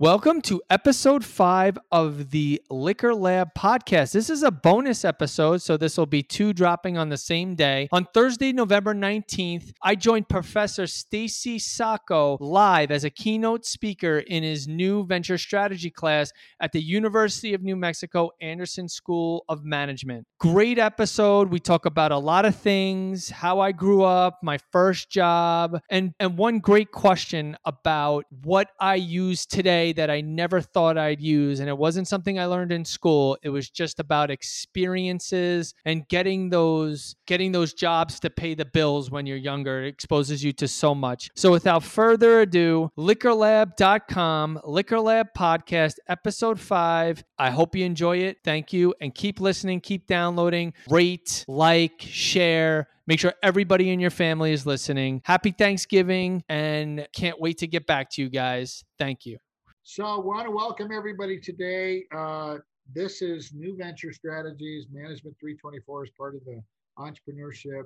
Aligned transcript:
Welcome 0.00 0.40
to 0.42 0.60
episode 0.70 1.24
five 1.24 1.78
of 1.92 2.32
the 2.32 2.60
Liquor 2.68 3.14
Lab 3.14 3.54
podcast. 3.56 4.10
This 4.10 4.28
is 4.28 4.42
a 4.42 4.50
bonus 4.50 5.04
episode, 5.04 5.62
so 5.62 5.76
this 5.76 5.96
will 5.96 6.04
be 6.04 6.20
two 6.20 6.52
dropping 6.52 6.98
on 6.98 7.10
the 7.10 7.16
same 7.16 7.54
day. 7.54 7.88
On 7.92 8.04
Thursday, 8.12 8.52
November 8.52 8.92
19th, 8.92 9.70
I 9.84 9.94
joined 9.94 10.28
Professor 10.28 10.88
Stacy 10.88 11.60
Sacco 11.60 12.38
live 12.40 12.90
as 12.90 13.04
a 13.04 13.10
keynote 13.10 13.64
speaker 13.64 14.18
in 14.18 14.42
his 14.42 14.66
new 14.66 15.06
venture 15.06 15.38
strategy 15.38 15.90
class 15.90 16.32
at 16.58 16.72
the 16.72 16.82
University 16.82 17.54
of 17.54 17.62
New 17.62 17.76
Mexico 17.76 18.30
Anderson 18.40 18.88
School 18.88 19.44
of 19.48 19.64
Management. 19.64 20.26
Great 20.40 20.80
episode. 20.80 21.50
We 21.50 21.60
talk 21.60 21.86
about 21.86 22.10
a 22.10 22.18
lot 22.18 22.46
of 22.46 22.56
things, 22.56 23.30
how 23.30 23.60
I 23.60 23.70
grew 23.70 24.02
up, 24.02 24.40
my 24.42 24.58
first 24.72 25.08
job, 25.08 25.78
and, 25.88 26.14
and 26.18 26.36
one 26.36 26.58
great 26.58 26.90
question 26.90 27.56
about 27.64 28.24
what 28.42 28.70
I 28.80 28.96
use 28.96 29.46
today 29.46 29.83
that 29.92 30.10
I 30.10 30.20
never 30.20 30.60
thought 30.60 30.98
I'd 30.98 31.20
use. 31.20 31.60
And 31.60 31.68
it 31.68 31.76
wasn't 31.76 32.08
something 32.08 32.38
I 32.38 32.46
learned 32.46 32.72
in 32.72 32.84
school. 32.84 33.36
It 33.42 33.50
was 33.50 33.70
just 33.70 34.00
about 34.00 34.30
experiences 34.30 35.74
and 35.84 36.06
getting 36.08 36.50
those 36.50 37.16
getting 37.26 37.52
those 37.52 37.72
jobs 37.72 38.20
to 38.20 38.30
pay 38.30 38.54
the 38.54 38.64
bills 38.64 39.10
when 39.10 39.26
you're 39.26 39.36
younger. 39.36 39.84
It 39.84 39.88
exposes 39.88 40.42
you 40.44 40.52
to 40.54 40.68
so 40.68 40.94
much. 40.94 41.30
So 41.34 41.50
without 41.50 41.82
further 41.82 42.40
ado, 42.40 42.90
liquorlab.com, 42.98 44.60
Liquor 44.64 45.00
Lab 45.00 45.28
Podcast, 45.36 45.94
episode 46.08 46.60
five. 46.60 47.24
I 47.38 47.50
hope 47.50 47.74
you 47.76 47.84
enjoy 47.84 48.18
it. 48.18 48.38
Thank 48.44 48.72
you. 48.72 48.94
And 49.00 49.14
keep 49.14 49.40
listening, 49.40 49.80
keep 49.80 50.06
downloading, 50.06 50.72
rate, 50.88 51.44
like, 51.48 52.00
share. 52.00 52.88
Make 53.06 53.20
sure 53.20 53.34
everybody 53.42 53.90
in 53.90 54.00
your 54.00 54.10
family 54.10 54.52
is 54.52 54.64
listening. 54.64 55.20
Happy 55.24 55.50
Thanksgiving 55.50 56.42
and 56.48 57.06
can't 57.12 57.38
wait 57.40 57.58
to 57.58 57.66
get 57.66 57.86
back 57.86 58.10
to 58.10 58.22
you 58.22 58.30
guys. 58.30 58.84
Thank 58.98 59.26
you. 59.26 59.43
So 59.86 60.02
I 60.06 60.18
want 60.18 60.46
to 60.46 60.50
welcome 60.50 60.90
everybody 60.90 61.38
today. 61.38 62.04
Uh, 62.10 62.56
this 62.94 63.20
is 63.20 63.52
New 63.52 63.76
Venture 63.76 64.14
Strategies 64.14 64.86
Management 64.90 65.36
324 65.38 66.04
as 66.04 66.10
part 66.16 66.34
of 66.34 66.40
the 66.46 66.62
Entrepreneurship 66.98 67.82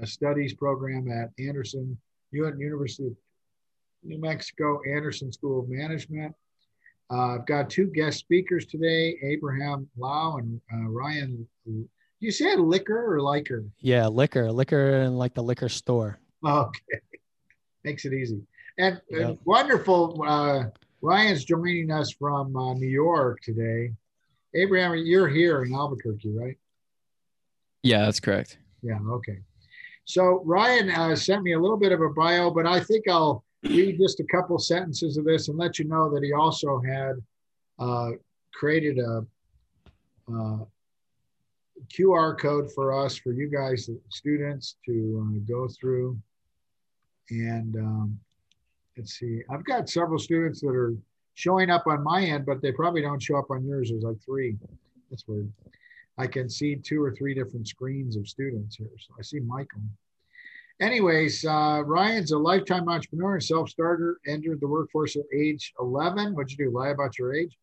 uh, 0.00 0.06
Studies 0.06 0.54
program 0.54 1.10
at 1.12 1.28
Anderson, 1.38 1.98
UN 2.32 2.58
University 2.58 3.08
of 3.08 3.12
New 4.02 4.18
Mexico, 4.18 4.80
Anderson 4.90 5.30
School 5.30 5.60
of 5.60 5.68
Management. 5.68 6.34
Uh, 7.12 7.34
I've 7.34 7.46
got 7.46 7.68
two 7.68 7.88
guest 7.88 8.16
speakers 8.16 8.64
today, 8.64 9.18
Abraham 9.22 9.86
Lau 9.98 10.38
and 10.38 10.58
uh, 10.72 10.88
Ryan. 10.88 11.46
You 12.18 12.30
said 12.30 12.60
liquor 12.60 13.14
or 13.14 13.20
liquor? 13.20 13.62
Yeah, 13.80 14.06
liquor, 14.06 14.50
liquor, 14.50 15.02
and 15.02 15.18
like 15.18 15.34
the 15.34 15.42
liquor 15.42 15.68
store. 15.68 16.18
Okay, 16.42 16.80
makes 17.84 18.06
it 18.06 18.14
easy. 18.14 18.40
And, 18.78 19.02
yep. 19.10 19.20
and 19.20 19.38
wonderful 19.44 20.22
uh, 20.26 20.64
Ryan's 21.02 21.44
joining 21.44 21.90
us 21.90 22.12
from 22.12 22.56
uh, 22.56 22.74
New 22.74 22.88
York 22.88 23.40
today. 23.42 23.92
Abraham, 24.54 24.96
you're 24.96 25.28
here 25.28 25.62
in 25.62 25.74
Albuquerque, 25.74 26.32
right? 26.32 26.56
Yeah, 27.82 28.04
that's 28.04 28.20
correct. 28.20 28.58
Yeah, 28.82 28.98
okay. 29.10 29.38
So 30.04 30.42
Ryan 30.44 30.90
uh, 30.90 31.16
sent 31.16 31.42
me 31.42 31.52
a 31.52 31.58
little 31.58 31.76
bit 31.76 31.92
of 31.92 32.00
a 32.00 32.08
bio, 32.10 32.50
but 32.50 32.66
I 32.66 32.80
think 32.80 33.08
I'll 33.08 33.44
read 33.64 33.98
just 33.98 34.20
a 34.20 34.24
couple 34.24 34.58
sentences 34.58 35.16
of 35.16 35.24
this 35.24 35.48
and 35.48 35.58
let 35.58 35.78
you 35.78 35.86
know 35.86 36.08
that 36.12 36.22
he 36.22 36.32
also 36.32 36.80
had 36.80 37.16
uh, 37.78 38.10
created 38.54 38.98
a, 38.98 39.26
uh, 40.32 40.64
QR 41.94 42.38
code 42.38 42.72
for 42.72 43.04
us, 43.04 43.16
for 43.16 43.32
you 43.32 43.50
guys, 43.50 43.88
students, 44.08 44.76
to 44.86 45.22
uh, 45.22 45.38
go 45.46 45.68
through. 45.68 46.18
And 47.30 47.76
um, 47.76 48.18
let's 48.96 49.18
see, 49.18 49.42
I've 49.50 49.64
got 49.64 49.88
several 49.88 50.18
students 50.18 50.60
that 50.60 50.74
are 50.74 50.94
showing 51.34 51.70
up 51.70 51.86
on 51.86 52.02
my 52.02 52.22
end, 52.22 52.46
but 52.46 52.62
they 52.62 52.72
probably 52.72 53.02
don't 53.02 53.22
show 53.22 53.36
up 53.36 53.50
on 53.50 53.64
yours. 53.64 53.90
There's 53.90 54.02
like 54.02 54.22
three. 54.24 54.56
That's 55.10 55.26
weird. 55.28 55.52
I 56.18 56.26
can 56.26 56.48
see 56.48 56.76
two 56.76 57.02
or 57.02 57.14
three 57.14 57.34
different 57.34 57.68
screens 57.68 58.16
of 58.16 58.26
students 58.26 58.76
here. 58.76 58.88
So 58.98 59.14
I 59.18 59.22
see 59.22 59.40
Michael. 59.40 59.82
Anyways, 60.80 61.44
uh, 61.44 61.82
Ryan's 61.84 62.32
a 62.32 62.38
lifetime 62.38 62.88
entrepreneur 62.88 63.34
and 63.34 63.42
self-starter, 63.42 64.18
entered 64.26 64.60
the 64.60 64.66
workforce 64.66 65.16
at 65.16 65.24
age 65.34 65.72
11. 65.80 66.34
What'd 66.34 66.52
you 66.52 66.66
do? 66.66 66.70
Lie 66.70 66.88
about 66.88 67.18
your 67.18 67.34
age? 67.34 67.56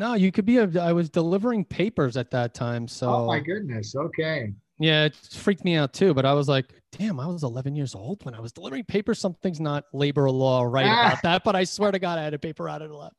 no, 0.00 0.14
you 0.14 0.32
could 0.32 0.44
be 0.44 0.58
a, 0.58 0.68
I 0.80 0.92
was 0.92 1.10
delivering 1.10 1.64
papers 1.64 2.16
at 2.16 2.30
that 2.32 2.54
time. 2.54 2.88
So, 2.88 3.08
oh 3.12 3.26
my 3.26 3.40
goodness. 3.40 3.94
Okay. 3.94 4.52
Yeah, 4.80 5.04
it 5.04 5.14
freaked 5.14 5.62
me 5.62 5.76
out 5.76 5.92
too. 5.92 6.14
But 6.14 6.24
I 6.24 6.32
was 6.32 6.48
like, 6.48 6.72
damn, 6.90 7.20
I 7.20 7.26
was 7.26 7.44
11 7.44 7.76
years 7.76 7.94
old 7.94 8.24
when 8.24 8.34
I 8.34 8.40
was 8.40 8.50
delivering 8.50 8.84
papers. 8.84 9.18
Something's 9.18 9.60
not 9.60 9.84
labor 9.92 10.28
law 10.30 10.62
right 10.62 10.86
ah. 10.86 11.08
about 11.08 11.22
that. 11.22 11.44
But 11.44 11.54
I 11.54 11.64
swear 11.64 11.92
to 11.92 11.98
God, 11.98 12.18
I 12.18 12.24
had 12.24 12.32
a 12.32 12.38
paper 12.38 12.68
out 12.68 12.80
at 12.80 12.88
11. 12.88 13.12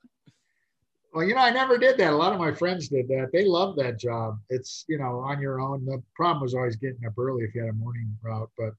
Well, 1.14 1.24
you 1.24 1.36
know, 1.36 1.42
I 1.42 1.52
never 1.52 1.78
did 1.78 1.98
that. 1.98 2.14
A 2.14 2.16
lot 2.16 2.34
of 2.34 2.40
my 2.40 2.52
friends 2.52 2.88
did 2.88 3.08
that. 3.10 3.30
They 3.32 3.46
love 3.46 3.76
that 3.76 4.00
job. 4.00 4.40
It's, 4.50 4.86
you 4.88 4.98
know, 4.98 5.20
on 5.20 5.40
your 5.40 5.62
own. 5.62 5.86
The 5.86 6.02
problem 6.16 6.42
was 6.42 6.56
always 6.56 6.78
getting 6.78 7.06
up 7.06 7.14
early 7.18 7.44
if 7.44 7.54
you 7.54 7.62
had 7.62 7.70
a 7.70 7.74
morning 7.74 8.18
route. 8.24 8.50
But 8.58 8.74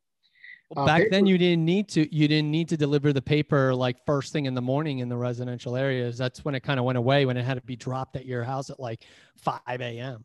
uh, 0.76 0.84
back 0.86 1.02
paper, 1.02 1.10
then 1.10 1.26
you 1.26 1.38
didn't 1.38 1.64
need 1.64 1.88
to 1.90 2.14
you 2.14 2.26
didn't 2.26 2.50
need 2.50 2.68
to 2.70 2.76
deliver 2.76 3.12
the 3.12 3.22
paper 3.22 3.74
like 3.74 4.04
first 4.06 4.32
thing 4.32 4.46
in 4.46 4.54
the 4.54 4.62
morning 4.62 5.00
in 5.00 5.08
the 5.08 5.16
residential 5.16 5.76
areas 5.76 6.16
that's 6.16 6.46
when 6.46 6.54
it 6.54 6.60
kind 6.60 6.80
of 6.80 6.86
went 6.86 6.96
away 6.96 7.26
when 7.26 7.36
it 7.36 7.44
had 7.44 7.54
to 7.54 7.60
be 7.60 7.76
dropped 7.76 8.16
at 8.16 8.24
your 8.24 8.42
house 8.42 8.70
at 8.70 8.80
like 8.80 9.04
5 9.36 9.60
a.m 9.68 10.24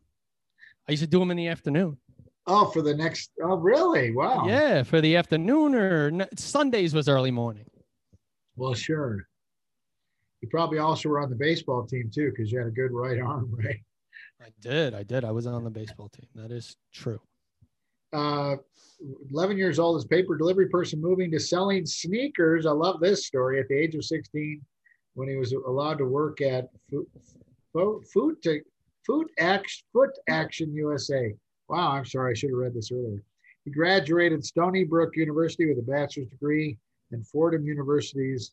i 0.87 0.91
used 0.91 1.03
to 1.03 1.07
do 1.07 1.19
them 1.19 1.31
in 1.31 1.37
the 1.37 1.47
afternoon 1.47 1.97
Oh, 2.47 2.65
for 2.65 2.81
the 2.81 2.95
next. 2.95 3.31
Oh, 3.43 3.57
really? 3.57 4.11
Wow. 4.11 4.47
Yeah, 4.47 4.83
for 4.83 5.01
the 5.01 5.17
afternoon 5.17 5.75
or 5.75 6.27
Sundays 6.35 6.93
was 6.93 7.09
early 7.09 7.31
morning. 7.31 7.65
Well, 8.55 8.73
sure. 8.73 9.27
You 10.41 10.47
probably 10.49 10.79
also 10.79 11.09
were 11.09 11.19
on 11.19 11.29
the 11.29 11.35
baseball 11.35 11.85
team 11.85 12.09
too, 12.13 12.31
because 12.31 12.51
you 12.51 12.59
had 12.59 12.67
a 12.67 12.71
good 12.71 12.91
right 12.91 13.19
arm, 13.19 13.49
right? 13.57 13.81
I 14.41 14.49
did. 14.61 14.93
I 14.93 15.03
did. 15.03 15.25
I 15.25 15.31
was 15.31 15.45
on 15.45 15.63
the 15.63 15.69
baseball 15.69 16.09
team. 16.09 16.27
That 16.35 16.51
is 16.51 16.77
true. 16.93 17.19
Uh, 18.13 18.55
11 19.31 19.57
years 19.57 19.79
old 19.79 19.97
as 19.97 20.05
paper 20.05 20.37
delivery 20.37 20.69
person 20.69 21.01
moving 21.01 21.29
to 21.31 21.39
selling 21.39 21.85
sneakers. 21.85 22.65
I 22.65 22.71
love 22.71 23.01
this 23.01 23.27
story. 23.27 23.59
At 23.59 23.67
the 23.67 23.75
age 23.75 23.95
of 23.95 24.05
16, 24.05 24.61
when 25.15 25.27
he 25.27 25.35
was 25.35 25.51
allowed 25.51 25.97
to 25.97 26.05
work 26.05 26.39
at 26.41 26.69
Food, 27.73 28.07
food, 28.11 28.41
to, 28.43 28.61
food, 29.05 29.27
action, 29.37 29.85
foot 29.93 30.11
Action 30.29 30.73
USA 30.73 31.35
Wow, 31.69 31.91
I'm 31.91 32.05
sorry, 32.05 32.31
I 32.31 32.33
should 32.33 32.49
have 32.49 32.59
read 32.59 32.73
this 32.73 32.91
earlier. 32.91 33.21
He 33.65 33.71
graduated 33.71 34.45
Stony 34.45 34.85
Brook 34.85 35.17
University 35.17 35.67
with 35.67 35.79
a 35.79 35.81
bachelor's 35.81 36.29
degree 36.29 36.77
and 37.11 37.27
Fordham 37.27 37.65
University's 37.65 38.51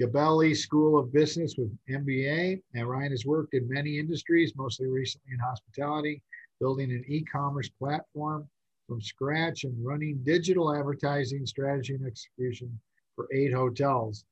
Gabelli 0.00 0.56
School 0.56 0.98
of 0.98 1.12
Business 1.12 1.56
with 1.56 1.76
MBA. 1.90 2.62
And 2.74 2.88
Ryan 2.88 3.10
has 3.10 3.26
worked 3.26 3.54
in 3.54 3.68
many 3.68 3.98
industries, 3.98 4.52
mostly 4.56 4.86
recently 4.86 5.32
in 5.34 5.40
hospitality, 5.40 6.22
building 6.60 6.92
an 6.92 7.04
e-commerce 7.08 7.68
platform 7.68 8.48
from 8.86 9.00
scratch 9.00 9.64
and 9.64 9.74
running 9.84 10.22
digital 10.24 10.74
advertising 10.74 11.44
strategy 11.44 11.94
and 11.94 12.06
execution 12.06 12.78
for 13.16 13.28
eight 13.32 13.52
hotels. 13.52 14.24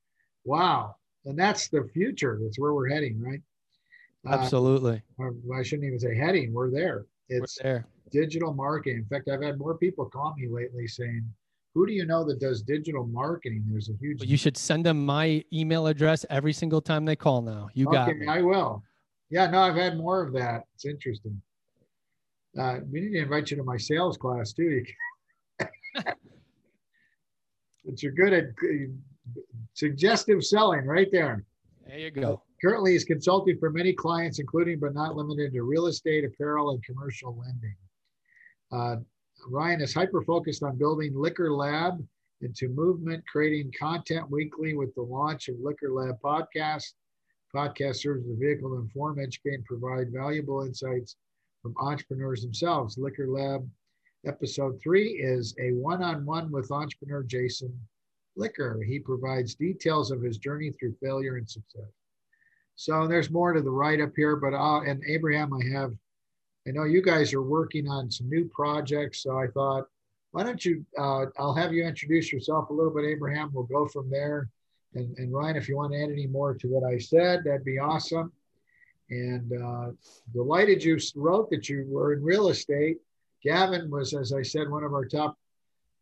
Wow. 0.45 0.95
And 1.25 1.37
that's 1.37 1.67
the 1.67 1.83
future. 1.93 2.39
That's 2.41 2.57
where 2.57 2.73
we're 2.73 2.89
heading, 2.89 3.21
right? 3.21 3.41
Absolutely. 4.25 5.01
Uh, 5.19 5.31
I 5.53 5.63
shouldn't 5.63 5.87
even 5.87 5.99
say 5.99 6.15
heading. 6.15 6.53
We're 6.53 6.71
there. 6.71 7.05
It's 7.29 7.59
digital 8.11 8.53
marketing. 8.53 8.99
In 8.99 9.05
fact, 9.05 9.29
I've 9.29 9.41
had 9.41 9.57
more 9.57 9.77
people 9.77 10.05
call 10.05 10.33
me 10.37 10.47
lately 10.47 10.87
saying, 10.87 11.25
who 11.73 11.85
do 11.85 11.93
you 11.93 12.05
know 12.05 12.23
that 12.23 12.39
does 12.39 12.61
digital 12.63 13.05
marketing? 13.05 13.63
There's 13.69 13.89
a 13.89 13.93
huge. 13.99 14.23
you 14.23 14.37
should 14.37 14.57
send 14.57 14.85
them 14.85 15.05
my 15.05 15.43
email 15.53 15.85
address 15.87 16.25
every 16.29 16.53
single 16.53 16.81
time 16.81 17.05
they 17.05 17.15
call 17.15 17.41
now. 17.41 17.69
You 17.73 17.85
got 17.85 18.09
okay, 18.09 18.17
me. 18.17 18.27
I 18.27 18.41
will. 18.41 18.81
Yeah, 19.29 19.47
no, 19.47 19.59
I've 19.59 19.75
had 19.75 19.97
more 19.97 20.21
of 20.21 20.33
that. 20.33 20.63
It's 20.73 20.85
interesting. 20.85 21.39
Uh, 22.57 22.79
we 22.91 23.01
need 23.01 23.11
to 23.11 23.19
invite 23.19 23.51
you 23.51 23.57
to 23.57 23.63
my 23.63 23.77
sales 23.77 24.17
class 24.17 24.53
too. 24.53 24.83
but 25.59 26.15
you're 27.97 28.13
good 28.13 28.33
at 28.33 28.45
suggestive 29.73 30.43
selling 30.43 30.85
right 30.85 31.09
there. 31.11 31.45
There 31.85 31.99
you 31.99 32.09
go. 32.09 32.41
Currently, 32.61 32.95
is 32.95 33.03
consulting 33.03 33.57
for 33.59 33.69
many 33.69 33.93
clients, 33.93 34.39
including 34.39 34.79
but 34.79 34.93
not 34.93 35.15
limited 35.15 35.53
to 35.53 35.63
real 35.63 35.87
estate, 35.87 36.25
apparel, 36.25 36.71
and 36.71 36.83
commercial 36.83 37.37
lending. 37.37 37.75
Uh, 38.71 38.95
Ryan 39.47 39.81
is 39.81 39.93
hyper 39.93 40.23
focused 40.23 40.63
on 40.63 40.77
building 40.77 41.13
Liquor 41.15 41.51
Lab 41.51 42.03
into 42.41 42.69
movement, 42.69 43.23
creating 43.31 43.71
content 43.77 44.29
weekly 44.29 44.75
with 44.75 44.93
the 44.95 45.01
launch 45.01 45.47
of 45.47 45.59
Liquor 45.59 45.91
Lab 45.91 46.19
podcast. 46.23 46.93
Podcast 47.55 47.97
serves 47.97 48.25
as 48.25 48.31
a 48.31 48.35
vehicle 48.35 48.69
to 48.69 48.81
inform, 48.81 49.19
educate, 49.19 49.53
and 49.55 49.65
provide 49.65 50.11
valuable 50.11 50.63
insights 50.63 51.15
from 51.61 51.75
entrepreneurs 51.79 52.41
themselves. 52.41 52.97
Liquor 52.97 53.27
Lab 53.27 53.67
episode 54.25 54.79
three 54.81 55.11
is 55.13 55.55
a 55.59 55.71
one 55.73 56.03
on 56.03 56.25
one 56.25 56.51
with 56.51 56.71
entrepreneur 56.71 57.23
Jason 57.23 57.73
Licker. 58.35 58.81
He 58.83 58.99
provides 58.99 59.55
details 59.55 60.11
of 60.11 60.21
his 60.21 60.37
journey 60.37 60.71
through 60.71 60.95
failure 61.01 61.37
and 61.37 61.49
success. 61.49 61.96
So 62.77 63.07
there's 63.07 63.31
more 63.31 63.53
to 63.53 63.61
the 63.61 63.71
right 63.71 63.99
up 63.99 64.11
here, 64.15 64.35
but 64.35 64.53
uh, 64.53 64.81
and 64.81 65.03
Abraham, 65.07 65.51
I 65.51 65.65
have, 65.77 65.93
I 66.67 66.71
know 66.71 66.83
you 66.83 67.01
guys 67.01 67.33
are 67.33 67.41
working 67.41 67.87
on 67.87 68.11
some 68.11 68.29
new 68.29 68.47
projects. 68.53 69.23
So 69.23 69.35
I 69.35 69.47
thought, 69.47 69.85
why 70.31 70.43
don't 70.43 70.63
you, 70.63 70.85
uh, 70.95 71.25
I'll 71.39 71.55
have 71.55 71.73
you 71.73 71.83
introduce 71.83 72.31
yourself 72.31 72.69
a 72.69 72.73
little 72.73 72.93
bit, 72.93 73.05
Abraham. 73.05 73.49
We'll 73.51 73.63
go 73.63 73.87
from 73.87 74.11
there. 74.11 74.49
And, 74.93 75.17
and 75.17 75.33
Ryan, 75.33 75.55
if 75.55 75.67
you 75.67 75.75
want 75.75 75.93
to 75.93 76.03
add 76.03 76.11
any 76.11 76.27
more 76.27 76.53
to 76.53 76.67
what 76.67 76.83
I 76.83 76.99
said, 76.99 77.43
that'd 77.43 77.65
be 77.65 77.79
awesome. 77.79 78.31
And 79.09 79.51
uh, 79.51 79.91
delighted 80.31 80.83
you 80.83 80.99
wrote 81.15 81.49
that 81.49 81.67
you 81.69 81.83
were 81.89 82.13
in 82.13 82.23
real 82.23 82.49
estate. 82.49 82.97
Gavin 83.43 83.89
was, 83.89 84.13
as 84.13 84.33
I 84.33 84.43
said, 84.43 84.69
one 84.69 84.83
of 84.83 84.93
our 84.93 85.05
top 85.05 85.35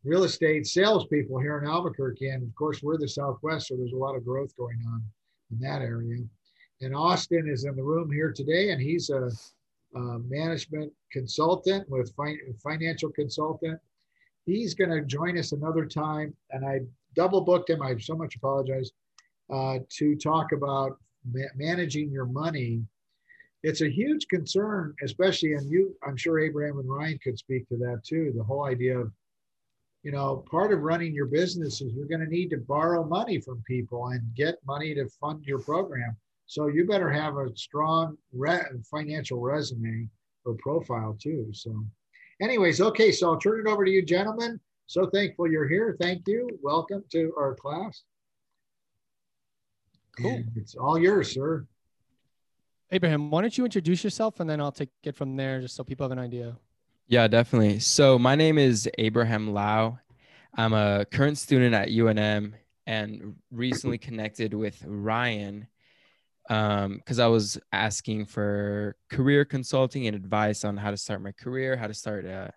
real 0.04 0.25
estate 0.25 0.68
salespeople 0.68 1.39
here 1.39 1.57
in 1.57 1.69
Albuquerque. 1.69 2.27
And 2.27 2.44
of 2.44 2.54
course, 2.56 2.83
we're 2.83 2.98
the 2.98 3.07
Southwest, 3.07 3.69
so 3.69 3.77
there's 3.77 3.94
a 3.94 3.98
lot 3.98 4.18
of 4.18 4.25
growth 4.25 4.56
going 4.57 4.83
on 4.88 5.04
in 5.51 5.60
that 5.60 5.81
area. 5.81 6.18
And 6.81 6.95
Austin 6.95 7.48
is 7.48 7.63
in 7.63 7.75
the 7.75 7.83
room 7.83 8.12
here 8.12 8.31
today, 8.31 8.72
and 8.72 8.81
he's 8.81 9.10
a, 9.10 9.30
a 9.95 10.19
management 10.19 10.92
consultant 11.12 11.89
with 11.89 12.13
fi- 12.16 12.38
financial 12.62 13.10
consultant. 13.12 13.80
He's 14.45 14.75
going 14.75 14.92
to 14.92 15.01
join 15.01 15.38
us 15.38 15.54
another 15.54 15.86
time, 15.86 16.36
and 16.51 16.66
I 16.66 16.81
double 17.16 17.42
booked 17.42 17.69
him. 17.69 17.81
I 17.81 17.98
so 17.98 18.16
much 18.16 18.36
apologize 18.36 18.92
uh, 19.51 19.80
to 19.98 20.16
talk 20.16 20.51
about 20.51 20.98
ma- 21.33 21.54
managing 21.56 22.12
your 22.12 22.25
money. 22.25 22.83
It's 23.63 23.81
a 23.81 23.89
huge 23.89 24.27
concern, 24.27 24.94
especially, 25.01 25.54
and 25.54 25.68
you, 25.72 25.95
I'm 26.06 26.18
sure 26.18 26.39
Abraham 26.39 26.77
and 26.77 26.89
Ryan 26.89 27.18
could 27.24 27.39
speak 27.39 27.68
to 27.69 27.77
that 27.77 28.01
too. 28.04 28.33
The 28.36 28.44
whole 28.44 28.66
idea 28.66 29.00
of, 29.00 29.12
you 30.04 30.12
know, 30.12 30.44
part 30.51 30.72
of 30.72 30.81
running 30.81 31.16
your 31.16 31.25
business 31.25 31.81
is 31.81 31.94
you're 31.94 32.06
going 32.06 32.19
to 32.19 32.27
need 32.27 32.50
to 32.51 32.57
borrow 32.57 33.04
money 33.04 33.39
from 33.39 33.63
people 33.66 34.07
and 34.10 34.22
get 34.36 34.56
money 34.68 34.94
to 34.94 35.07
fund 35.19 35.44
your 35.45 35.60
program. 35.60 36.16
So 36.47 36.68
you 36.68 36.86
better 36.86 37.09
have 37.09 37.38
a 37.38 37.56
strong 37.56 38.18
re- 38.33 38.65
financial 38.89 39.39
resume 39.39 40.09
or 40.45 40.53
profile 40.56 41.18
too. 41.19 41.47
So, 41.51 41.83
anyways, 42.42 42.81
okay. 42.81 43.12
So 43.12 43.31
I'll 43.31 43.39
turn 43.39 43.65
it 43.65 43.69
over 43.69 43.83
to 43.83 43.92
you, 43.92 44.03
gentlemen. 44.03 44.59
So 44.88 45.07
thankful 45.07 45.50
you're 45.50 45.68
here. 45.68 45.97
Thank 46.00 46.27
you. 46.27 46.47
Welcome 46.62 47.03
to 47.12 47.33
our 47.38 47.56
class. 47.56 48.03
Cool. 50.18 50.31
And 50.31 50.51
it's 50.56 50.75
all 50.75 50.97
yours, 50.97 51.33
sir. 51.33 51.65
Abraham, 52.91 53.31
why 53.31 53.41
don't 53.41 53.57
you 53.57 53.65
introduce 53.65 54.03
yourself 54.03 54.39
and 54.39 54.50
then 54.50 54.62
I'll 54.62 54.71
take 54.71 54.89
it 55.03 55.15
from 55.15 55.36
there 55.36 55.59
just 55.59 55.75
so 55.75 55.83
people 55.83 56.06
have 56.06 56.12
an 56.12 56.19
idea. 56.19 56.56
Yeah, 57.07 57.27
definitely. 57.27 57.80
So 57.80 58.18
my 58.19 58.36
name 58.36 58.57
is 58.57 58.89
Abraham 58.98 59.53
Lau. 59.53 60.00
I'm 60.56 60.74
a 60.74 61.06
current 61.06 61.38
student 61.38 61.74
at 61.74 61.89
UNM 61.89 62.53
and 62.86 63.36
recently 63.51 63.98
connected 63.98 64.53
with 64.53 64.81
Ryan 64.86 65.68
because 66.47 67.19
um, 67.19 67.25
I 67.25 67.27
was 67.27 67.59
asking 67.71 68.25
for 68.25 68.95
career 69.09 69.45
consulting 69.45 70.07
and 70.07 70.15
advice 70.15 70.63
on 70.63 70.77
how 70.77 70.92
to 70.92 70.97
start 70.97 71.21
my 71.21 71.31
career, 71.31 71.75
how 71.75 71.88
to 71.88 71.94
start 71.94 72.25
uh, 72.25 72.50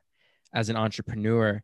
as 0.53 0.69
an 0.69 0.77
entrepreneur. 0.77 1.63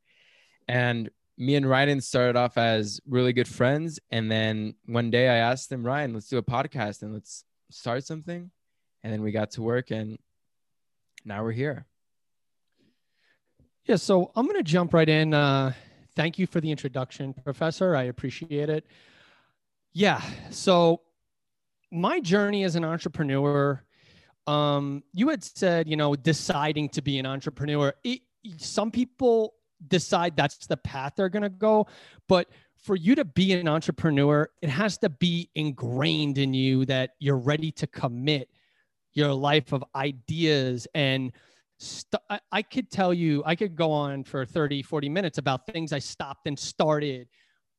And 0.69 1.11
me 1.37 1.57
and 1.57 1.69
Ryan 1.69 2.01
started 2.01 2.37
off 2.37 2.57
as 2.57 3.01
really 3.07 3.33
good 3.33 3.49
friends. 3.49 3.99
And 4.11 4.31
then 4.31 4.75
one 4.87 5.11
day 5.11 5.29
I 5.29 5.37
asked 5.37 5.71
him, 5.71 5.85
Ryan, 5.85 6.15
let's 6.15 6.29
do 6.29 6.39
a 6.39 6.43
podcast 6.43 7.03
and 7.03 7.13
let's 7.13 7.45
start 7.71 8.05
something. 8.07 8.51
And 9.03 9.13
then 9.13 9.23
we 9.23 9.33
got 9.33 9.51
to 9.53 9.63
work 9.63 9.91
and 9.91 10.19
now 11.25 11.43
we're 11.43 11.53
here. 11.53 11.87
Yeah, 13.87 13.97
so 13.97 14.31
I'm 14.35 14.47
going 14.47 14.57
to 14.57 14.63
jump 14.63 14.95
right 14.95 15.09
in. 15.09 15.35
Uh, 15.35 15.75
thank 16.17 16.39
you 16.39 16.47
for 16.47 16.61
the 16.61 16.71
introduction, 16.71 17.35
Professor. 17.35 17.95
I 17.95 18.05
appreciate 18.05 18.71
it. 18.71 18.87
Yeah, 19.93 20.23
so 20.51 21.03
my 21.95 22.21
journey 22.21 22.65
as 22.65 22.77
an 22.77 22.85
entrepreneur, 22.85 23.83
um, 24.47 25.03
you 25.13 25.29
had 25.29 25.43
said, 25.43 25.89
you 25.89 25.97
know, 25.97 26.15
deciding 26.15 26.89
to 26.91 27.03
be 27.03 27.19
an 27.19 27.27
entrepreneur. 27.27 27.95
It, 28.03 28.21
some 28.59 28.91
people 28.91 29.55
decide 29.89 30.37
that's 30.37 30.67
the 30.67 30.77
path 30.77 31.15
they're 31.17 31.29
going 31.29 31.43
to 31.43 31.49
go. 31.49 31.87
But 32.29 32.49
for 32.77 32.97
you 32.97 33.15
to 33.15 33.25
be 33.25 33.53
an 33.55 33.69
entrepreneur, 33.69 34.51
it 34.61 34.69
has 34.69 34.99
to 34.99 35.09
be 35.09 35.49
ingrained 35.55 36.37
in 36.37 36.53
you 36.53 36.85
that 36.87 37.13
you're 37.19 37.39
ready 37.39 37.73
to 37.73 37.87
commit 37.87 38.49
your 39.15 39.33
life 39.33 39.73
of 39.73 39.85
ideas 39.95 40.87
and 40.95 41.33
st- 41.79 42.21
I, 42.53 42.63
could 42.63 42.91
tell 42.91 43.15
you 43.15 43.43
i 43.47 43.55
could 43.55 43.77
go 43.77 43.93
on 43.93 44.25
for 44.25 44.45
30 44.45 44.83
40 44.83 45.09
minutes 45.09 45.39
about 45.39 45.67
things 45.67 45.93
i 45.93 46.01
stopped 46.01 46.47
and 46.47 46.59
started 46.59 47.29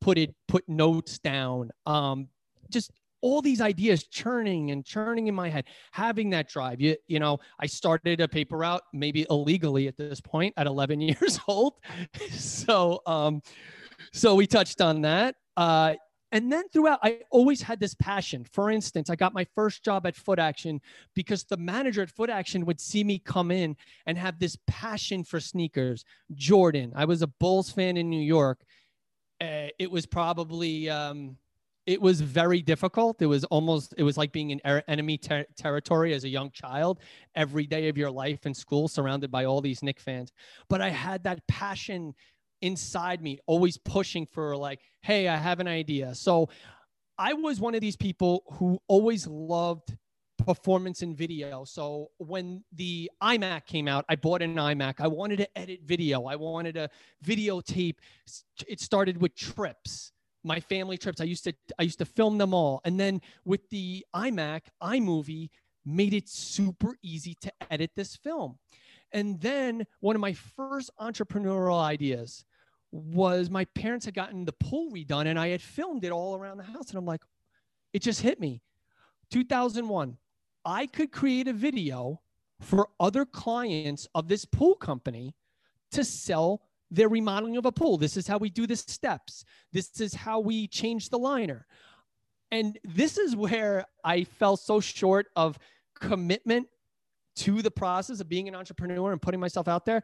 put 0.00 0.18
it 0.18 0.34
put 0.48 0.66
notes 0.68 1.18
down 1.18 1.70
um, 1.84 2.28
just 2.70 2.90
all 3.26 3.42
these 3.42 3.60
ideas 3.60 4.04
churning 4.04 4.70
and 4.70 4.84
churning 4.84 5.26
in 5.26 5.34
my 5.34 5.48
head 5.48 5.64
having 5.90 6.30
that 6.30 6.48
drive. 6.48 6.80
You, 6.80 6.94
you 7.08 7.18
know 7.18 7.40
i 7.58 7.66
started 7.66 8.20
a 8.20 8.28
paper 8.28 8.58
route 8.58 8.82
maybe 8.92 9.26
illegally 9.28 9.88
at 9.88 9.96
this 9.96 10.20
point 10.20 10.54
at 10.56 10.68
11 10.68 11.00
years 11.10 11.40
old. 11.48 11.74
So 12.30 13.02
um 13.04 13.42
so 14.12 14.36
we 14.36 14.46
touched 14.46 14.80
on 14.80 15.02
that. 15.02 15.34
Uh 15.56 15.94
and 16.30 16.52
then 16.52 16.68
throughout 16.68 17.00
i 17.02 17.18
always 17.32 17.60
had 17.60 17.80
this 17.80 17.94
passion. 17.94 18.46
For 18.52 18.70
instance 18.70 19.10
i 19.10 19.16
got 19.16 19.34
my 19.34 19.46
first 19.56 19.84
job 19.84 20.06
at 20.06 20.14
foot 20.14 20.38
action 20.38 20.80
because 21.16 21.42
the 21.42 21.56
manager 21.56 22.02
at 22.02 22.10
foot 22.10 22.30
action 22.30 22.64
would 22.64 22.80
see 22.80 23.02
me 23.02 23.18
come 23.18 23.50
in 23.50 23.76
and 24.06 24.16
have 24.16 24.38
this 24.38 24.56
passion 24.68 25.24
for 25.24 25.40
sneakers. 25.40 26.04
Jordan 26.32 26.92
i 26.94 27.04
was 27.04 27.22
a 27.22 27.26
bulls 27.26 27.72
fan 27.72 27.96
in 27.96 28.08
new 28.08 28.22
york. 28.36 28.60
Uh, 29.40 29.68
it 29.78 29.90
was 29.90 30.06
probably 30.06 30.88
um, 30.88 31.36
it 31.86 32.02
was 32.02 32.20
very 32.20 32.60
difficult. 32.62 33.22
It 33.22 33.26
was 33.26 33.44
almost, 33.44 33.94
it 33.96 34.02
was 34.02 34.16
like 34.16 34.32
being 34.32 34.50
in 34.50 34.60
er, 34.66 34.82
enemy 34.88 35.18
ter- 35.18 35.46
territory 35.56 36.12
as 36.14 36.24
a 36.24 36.28
young 36.28 36.50
child, 36.50 36.98
every 37.34 37.66
day 37.66 37.88
of 37.88 37.96
your 37.96 38.10
life 38.10 38.44
in 38.44 38.54
school, 38.54 38.88
surrounded 38.88 39.30
by 39.30 39.44
all 39.44 39.60
these 39.60 39.82
Knick 39.82 40.00
fans. 40.00 40.32
But 40.68 40.80
I 40.80 40.90
had 40.90 41.22
that 41.24 41.46
passion 41.46 42.14
inside 42.60 43.22
me, 43.22 43.38
always 43.46 43.78
pushing 43.78 44.26
for, 44.26 44.56
like, 44.56 44.80
hey, 45.02 45.28
I 45.28 45.36
have 45.36 45.60
an 45.60 45.68
idea. 45.68 46.14
So 46.14 46.48
I 47.16 47.32
was 47.34 47.60
one 47.60 47.74
of 47.74 47.80
these 47.80 47.96
people 47.96 48.42
who 48.54 48.80
always 48.88 49.26
loved 49.26 49.96
performance 50.44 51.02
in 51.02 51.14
video. 51.14 51.64
So 51.64 52.10
when 52.18 52.64
the 52.72 53.10
iMac 53.22 53.66
came 53.66 53.88
out, 53.88 54.04
I 54.08 54.16
bought 54.16 54.42
an 54.42 54.54
iMac. 54.54 54.96
I 54.98 55.06
wanted 55.06 55.38
to 55.38 55.58
edit 55.58 55.80
video. 55.84 56.24
I 56.26 56.36
wanted 56.36 56.74
to 56.74 56.90
videotape. 57.24 57.96
It 58.66 58.80
started 58.80 59.20
with 59.20 59.34
trips 59.34 60.12
my 60.46 60.60
family 60.60 60.96
trips. 60.96 61.20
I 61.20 61.24
used 61.24 61.44
to 61.44 61.54
I 61.78 61.82
used 61.82 61.98
to 61.98 62.04
film 62.04 62.38
them 62.38 62.54
all. 62.54 62.80
And 62.84 62.98
then 62.98 63.20
with 63.44 63.68
the 63.70 64.06
iMac, 64.14 64.62
iMovie 64.82 65.50
made 65.84 66.14
it 66.14 66.28
super 66.28 66.96
easy 67.02 67.34
to 67.42 67.52
edit 67.70 67.90
this 67.96 68.16
film. 68.16 68.58
And 69.12 69.40
then 69.40 69.86
one 70.00 70.16
of 70.16 70.20
my 70.20 70.32
first 70.32 70.90
entrepreneurial 71.00 71.80
ideas 71.80 72.44
was 72.90 73.50
my 73.50 73.64
parents 73.66 74.04
had 74.06 74.14
gotten 74.14 74.44
the 74.44 74.52
pool 74.52 74.90
redone 74.90 75.26
and 75.26 75.38
I 75.38 75.48
had 75.48 75.60
filmed 75.60 76.04
it 76.04 76.12
all 76.12 76.36
around 76.36 76.58
the 76.58 76.64
house. 76.64 76.90
And 76.90 76.98
I'm 76.98 77.06
like, 77.06 77.22
it 77.92 78.02
just 78.02 78.20
hit 78.20 78.40
me. 78.40 78.62
2001, 79.30 80.16
I 80.64 80.86
could 80.86 81.12
create 81.12 81.48
a 81.48 81.52
video 81.52 82.20
for 82.60 82.88
other 82.98 83.24
clients 83.24 84.08
of 84.14 84.28
this 84.28 84.44
pool 84.44 84.74
company 84.74 85.34
to 85.92 86.04
sell 86.04 86.62
their 86.90 87.08
remodeling 87.08 87.56
of 87.56 87.66
a 87.66 87.72
pool. 87.72 87.96
This 87.96 88.16
is 88.16 88.26
how 88.26 88.38
we 88.38 88.50
do 88.50 88.66
the 88.66 88.76
steps. 88.76 89.44
This 89.72 90.00
is 90.00 90.14
how 90.14 90.40
we 90.40 90.68
change 90.68 91.08
the 91.08 91.18
liner. 91.18 91.66
And 92.50 92.78
this 92.84 93.18
is 93.18 93.34
where 93.34 93.84
I 94.04 94.24
fell 94.24 94.56
so 94.56 94.80
short 94.80 95.26
of 95.34 95.58
commitment 95.98 96.68
to 97.36 97.60
the 97.60 97.70
process 97.70 98.20
of 98.20 98.28
being 98.28 98.48
an 98.48 98.54
entrepreneur 98.54 99.12
and 99.12 99.20
putting 99.20 99.40
myself 99.40 99.68
out 99.68 99.84
there. 99.84 100.02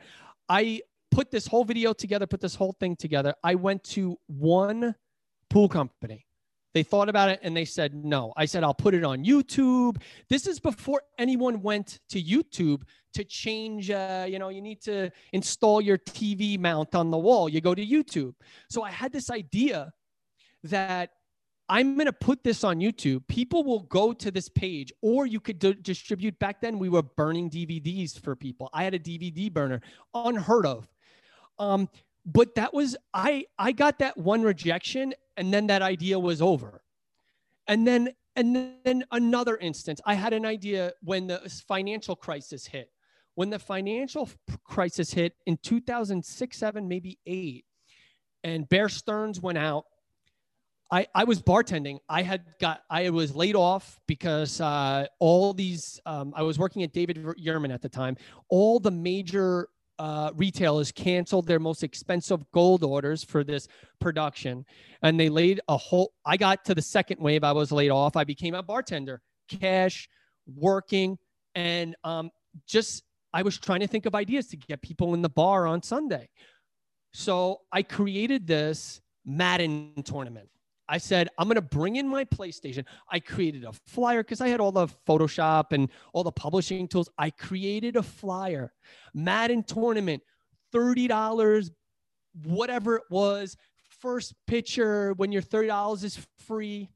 I 0.49 0.83
put 1.11 1.31
this 1.31 1.47
whole 1.47 1.65
video 1.65 1.93
together, 1.93 2.27
put 2.27 2.41
this 2.41 2.55
whole 2.55 2.73
thing 2.73 2.97
together. 2.97 3.35
I 3.45 3.55
went 3.55 3.85
to 3.85 4.19
one 4.27 4.95
pool 5.49 5.69
company 5.69 6.27
they 6.75 6.83
thought 6.83 7.09
about 7.09 7.29
it 7.29 7.41
and 7.43 7.57
they 7.57 7.65
said 7.65 7.95
no. 7.95 8.33
I 8.37 8.47
said, 8.47 8.65
I'll 8.65 8.75
put 8.75 8.95
it 8.95 9.05
on 9.05 9.25
YouTube. 9.25 10.01
This 10.29 10.47
is 10.47 10.59
before 10.59 11.03
anyone 11.19 11.63
went 11.63 12.01
to 12.11 12.23
YouTube 12.23 12.83
to 13.15 13.25
change. 13.25 13.91
Uh, 13.91 14.27
you 14.29 14.39
know, 14.39 14.49
you 14.49 14.63
need 14.63 14.81
to 14.83 15.11
install 15.33 15.81
your 15.81 15.99
TV 15.99 16.59
mount 16.59 16.95
on 16.95 17.11
the 17.11 17.19
wall. 17.19 17.49
You 17.49 17.61
go 17.61 17.75
to 17.75 17.85
YouTube. 17.85 18.35
So 18.71 18.83
I 18.83 18.91
had 18.91 19.13
this 19.13 19.31
idea 19.31 19.93
that 20.65 21.11
I'm 21.69 21.95
going 21.95 22.07
to 22.07 22.13
put 22.13 22.43
this 22.45 22.65
on 22.65 22.81
YouTube. 22.81 23.27
People 23.29 23.65
will 23.65 23.81
go 23.81 24.13
to 24.13 24.31
this 24.31 24.49
page, 24.49 24.93
or 25.01 25.27
you 25.27 25.41
could 25.41 25.59
d- 25.59 25.75
distribute. 25.81 26.39
Back 26.39 26.61
then, 26.61 26.79
we 26.79 26.89
were 26.89 27.03
burning 27.03 27.49
DVDs 27.49 28.21
for 28.21 28.37
people. 28.37 28.69
I 28.73 28.85
had 28.85 28.95
a 28.95 28.99
DVD 28.99 29.53
burner, 29.53 29.81
unheard 30.13 30.67
of. 30.67 30.89
Um, 31.59 31.89
but 32.25 32.55
that 32.55 32.73
was 32.73 32.97
I. 33.13 33.47
I 33.59 33.73
got 33.73 33.99
that 33.99 34.17
one 34.17 34.43
rejection, 34.43 35.15
and 35.37 35.53
then 35.53 35.67
that 35.69 35.83
idea 35.83 36.19
was 36.19 36.41
over. 36.41 36.83
And 37.67 37.87
then 37.87 38.15
and 38.35 38.75
then 38.85 39.05
another 39.11 39.57
instance, 39.57 40.01
I 40.07 40.15
had 40.15 40.33
an 40.33 40.47
idea 40.47 40.93
when 41.03 41.27
the 41.27 41.39
financial 41.67 42.17
crisis 42.17 42.67
hit. 42.67 42.91
When 43.35 43.51
the 43.51 43.59
financial 43.59 44.29
crisis 44.65 45.13
hit 45.13 45.35
in 45.47 45.57
2006, 45.63 46.57
7, 46.57 46.89
maybe 46.89 47.19
8, 47.27 47.65
and 48.45 48.69
Bear 48.69 48.89
Stearns 48.89 49.41
went 49.41 49.59
out, 49.59 49.85
I, 50.91 51.07
I 51.15 51.25
was 51.25 51.43
bartending. 51.43 51.99
I 52.09 52.23
had 52.23 52.45
got, 52.61 52.83
I 52.91 53.09
was 53.09 53.35
laid 53.35 53.57
off 53.57 53.99
because 54.07 54.61
uh, 54.61 55.07
all 55.19 55.55
these, 55.55 55.99
um, 56.05 56.35
I 56.37 56.43
was 56.43 56.59
working 56.59 56.83
at 56.83 56.93
David 56.93 57.17
Yurman 57.17 57.73
at 57.73 57.81
the 57.81 57.89
time. 57.89 58.19
All 58.51 58.79
the 58.79 58.91
major 58.91 59.69
uh, 60.03 60.33
retailers 60.35 60.91
canceled 60.91 61.47
their 61.47 61.61
most 61.61 61.85
expensive 61.85 62.43
gold 62.51 62.83
orders 62.83 63.23
for 63.23 63.45
this 63.45 63.69
production, 64.01 64.65
and 65.01 65.19
they 65.19 65.29
laid 65.29 65.61
a 65.69 65.77
whole. 65.77 66.13
I 66.27 66.37
got 66.37 66.65
to 66.65 66.75
the 66.75 66.83
second 66.83 67.21
wave. 67.21 67.45
I 67.45 67.53
was 67.53 67.71
laid 67.71 67.91
off. 67.91 68.17
I 68.17 68.25
became 68.25 68.53
a 68.57 68.65
bartender, 68.65 69.23
cash, 69.49 70.09
working, 70.57 71.19
and 71.55 71.95
um, 72.03 72.31
just 72.67 73.05
I 73.33 73.43
was 73.43 73.57
trying 73.59 73.79
to 73.79 73.87
think 73.87 74.05
of 74.07 74.17
ideas 74.17 74.49
to 74.49 74.57
get 74.57 74.83
people 74.83 75.15
in 75.15 75.23
the 75.23 75.29
bar 75.29 75.69
on 75.69 75.85
Sunday. 75.85 76.29
So 77.13 77.61
I 77.71 77.85
created 77.85 78.45
this 78.45 79.01
Madden 79.25 80.03
tournament. 80.05 80.49
I 80.93 80.99
said, 80.99 81.31
I'm 81.39 81.49
going 81.49 81.55
to 81.55 81.63
bring 81.63 81.97
in 81.97 82.07
my 82.07 82.27
PlayStation. 82.27 82.85
I 83.11 83.19
created 83.19 83.65
a 83.65 83.73
flyer 83.73 84.23
because 84.23 84.43
I 84.43 84.49
had 84.49 84.61
all 84.61 84.73
the 84.73 84.89
Photoshop 85.09 85.73
and 85.73 85.89
all 86.13 86.23
the 86.23 86.31
publishing 86.31 86.87
tools. 86.87 87.09
I 87.17 87.31
created 87.31 87.97
a 87.97 88.03
flyer, 88.03 88.75
Madden 89.15 89.63
tournament, 89.63 90.23
$30, 90.75 91.71
whatever 92.45 92.97
it 92.97 93.05
was. 93.09 93.57
First 94.01 94.35
pitcher, 94.47 95.15
when 95.15 95.33
your 95.33 95.41
$30 95.41 96.05
is 96.05 96.27
free. 96.47 96.91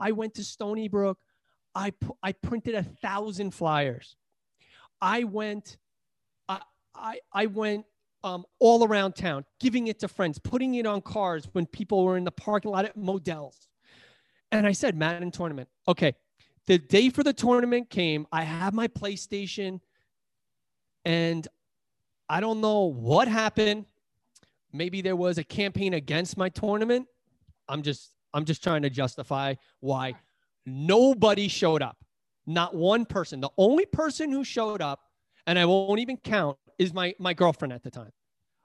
I 0.00 0.12
went 0.12 0.32
to 0.36 0.42
Stony 0.42 0.88
Brook. 0.88 1.18
I, 1.74 1.92
I 2.22 2.32
printed 2.32 2.74
a 2.74 2.82
thousand 2.82 3.50
flyers. 3.50 4.16
I 5.02 5.24
went, 5.24 5.76
I, 6.48 6.62
I, 6.94 7.18
I 7.30 7.44
went 7.44 7.84
um, 8.24 8.44
all 8.58 8.84
around 8.84 9.14
town, 9.14 9.44
giving 9.60 9.86
it 9.86 10.00
to 10.00 10.08
friends, 10.08 10.38
putting 10.38 10.74
it 10.74 10.86
on 10.86 11.02
cars 11.02 11.46
when 11.52 11.66
people 11.66 12.04
were 12.04 12.16
in 12.16 12.24
the 12.24 12.32
parking 12.32 12.70
lot 12.70 12.86
at 12.86 12.96
Modell's. 12.96 13.68
And 14.50 14.66
I 14.66 14.72
said, 14.72 14.96
Madden 14.96 15.30
tournament. 15.30 15.68
Okay. 15.86 16.14
The 16.66 16.78
day 16.78 17.10
for 17.10 17.22
the 17.22 17.34
tournament 17.34 17.90
came. 17.90 18.26
I 18.32 18.42
have 18.42 18.72
my 18.72 18.88
PlayStation, 18.88 19.80
and 21.04 21.46
I 22.28 22.40
don't 22.40 22.62
know 22.62 22.84
what 22.84 23.28
happened. 23.28 23.84
Maybe 24.72 25.02
there 25.02 25.16
was 25.16 25.36
a 25.36 25.44
campaign 25.44 25.92
against 25.92 26.38
my 26.38 26.48
tournament. 26.48 27.06
I'm 27.68 27.82
just 27.82 28.12
I'm 28.32 28.46
just 28.46 28.62
trying 28.62 28.82
to 28.82 28.90
justify 28.90 29.54
why 29.80 30.14
nobody 30.64 31.48
showed 31.48 31.82
up. 31.82 31.98
Not 32.46 32.74
one 32.74 33.04
person. 33.04 33.40
The 33.40 33.50
only 33.58 33.84
person 33.84 34.32
who 34.32 34.42
showed 34.42 34.80
up, 34.80 35.00
and 35.46 35.58
I 35.58 35.66
won't 35.66 36.00
even 36.00 36.16
count, 36.16 36.56
is 36.78 36.92
my 36.92 37.14
my 37.18 37.34
girlfriend 37.34 37.72
at 37.72 37.82
the 37.82 37.90
time. 37.90 38.12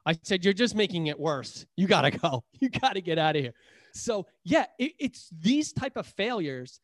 I 0.06 0.18
said, 0.24 0.44
"You're 0.44 0.54
just 0.54 0.76
making 0.76 1.08
it 1.08 1.20
worse. 1.20 1.66
You 1.76 1.88
gotta 1.88 2.12
go. 2.12 2.44
You 2.60 2.70
gotta 2.70 3.02
get 3.02 3.18
out 3.18 3.36
of 3.36 3.42
here." 3.42 3.54
So 3.94 4.28
yeah, 4.44 4.66
it, 4.78 4.94
it's 5.00 5.30
these 5.40 5.74
type 5.74 5.98
of 5.98 6.06
failures, 6.06 6.80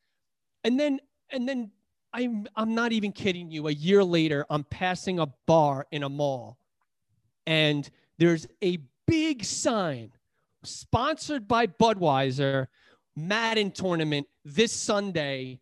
and 0.63 0.79
then 0.79 0.99
and 1.31 1.47
then 1.47 1.71
I'm 2.13 2.47
I'm 2.55 2.75
not 2.75 2.91
even 2.91 3.11
kidding 3.11 3.51
you. 3.51 3.67
A 3.67 3.71
year 3.71 4.03
later, 4.03 4.45
I'm 4.49 4.63
passing 4.63 5.19
a 5.19 5.27
bar 5.47 5.85
in 5.91 6.03
a 6.03 6.09
mall, 6.09 6.57
and 7.45 7.89
there's 8.17 8.47
a 8.63 8.79
big 9.07 9.43
sign 9.43 10.11
sponsored 10.63 11.47
by 11.47 11.67
Budweiser 11.67 12.67
Madden 13.15 13.71
tournament 13.71 14.27
this 14.43 14.71
Sunday. 14.71 15.59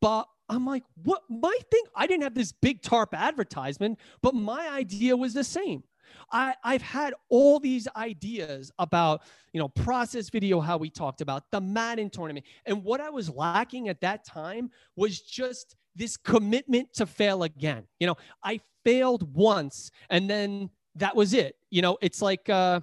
But 0.00 0.26
I'm 0.50 0.66
like, 0.66 0.82
what? 1.04 1.22
My 1.28 1.56
thing, 1.70 1.82
I 1.94 2.06
didn't 2.06 2.24
have 2.24 2.34
this 2.34 2.52
big 2.52 2.82
tarp 2.82 3.14
advertisement, 3.14 3.98
but 4.20 4.34
my 4.34 4.68
idea 4.68 5.16
was 5.16 5.32
the 5.32 5.44
same. 5.44 5.84
I, 6.32 6.54
I've 6.64 6.82
had 6.82 7.14
all 7.28 7.60
these 7.60 7.86
ideas 7.96 8.72
about, 8.78 9.22
you 9.52 9.60
know, 9.60 9.68
process 9.68 10.28
video, 10.28 10.60
how 10.60 10.76
we 10.76 10.90
talked 10.90 11.20
about 11.20 11.44
the 11.50 11.60
Madden 11.60 12.10
tournament. 12.10 12.46
And 12.66 12.84
what 12.84 13.00
I 13.00 13.10
was 13.10 13.30
lacking 13.30 13.88
at 13.88 14.00
that 14.00 14.24
time 14.24 14.70
was 14.96 15.20
just 15.20 15.76
this 15.94 16.16
commitment 16.16 16.92
to 16.94 17.06
fail 17.06 17.44
again. 17.44 17.84
You 17.98 18.08
know, 18.08 18.16
I 18.42 18.60
failed 18.84 19.34
once 19.34 19.90
and 20.08 20.28
then 20.28 20.70
that 20.96 21.14
was 21.14 21.32
it. 21.32 21.56
You 21.70 21.82
know, 21.82 21.98
it's 22.00 22.20
like, 22.20 22.48
uh, 22.48 22.80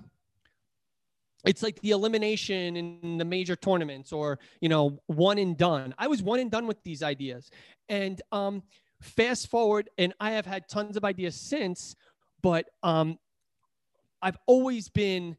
it's 1.48 1.64
like 1.64 1.80
the 1.82 1.92
elimination 1.92 2.76
in 2.76 3.18
the 3.18 3.26
major 3.26 3.56
tournaments 3.56 4.12
or 4.12 4.40
you 4.62 4.70
know 4.70 5.00
one 5.08 5.38
and 5.38 5.58
done. 5.58 5.94
I 5.98 6.08
was 6.08 6.22
one 6.22 6.40
and 6.40 6.52
done 6.52 6.68
with 6.68 6.84
these 6.84 7.02
ideas. 7.04 7.50
And 7.90 8.22
um 8.32 8.64
fast 9.02 9.48
forward 9.48 9.90
and 10.00 10.12
i 10.20 10.32
have 10.32 10.46
had 10.46 10.68
tons 10.68 10.98
of 10.98 11.06
ideas 11.06 11.36
since 11.36 11.96
but 12.42 12.66
um 12.82 13.16
i've 14.24 14.38
always 14.48 14.90
been 14.90 15.38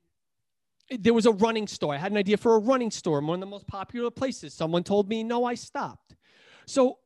there 0.91 1.13
was 1.13 1.27
a 1.27 1.33
running 1.33 1.67
store. 1.67 1.93
I 1.93 1.99
had 1.99 2.13
an 2.13 2.19
idea 2.19 2.39
for 2.39 2.55
a 2.55 2.59
running 2.59 2.91
store 2.91 3.21
one 3.21 3.35
of 3.35 3.41
the 3.41 3.47
most 3.47 3.67
popular 3.67 4.11
places. 4.11 4.55
Someone 4.55 4.83
told 4.83 5.09
me 5.09 5.23
no 5.23 5.45
i 5.45 5.55
stopped. 5.55 6.17
So 6.67 6.99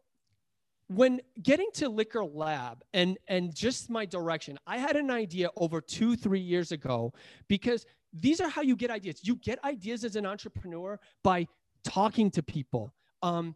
when 0.89 1.21
getting 1.43 1.69
to 1.75 1.89
liquor 1.89 2.25
lab 2.25 2.85
and 2.93 3.19
and 3.29 3.55
just 3.55 3.89
my 3.89 4.05
direction 4.05 4.59
i 4.67 4.77
had 4.77 4.95
an 4.95 5.11
idea 5.11 5.49
over 5.57 5.81
two 5.81 6.17
three 6.17 6.41
years 6.41 6.71
ago 6.71 7.13
because 7.49 7.87
these 8.13 8.41
are 8.41 8.49
how 8.49 8.63
you 8.63 8.77
get 8.77 8.91
ideas. 8.91 9.21
You 9.23 9.37
get 9.37 9.63
ideas 9.65 10.05
as 10.05 10.17
an 10.17 10.27
entrepreneur 10.27 10.99
by 11.23 11.47
talking 11.85 12.31
to 12.33 12.43
people. 12.43 12.93
Um, 13.23 13.55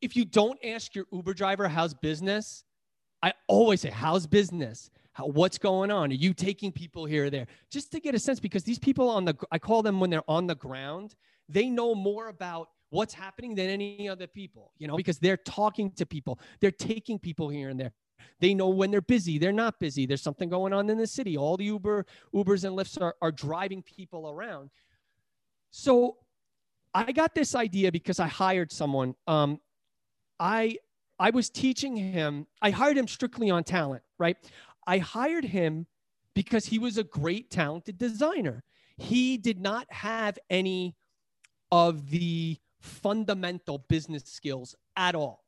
if 0.00 0.16
you 0.16 0.24
don't 0.24 0.58
ask 0.64 0.94
your 0.94 1.06
Uber 1.12 1.34
driver 1.34 1.68
how's 1.68 1.94
business, 1.94 2.64
I 3.22 3.32
always 3.48 3.80
say, 3.80 3.90
how's 3.90 4.26
business? 4.26 4.90
How, 5.12 5.26
what's 5.26 5.58
going 5.58 5.90
on? 5.90 6.10
Are 6.10 6.14
you 6.14 6.32
taking 6.32 6.72
people 6.72 7.04
here 7.04 7.26
or 7.26 7.30
there? 7.30 7.46
Just 7.70 7.92
to 7.92 8.00
get 8.00 8.14
a 8.14 8.18
sense, 8.18 8.40
because 8.40 8.64
these 8.64 8.78
people 8.78 9.08
on 9.08 9.24
the, 9.24 9.36
I 9.50 9.58
call 9.58 9.82
them 9.82 10.00
when 10.00 10.10
they're 10.10 10.28
on 10.28 10.46
the 10.46 10.54
ground, 10.54 11.14
they 11.48 11.68
know 11.68 11.94
more 11.94 12.28
about 12.28 12.68
what's 12.90 13.14
happening 13.14 13.54
than 13.54 13.68
any 13.68 14.08
other 14.08 14.26
people, 14.26 14.72
you 14.78 14.88
know, 14.88 14.96
because 14.96 15.18
they're 15.18 15.36
talking 15.36 15.90
to 15.92 16.06
people, 16.06 16.38
they're 16.60 16.70
taking 16.70 17.18
people 17.18 17.48
here 17.48 17.68
and 17.68 17.78
there. 17.78 17.92
They 18.40 18.54
know 18.54 18.68
when 18.68 18.90
they're 18.90 19.00
busy, 19.00 19.38
they're 19.38 19.52
not 19.52 19.78
busy. 19.78 20.06
There's 20.06 20.22
something 20.22 20.48
going 20.48 20.72
on 20.72 20.88
in 20.90 20.98
the 20.98 21.06
city. 21.06 21.36
All 21.36 21.56
the 21.56 21.64
Uber, 21.64 22.06
Ubers 22.34 22.64
and 22.64 22.76
Lyfts 22.76 23.00
are, 23.00 23.14
are 23.20 23.32
driving 23.32 23.82
people 23.82 24.30
around. 24.30 24.70
So 25.70 26.16
I 26.94 27.12
got 27.12 27.34
this 27.34 27.54
idea 27.54 27.92
because 27.92 28.18
I 28.18 28.26
hired 28.26 28.72
someone. 28.72 29.14
Um, 29.26 29.60
I 30.38 30.76
I 31.18 31.30
was 31.30 31.50
teaching 31.50 31.96
him. 31.96 32.46
I 32.62 32.70
hired 32.70 32.96
him 32.96 33.06
strictly 33.06 33.50
on 33.50 33.62
talent, 33.62 34.02
right? 34.18 34.36
I 34.86 34.98
hired 34.98 35.44
him 35.44 35.86
because 36.34 36.66
he 36.66 36.78
was 36.78 36.96
a 36.96 37.04
great 37.04 37.50
talented 37.50 37.98
designer. 37.98 38.64
He 38.96 39.36
did 39.36 39.60
not 39.60 39.86
have 39.92 40.38
any 40.48 40.96
of 41.70 42.10
the 42.10 42.56
fundamental 42.80 43.78
business 43.88 44.24
skills 44.24 44.74
at 44.96 45.14
all 45.14 45.44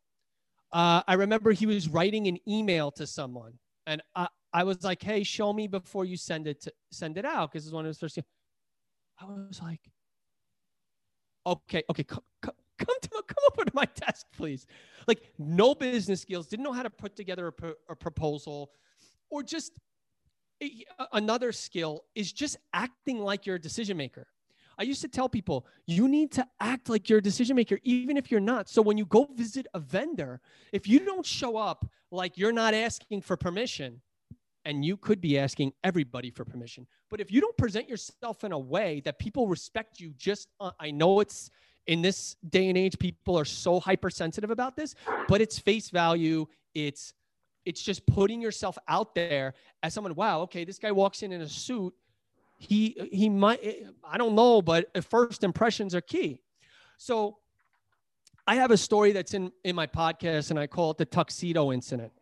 uh, 0.73 1.03
I 1.07 1.15
remember 1.15 1.53
he 1.53 1.67
was 1.67 1.89
writing 1.89 2.27
an 2.29 2.39
email 2.49 2.91
to 2.93 3.07
someone, 3.07 3.59
and 3.87 4.03
I, 4.15 4.29
I 4.53 4.65
was 4.65 4.83
like, 4.83 5.03
"Hey, 5.03 5.23
show 5.23 5.53
me 5.53 5.67
before 5.67 6.05
you 6.05 6.17
send 6.17 6.47
it 6.47 6.63
to 6.63 6.73
send 6.91 7.19
it 7.19 7.25
out," 7.25 7.53
because 7.53 7.67
it's 7.67 7.75
one 7.75 7.85
of 7.85 7.89
his 7.89 7.99
first. 7.99 8.19
I 9.21 9.25
was 9.25 9.61
like, 9.63 9.81
"Okay, 11.47 11.83
okay, 11.91 12.05
come, 12.05 12.25
come, 12.41 12.55
come 12.79 12.97
to 13.03 13.09
come 13.11 13.45
over 13.53 13.65
to 13.65 13.73
my 13.75 13.87
desk, 13.97 14.27
please." 14.37 14.67
Like, 15.07 15.23
no 15.39 15.75
business 15.75 16.23
skills, 16.23 16.47
didn't 16.47 16.65
know 16.65 16.73
how 16.73 16.83
to 16.83 16.91
put 16.91 17.17
together 17.17 17.49
a, 17.49 17.73
a 17.91 17.97
proposal, 17.97 18.71
or 19.31 19.43
just 19.43 19.79
another 21.13 21.53
skill 21.53 22.05
is 22.15 22.33
just 22.33 22.57
acting 22.73 23.19
like 23.19 23.47
you're 23.47 23.57
a 23.57 23.61
decision 23.61 23.97
maker. 23.97 24.27
I 24.79 24.83
used 24.85 25.03
to 25.03 25.09
tell 25.09 25.29
people, 25.29 25.67
you 25.87 26.09
need 26.09 26.33
to 26.33 26.47
act 26.61 26.89
like 26.89 27.09
you're 27.09 27.19
a 27.19 27.23
decision 27.23 27.57
maker, 27.57 27.79
even 27.83 28.17
if 28.17 28.31
you're 28.31 28.41
not. 28.41 28.69
So 28.69 28.83
when 28.83 28.99
you 28.99 29.05
go 29.05 29.29
visit 29.35 29.67
a 29.75 29.79
vendor, 29.79 30.41
if 30.73 30.89
you 30.89 31.01
don't 31.01 31.27
show 31.27 31.57
up 31.57 31.87
like 32.11 32.37
you're 32.37 32.53
not 32.53 32.75
asking 32.75 33.23
for 33.23 33.37
permission, 33.37 34.01
and 34.65 34.85
you 34.85 34.97
could 34.97 35.21
be 35.21 35.39
asking 35.39 35.73
everybody 35.83 36.31
for 36.31 36.45
permission, 36.45 36.87
but 37.11 37.21
if 37.21 37.33
you 37.33 37.41
don't 37.41 37.57
present 37.57 37.89
yourself 37.89 38.45
in 38.45 38.53
a 38.53 38.59
way 38.59 39.01
that 39.05 39.19
people 39.19 39.49
respect 39.49 39.99
you, 39.99 40.13
just 40.17 40.49
uh, 40.61 40.71
I 40.79 40.91
know 40.91 41.21
it's 41.21 41.51
in 41.87 42.01
this 42.01 42.37
day 42.49 42.69
and 42.69 42.79
age, 42.79 42.99
people 42.99 43.39
are 43.39 43.45
so 43.45 43.81
hypersensitive 43.81 44.51
about 44.51 44.77
this, 44.77 44.95
but 45.29 45.41
it's 45.41 45.59
face 45.59 45.91
value. 45.91 46.47
It's 46.75 47.13
it's 47.65 47.83
just 47.83 48.05
putting 48.07 48.41
yourself 48.41 48.77
out 48.89 49.15
there 49.15 49.55
as 49.83 49.95
someone. 49.95 50.15
Wow, 50.15 50.43
okay, 50.43 50.65
this 50.65 50.79
guy 50.79 50.93
walks 50.93 51.23
in 51.23 51.33
in 51.33 51.43
a 51.43 51.49
suit 51.49 51.95
he 52.63 52.97
he 53.13 53.29
might 53.29 53.61
i 54.05 54.17
don't 54.17 54.35
know 54.35 54.63
but 54.63 54.87
first 55.05 55.43
impressions 55.43 55.95
are 55.95 56.01
key. 56.01 56.41
So 56.97 57.39
i 58.47 58.55
have 58.55 58.71
a 58.71 58.77
story 58.77 59.13
that's 59.13 59.35
in 59.35 59.51
in 59.65 59.75
my 59.75 59.87
podcast 59.87 60.51
and 60.51 60.59
i 60.59 60.67
call 60.67 60.93
it 60.93 60.99
the 60.99 61.05
tuxedo 61.05 61.73
incident. 61.73 62.13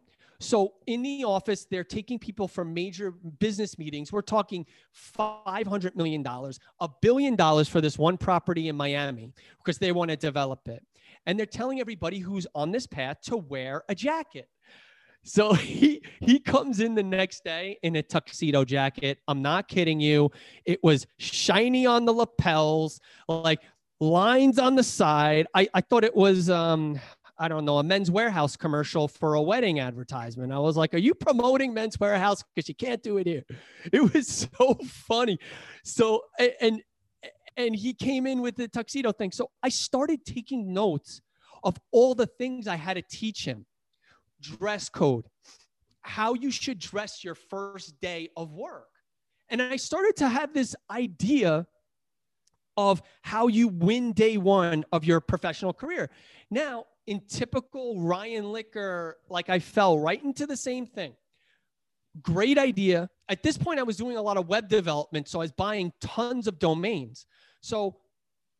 So 0.43 0.73
in 0.87 1.03
the 1.03 1.25
office 1.25 1.67
they're 1.71 1.85
taking 1.85 2.19
people 2.19 2.49
for 2.49 2.65
major 2.65 3.11
business 3.11 3.79
meetings. 3.79 4.11
We're 4.11 4.23
talking 4.23 4.65
500 4.93 5.95
million 5.95 6.23
dollars 6.23 6.59
a 6.81 6.89
billion 7.03 7.37
dollars 7.37 7.69
for 7.69 7.83
this 7.83 7.99
one 7.99 8.17
property 8.17 8.69
in 8.69 8.77
miami 8.77 9.33
because 9.59 9.79
they 9.79 9.93
want 9.93 10.11
to 10.11 10.17
develop 10.17 10.67
it. 10.69 10.83
And 11.27 11.39
they're 11.39 11.45
telling 11.45 11.81
everybody 11.81 12.19
who's 12.19 12.47
on 12.55 12.71
this 12.71 12.87
path 12.87 13.21
to 13.25 13.37
wear 13.37 13.83
a 13.91 13.95
jacket 13.95 14.49
so 15.23 15.53
he 15.55 16.03
he 16.21 16.39
comes 16.39 16.81
in 16.81 16.95
the 16.95 17.03
next 17.03 17.45
day 17.45 17.79
in 17.83 17.97
a 17.97 18.03
tuxedo 18.03 18.65
jacket. 18.65 19.19
I'm 19.29 19.43
not 19.43 19.69
kidding 19.69 20.00
you. 20.00 20.31
It 20.65 20.83
was 20.83 21.07
shiny 21.19 21.87
on 21.87 22.05
the 22.05 22.12
lapels, 22.12 23.00
like 23.29 23.61
lines 24.00 24.59
on 24.59 24.77
the 24.77 24.83
side. 24.83 25.47
I, 25.55 25.69
I 25.75 25.81
thought 25.81 26.05
it 26.05 26.17
was 26.17 26.50
um 26.50 27.00
I 27.43 27.49
don't 27.49 27.65
know, 27.65 27.79
a 27.79 27.83
Men's 27.83 28.11
Wearhouse 28.11 28.59
commercial 28.59 29.09
for 29.09 29.33
a 29.33 29.41
wedding 29.41 29.81
advertisement. 29.81 30.53
I 30.53 30.59
was 30.59 30.77
like, 30.77 30.93
Are 30.93 30.99
you 30.99 31.15
promoting 31.15 31.73
Men's 31.73 31.97
Wearhouse? 31.97 32.45
Because 32.55 32.69
you 32.69 32.75
can't 32.75 33.03
do 33.03 33.17
it 33.17 33.27
here. 33.27 33.45
It 33.93 34.12
was 34.12 34.49
so 34.59 34.75
funny. 34.85 35.39
So, 35.83 36.25
and, 36.61 36.83
and 37.57 37.75
he 37.75 37.95
came 37.95 38.27
in 38.27 38.43
with 38.43 38.57
the 38.57 38.69
tuxedo 38.69 39.12
thing. 39.12 39.33
So 39.33 39.50
I 39.62 39.71
started 39.71 40.27
taking 40.27 40.75
notes 40.75 41.23
of 41.65 41.79
all 41.93 42.15
the 42.15 42.27
things 42.27 42.67
I 42.67 42.77
had 42.77 42.95
to 42.95 43.03
teach 43.03 43.47
him 43.47 43.65
dress 44.41 44.89
code, 44.89 45.27
how 46.03 46.35
you 46.35 46.51
should 46.51 46.79
dress 46.79 47.23
your 47.23 47.35
first 47.35 48.01
day 48.01 48.31
of 48.37 48.53
work. 48.53 48.89
And 49.49 49.61
I 49.61 49.77
started 49.77 50.17
to 50.17 50.29
have 50.29 50.55
this 50.55 50.75
idea 50.91 51.67
of 52.77 53.03
how 53.23 53.49
you 53.49 53.69
win 53.69 54.13
day 54.13 54.37
one 54.39 54.85
of 54.93 55.05
your 55.05 55.21
professional 55.21 55.73
career. 55.73 56.11
Now, 56.51 56.87
in 57.07 57.21
typical 57.29 58.01
Ryan 58.01 58.53
Licker, 58.53 59.19
like 59.29 59.51
I 59.51 59.59
fell 59.59 59.99
right 59.99 60.23
into 60.23 60.47
the 60.47 60.57
same 60.57 60.87
thing. 60.87 61.15
Great 62.23 62.59
idea. 62.59 63.11
At 63.29 63.43
this 63.43 63.59
point, 63.59 63.81
I 63.81 63.83
was 63.83 63.97
doing 63.97 64.17
a 64.17 64.23
lot 64.23 64.37
of 64.37 64.49
web 64.49 64.69
development, 64.69 65.29
so 65.29 65.41
I 65.41 65.43
was 65.43 65.53
buying 65.53 65.93
tons 66.01 66.47
of 66.47 66.59
domains. 66.59 67.27
So 67.61 67.97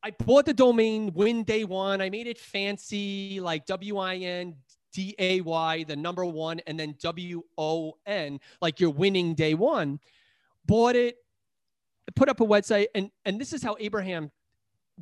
I 0.03 0.11
bought 0.11 0.45
the 0.45 0.53
domain 0.53 1.13
win 1.13 1.43
day 1.43 1.63
one. 1.63 2.01
I 2.01 2.09
made 2.09 2.27
it 2.27 2.37
fancy, 2.37 3.39
like 3.39 3.65
W 3.65 3.97
I 3.97 4.15
N 4.15 4.55
D 4.93 5.15
A 5.19 5.41
Y, 5.41 5.83
the 5.83 5.95
number 5.95 6.25
one, 6.25 6.59
and 6.67 6.79
then 6.79 6.95
W 7.01 7.43
O 7.57 7.93
N, 8.05 8.39
like 8.61 8.79
you're 8.79 8.89
winning 8.89 9.33
day 9.35 9.53
one. 9.53 9.99
Bought 10.65 10.95
it, 10.95 11.17
put 12.15 12.29
up 12.29 12.41
a 12.41 12.45
website, 12.45 12.87
and 12.95 13.09
and 13.25 13.39
this 13.39 13.53
is 13.53 13.63
how 13.63 13.75
Abraham 13.79 14.31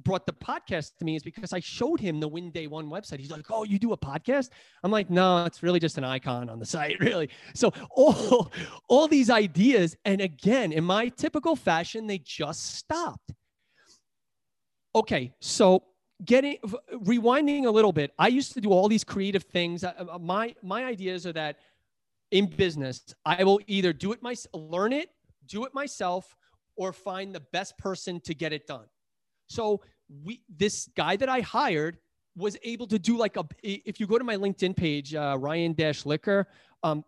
brought 0.04 0.26
the 0.26 0.34
podcast 0.34 0.92
to 0.98 1.06
me 1.06 1.16
is 1.16 1.24
because 1.24 1.52
I 1.52 1.60
showed 1.60 2.00
him 2.00 2.20
the 2.20 2.28
Win 2.28 2.52
Day 2.52 2.68
One 2.68 2.90
website. 2.90 3.20
He's 3.20 3.32
like, 3.32 3.50
"Oh, 3.50 3.64
you 3.64 3.80
do 3.80 3.94
a 3.94 3.98
podcast?" 3.98 4.50
I'm 4.84 4.92
like, 4.92 5.10
"No, 5.10 5.46
it's 5.46 5.64
really 5.64 5.80
just 5.80 5.98
an 5.98 6.04
icon 6.04 6.50
on 6.50 6.60
the 6.60 6.66
site, 6.66 6.98
really." 7.00 7.30
So 7.54 7.74
all 7.92 8.52
all 8.88 9.08
these 9.08 9.30
ideas, 9.30 9.96
and 10.06 10.22
again, 10.22 10.72
in 10.72 10.84
my 10.84 11.10
typical 11.10 11.56
fashion, 11.56 12.08
they 12.08 12.20
just 12.20 12.76
stopped. 12.76 13.32
Okay, 14.96 15.34
so 15.40 15.84
getting 16.26 16.58
rewinding 16.94 17.66
a 17.66 17.72
little 17.72 17.92
bit, 17.92 18.12
I 18.20 18.28
used 18.28 18.54
to 18.54 18.62
do 18.62 18.70
all 18.70 18.88
these 18.88 19.04
creative 19.04 19.44
things. 19.44 19.84
Uh, 19.84 20.18
my 20.20 20.56
my 20.62 20.86
ideas 20.86 21.26
are 21.26 21.34
that 21.34 21.58
in 22.32 22.46
business, 22.46 23.02
I 23.26 23.44
will 23.44 23.60
either 23.68 23.94
do 23.94 24.12
it 24.12 24.22
myself, 24.22 24.54
learn 24.54 24.94
it, 24.94 25.10
do 25.48 25.66
it 25.66 25.74
myself, 25.74 26.36
or 26.76 26.94
find 26.94 27.34
the 27.34 27.40
best 27.40 27.78
person 27.78 28.20
to 28.22 28.34
get 28.34 28.54
it 28.54 28.68
done. 28.68 28.86
So 29.48 29.82
we 30.24 30.42
this 30.50 30.90
guy 30.96 31.16
that 31.16 31.30
I 31.30 31.42
hired 31.42 31.98
was 32.36 32.58
able 32.64 32.88
to 32.88 33.00
do 33.00 33.18
like 33.18 33.38
a 33.38 33.46
if 33.64 34.00
you 34.00 34.08
go 34.08 34.18
to 34.18 34.24
my 34.24 34.36
LinkedIn 34.36 34.76
page, 34.76 35.16
uh, 35.16 35.38
Ryan 35.40 35.74
Dash 35.74 36.06
Licker, 36.06 36.48
um, 36.84 37.04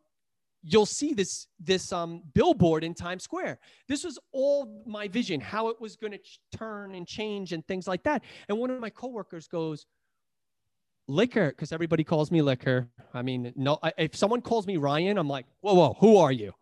you'll 0.63 0.85
see 0.85 1.13
this 1.13 1.47
this 1.59 1.91
um, 1.91 2.23
billboard 2.33 2.83
in 2.83 2.93
Times 2.93 3.23
Square. 3.23 3.59
This 3.87 4.03
was 4.03 4.19
all 4.31 4.83
my 4.85 5.07
vision, 5.07 5.39
how 5.39 5.69
it 5.69 5.79
was 5.79 5.95
going 5.95 6.11
to 6.11 6.17
ch- 6.17 6.39
turn 6.55 6.95
and 6.95 7.07
change 7.07 7.53
and 7.53 7.65
things 7.67 7.87
like 7.87 8.03
that. 8.03 8.23
And 8.47 8.57
one 8.57 8.69
of 8.69 8.79
my 8.79 8.89
coworkers 8.89 9.47
goes, 9.47 9.85
"Liquor," 11.07 11.49
because 11.49 11.71
everybody 11.71 12.03
calls 12.03 12.31
me 12.31 12.41
Liquor. 12.41 12.87
I 13.13 13.21
mean, 13.21 13.53
no, 13.55 13.79
I, 13.81 13.93
if 13.97 14.15
someone 14.15 14.41
calls 14.41 14.67
me 14.67 14.77
Ryan, 14.77 15.17
I'm 15.17 15.27
like, 15.27 15.45
"Whoa, 15.61 15.73
whoa, 15.73 15.97
who 15.99 16.17
are 16.17 16.31
you?" 16.31 16.53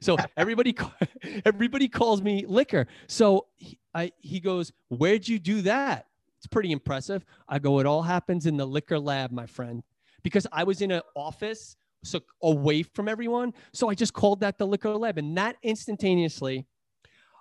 So 0.00 0.16
everybody, 0.36 0.76
everybody 1.44 1.88
calls 1.88 2.22
me 2.22 2.44
Liquor. 2.46 2.86
So 3.08 3.46
he, 3.56 3.78
I, 3.94 4.12
he 4.18 4.40
goes, 4.40 4.72
"Where'd 4.88 5.26
you 5.26 5.38
do 5.38 5.62
that?" 5.62 6.06
It's 6.38 6.46
pretty 6.46 6.70
impressive. 6.70 7.24
I 7.48 7.58
go, 7.58 7.80
"It 7.80 7.86
all 7.86 8.02
happens 8.02 8.46
in 8.46 8.56
the 8.56 8.66
liquor 8.66 8.98
lab, 8.98 9.32
my 9.32 9.46
friend." 9.46 9.82
Because 10.24 10.46
I 10.52 10.64
was 10.64 10.82
in 10.82 10.90
an 10.90 11.02
office 11.14 11.76
so 12.04 12.20
away 12.42 12.82
from 12.82 13.08
everyone. 13.08 13.52
So 13.72 13.88
I 13.88 13.94
just 13.94 14.12
called 14.12 14.40
that 14.40 14.58
the 14.58 14.66
liquor 14.66 14.94
Lab, 14.96 15.18
and 15.18 15.36
that 15.36 15.56
instantaneously, 15.62 16.66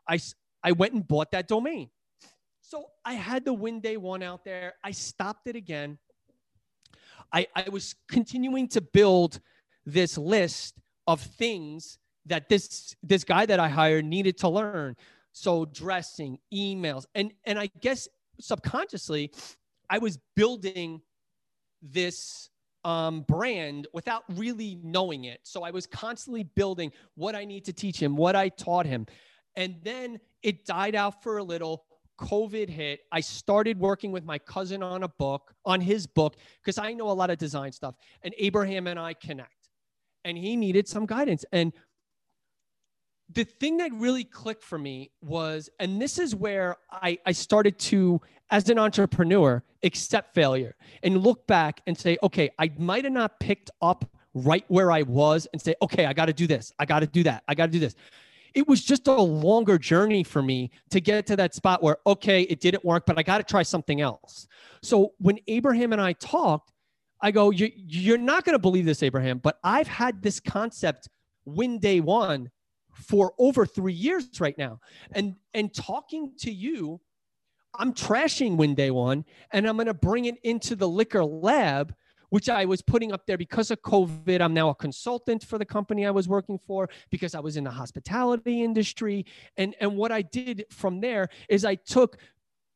I 0.08 0.20
I 0.64 0.72
went 0.72 0.94
and 0.94 1.08
bought 1.08 1.32
that 1.32 1.48
domain. 1.48 1.90
So 2.62 2.88
I 3.06 3.14
had 3.14 3.46
the 3.46 3.54
win 3.54 3.80
day 3.80 3.96
one 3.98 4.22
out 4.22 4.44
there. 4.44 4.74
I 4.84 4.92
stopped 4.92 5.48
it 5.48 5.56
again. 5.56 5.98
I, 7.32 7.48
I 7.56 7.70
was 7.70 7.96
continuing 8.10 8.68
to 8.70 8.82
build 8.82 9.40
this 9.86 10.18
list 10.18 10.76
of 11.08 11.22
things 11.22 11.98
that 12.26 12.50
this 12.50 12.96
this 13.02 13.24
guy 13.24 13.46
that 13.46 13.60
I 13.60 13.70
hired 13.70 14.06
needed 14.06 14.38
to 14.40 14.50
learn. 14.50 14.96
So 15.32 15.66
dressing, 15.66 16.40
emails, 16.54 17.06
and 17.16 17.32
and 17.46 17.58
I 17.58 17.70
guess 17.80 18.08
subconsciously, 18.40 19.32
I 19.90 20.00
was 20.00 20.20
building 20.36 21.02
this 21.82 22.50
um, 22.88 23.22
brand 23.28 23.86
without 23.92 24.24
really 24.36 24.80
knowing 24.82 25.26
it. 25.26 25.42
So 25.44 25.64
I 25.64 25.72
was 25.72 25.86
constantly 25.86 26.44
building 26.44 26.94
what 27.16 27.36
I 27.36 27.44
need 27.44 27.66
to 27.66 27.74
teach 27.74 28.02
him, 28.02 28.16
what 28.16 28.34
I 28.34 28.48
taught 28.48 28.86
him. 28.86 29.06
And 29.58 29.76
then 29.84 30.22
it 30.42 30.66
died 30.66 30.96
out 30.96 31.22
for 31.22 31.38
a 31.38 31.44
little. 31.44 31.84
COVID 32.18 32.70
hit. 32.70 33.02
I 33.12 33.20
started 33.20 33.78
working 33.78 34.12
with 34.12 34.24
my 34.24 34.40
cousin 34.40 34.82
on 34.82 35.04
a 35.04 35.08
book, 35.08 35.54
on 35.66 35.82
his 35.82 36.08
book, 36.08 36.36
because 36.64 36.80
I 36.80 36.94
know 36.94 37.12
a 37.12 37.14
lot 37.14 37.30
of 37.30 37.38
design 37.38 37.72
stuff. 37.72 37.96
And 38.24 38.34
Abraham 38.40 38.88
and 38.88 38.98
I 38.98 39.14
connect. 39.14 39.70
And 40.26 40.36
he 40.36 40.56
needed 40.56 40.88
some 40.88 41.06
guidance. 41.06 41.46
And 41.52 41.74
the 43.30 43.44
thing 43.44 43.78
that 43.78 43.92
really 43.94 44.24
clicked 44.24 44.64
for 44.64 44.80
me 44.80 45.12
was, 45.22 45.70
and 45.80 46.02
this 46.02 46.18
is 46.18 46.34
where 46.34 46.78
I, 46.90 47.20
I 47.26 47.34
started 47.34 47.78
to, 47.80 48.22
as 48.50 48.70
an 48.70 48.80
entrepreneur, 48.80 49.64
accept 49.84 50.34
failure 50.34 50.76
and 51.04 51.22
look 51.22 51.46
back 51.48 51.82
and 51.88 51.98
say, 51.98 52.18
okay, 52.24 52.50
I 52.58 52.72
might 52.78 53.04
have 53.04 53.14
not 53.14 53.40
picked 53.40 53.72
up 53.82 54.10
right 54.34 54.66
where 54.68 54.92
I 54.92 55.02
was 55.04 55.48
and 55.52 55.62
say, 55.62 55.76
okay, 55.82 56.06
I 56.06 56.14
got 56.14 56.26
to 56.26 56.34
do 56.34 56.48
this. 56.48 56.74
I 56.80 56.86
got 56.86 57.00
to 57.00 57.08
do 57.08 57.24
that. 57.24 57.44
I 57.48 57.56
got 57.56 57.68
to 57.68 57.72
do 57.72 57.80
this. 57.80 57.96
It 58.54 58.68
was 58.68 58.84
just 58.84 59.08
a 59.08 59.14
longer 59.14 59.78
journey 59.78 60.24
for 60.24 60.42
me 60.42 60.72
to 60.90 61.02
get 61.02 61.26
to 61.28 61.36
that 61.36 61.54
spot 61.54 61.84
where, 61.84 61.98
okay, 62.08 62.44
it 62.44 62.60
didn't 62.60 62.84
work, 62.84 63.06
but 63.06 63.18
I 63.20 63.24
got 63.24 63.38
to 63.38 63.44
try 63.44 63.64
something 63.64 64.02
else. 64.02 64.48
So 64.82 65.14
when 65.20 65.38
Abraham 65.48 65.94
and 65.94 66.02
I 66.02 66.14
talked, 66.14 66.72
I 67.22 67.32
go, 67.32 67.52
you're 67.52 68.18
not 68.18 68.46
going 68.46 68.54
to 68.54 68.60
believe 68.60 68.86
this, 68.86 69.04
Abraham, 69.04 69.40
but 69.40 69.60
I've 69.64 69.88
had 69.88 70.22
this 70.22 70.40
concept 70.40 71.10
win 71.46 71.80
day 71.80 72.00
one 72.00 72.52
for 72.94 73.34
over 73.38 73.66
three 73.66 73.94
years 73.94 74.28
right 74.40 74.58
now. 74.58 74.80
And 75.12 75.36
and 75.54 75.74
talking 75.74 76.34
to 76.40 76.52
you, 76.52 77.00
I'm 77.78 77.94
trashing 77.94 78.58
Win 78.58 78.76
Day 78.76 78.92
One, 78.92 79.26
and 79.52 79.68
I'm 79.68 79.76
going 79.76 79.88
to 79.88 79.94
bring 79.94 80.26
it 80.26 80.38
into 80.44 80.76
the 80.76 80.88
liquor 80.88 81.24
lab, 81.24 81.94
which 82.30 82.50
I 82.50 82.66
was 82.66 82.82
putting 82.82 83.12
up 83.12 83.26
there 83.26 83.38
because 83.38 83.72
of 83.72 83.82
COVID. 83.82 84.42
I'm 84.42 84.54
now 84.54 84.70
a 84.70 84.76
consultant 84.76 85.44
for 85.44 85.58
the 85.58 85.66
company 85.66 86.06
I 86.06 86.12
was 86.12 86.28
working 86.28 86.60
for 86.66 86.90
because 87.10 87.36
I 87.36 87.40
was 87.40 87.58
in 87.58 87.64
the 87.64 87.72
hospitality 87.72 88.64
industry. 88.64 89.26
And 89.56 89.76
and 89.80 89.96
what 89.96 90.12
I 90.12 90.22
did 90.22 90.66
from 90.70 91.00
there 91.02 91.30
is 91.50 91.64
I 91.66 91.76
took 91.76 92.18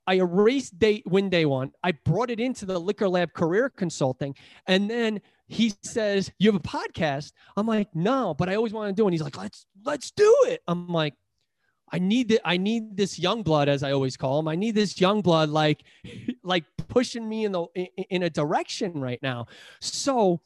I 0.08 0.16
erased 0.16 0.80
day 0.80 1.04
win 1.06 1.30
day 1.30 1.46
one. 1.46 1.72
I 1.84 1.92
brought 1.92 2.30
it 2.30 2.40
into 2.40 2.66
the 2.66 2.80
liquor 2.80 3.10
Lab 3.10 3.34
career 3.34 3.70
consulting. 3.70 4.36
And 4.68 4.90
then 4.90 5.22
he 5.48 5.74
says, 5.84 6.32
You 6.40 6.52
have 6.52 6.60
a 6.60 6.64
podcast. 6.64 7.34
I'm 7.58 7.68
like, 7.68 7.94
no, 7.94 8.34
but 8.34 8.50
I 8.50 8.56
always 8.56 8.74
want 8.74 8.90
to 8.90 8.94
do 8.94 9.04
it. 9.04 9.08
And 9.08 9.14
he's 9.14 9.22
like, 9.22 9.38
let's 9.38 9.66
let's 9.84 10.12
do 10.12 10.36
it. 10.48 10.62
I'm 10.68 10.88
like, 10.88 11.14
I 11.92 12.00
need 12.00 12.30
that. 12.30 12.42
I 12.48 12.58
need 12.58 12.96
this 12.96 13.20
young 13.20 13.44
blood, 13.44 13.70
as 13.70 13.84
I 13.84 13.92
always 13.92 14.18
call 14.18 14.40
him. 14.40 14.48
I 14.48 14.56
need 14.56 14.76
this 14.76 15.00
young 15.00 15.22
blood, 15.22 15.50
like, 15.50 15.84
like 16.44 16.64
pushing 16.88 17.28
me 17.28 17.46
in 17.46 17.52
the 17.52 17.66
in, 17.76 17.88
in 18.10 18.24
a 18.24 18.30
direction 18.30 18.94
right 18.94 19.20
now. 19.22 19.48
So 19.82 20.42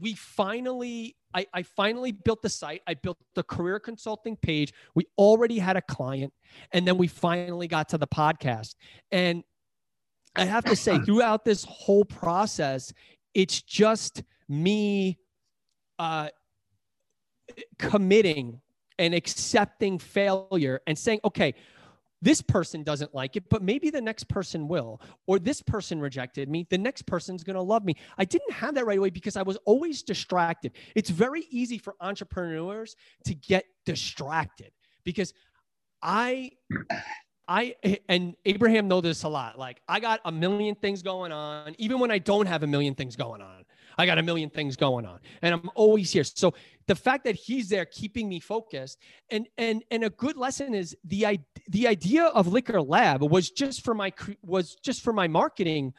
we 0.00 0.14
finally 0.14 1.16
I, 1.34 1.46
I, 1.52 1.62
finally 1.62 2.12
built 2.12 2.42
the 2.42 2.48
site. 2.48 2.82
I 2.86 2.94
built 2.94 3.18
the 3.34 3.42
career 3.42 3.80
consulting 3.80 4.36
page. 4.36 4.72
We 4.94 5.06
already 5.18 5.58
had 5.58 5.76
a 5.76 5.82
client. 5.82 6.32
And 6.72 6.86
then 6.86 6.96
we 6.96 7.08
finally 7.08 7.66
got 7.66 7.88
to 7.88 7.98
the 7.98 8.06
podcast. 8.06 8.76
And 9.10 9.42
I 10.36 10.44
have 10.44 10.64
to 10.64 10.76
say, 10.76 10.98
throughout 11.04 11.44
this 11.44 11.64
whole 11.64 12.04
process, 12.04 12.92
it's 13.34 13.60
just 13.62 14.22
me 14.48 15.18
uh, 15.98 16.28
committing 17.78 18.60
and 18.98 19.14
accepting 19.14 19.98
failure 19.98 20.80
and 20.86 20.98
saying, 20.98 21.20
okay, 21.24 21.54
this 22.24 22.40
person 22.40 22.82
doesn't 22.82 23.14
like 23.14 23.36
it, 23.36 23.44
but 23.50 23.62
maybe 23.62 23.90
the 23.90 24.00
next 24.00 24.28
person 24.28 24.66
will. 24.66 25.00
Or 25.26 25.38
this 25.38 25.60
person 25.60 26.00
rejected 26.00 26.48
me, 26.48 26.66
the 26.70 26.78
next 26.78 27.02
person's 27.06 27.44
to 27.44 27.60
love 27.60 27.84
me. 27.84 27.96
I 28.16 28.24
didn't 28.24 28.52
have 28.52 28.74
that 28.76 28.86
right 28.86 28.98
away 28.98 29.10
because 29.10 29.36
I 29.36 29.42
was 29.42 29.58
always 29.66 30.02
distracted. 30.02 30.72
It's 30.94 31.10
very 31.10 31.44
easy 31.50 31.76
for 31.76 31.94
entrepreneurs 32.00 32.96
to 33.26 33.34
get 33.34 33.66
distracted 33.84 34.72
because 35.04 35.34
I 36.02 36.52
I 37.46 37.74
and 38.08 38.34
Abraham 38.46 38.88
know 38.88 39.02
this 39.02 39.24
a 39.24 39.28
lot. 39.28 39.58
Like 39.58 39.82
I 39.86 40.00
got 40.00 40.20
a 40.24 40.32
million 40.32 40.74
things 40.76 41.02
going 41.02 41.30
on, 41.30 41.74
even 41.78 41.98
when 41.98 42.10
I 42.10 42.18
don't 42.18 42.46
have 42.46 42.62
a 42.62 42.66
million 42.66 42.94
things 42.94 43.16
going 43.16 43.42
on. 43.42 43.64
I 43.96 44.06
got 44.06 44.18
a 44.18 44.22
million 44.22 44.50
things 44.50 44.76
going 44.76 45.06
on, 45.06 45.20
and 45.42 45.54
I'm 45.54 45.70
always 45.74 46.12
here. 46.12 46.24
So 46.24 46.54
the 46.86 46.94
fact 46.94 47.24
that 47.24 47.34
he's 47.34 47.68
there, 47.68 47.84
keeping 47.84 48.28
me 48.28 48.40
focused, 48.40 48.98
and 49.30 49.48
and 49.58 49.82
and 49.90 50.04
a 50.04 50.10
good 50.10 50.36
lesson 50.36 50.74
is 50.74 50.96
the 51.04 51.38
the 51.68 51.86
idea 51.86 52.24
of 52.26 52.48
Liquor 52.48 52.80
Lab 52.80 53.22
was 53.22 53.50
just 53.50 53.84
for 53.84 53.94
my 53.94 54.12
was 54.42 54.76
just 54.76 55.02
for 55.02 55.12
my 55.12 55.28
marketing 55.28 55.94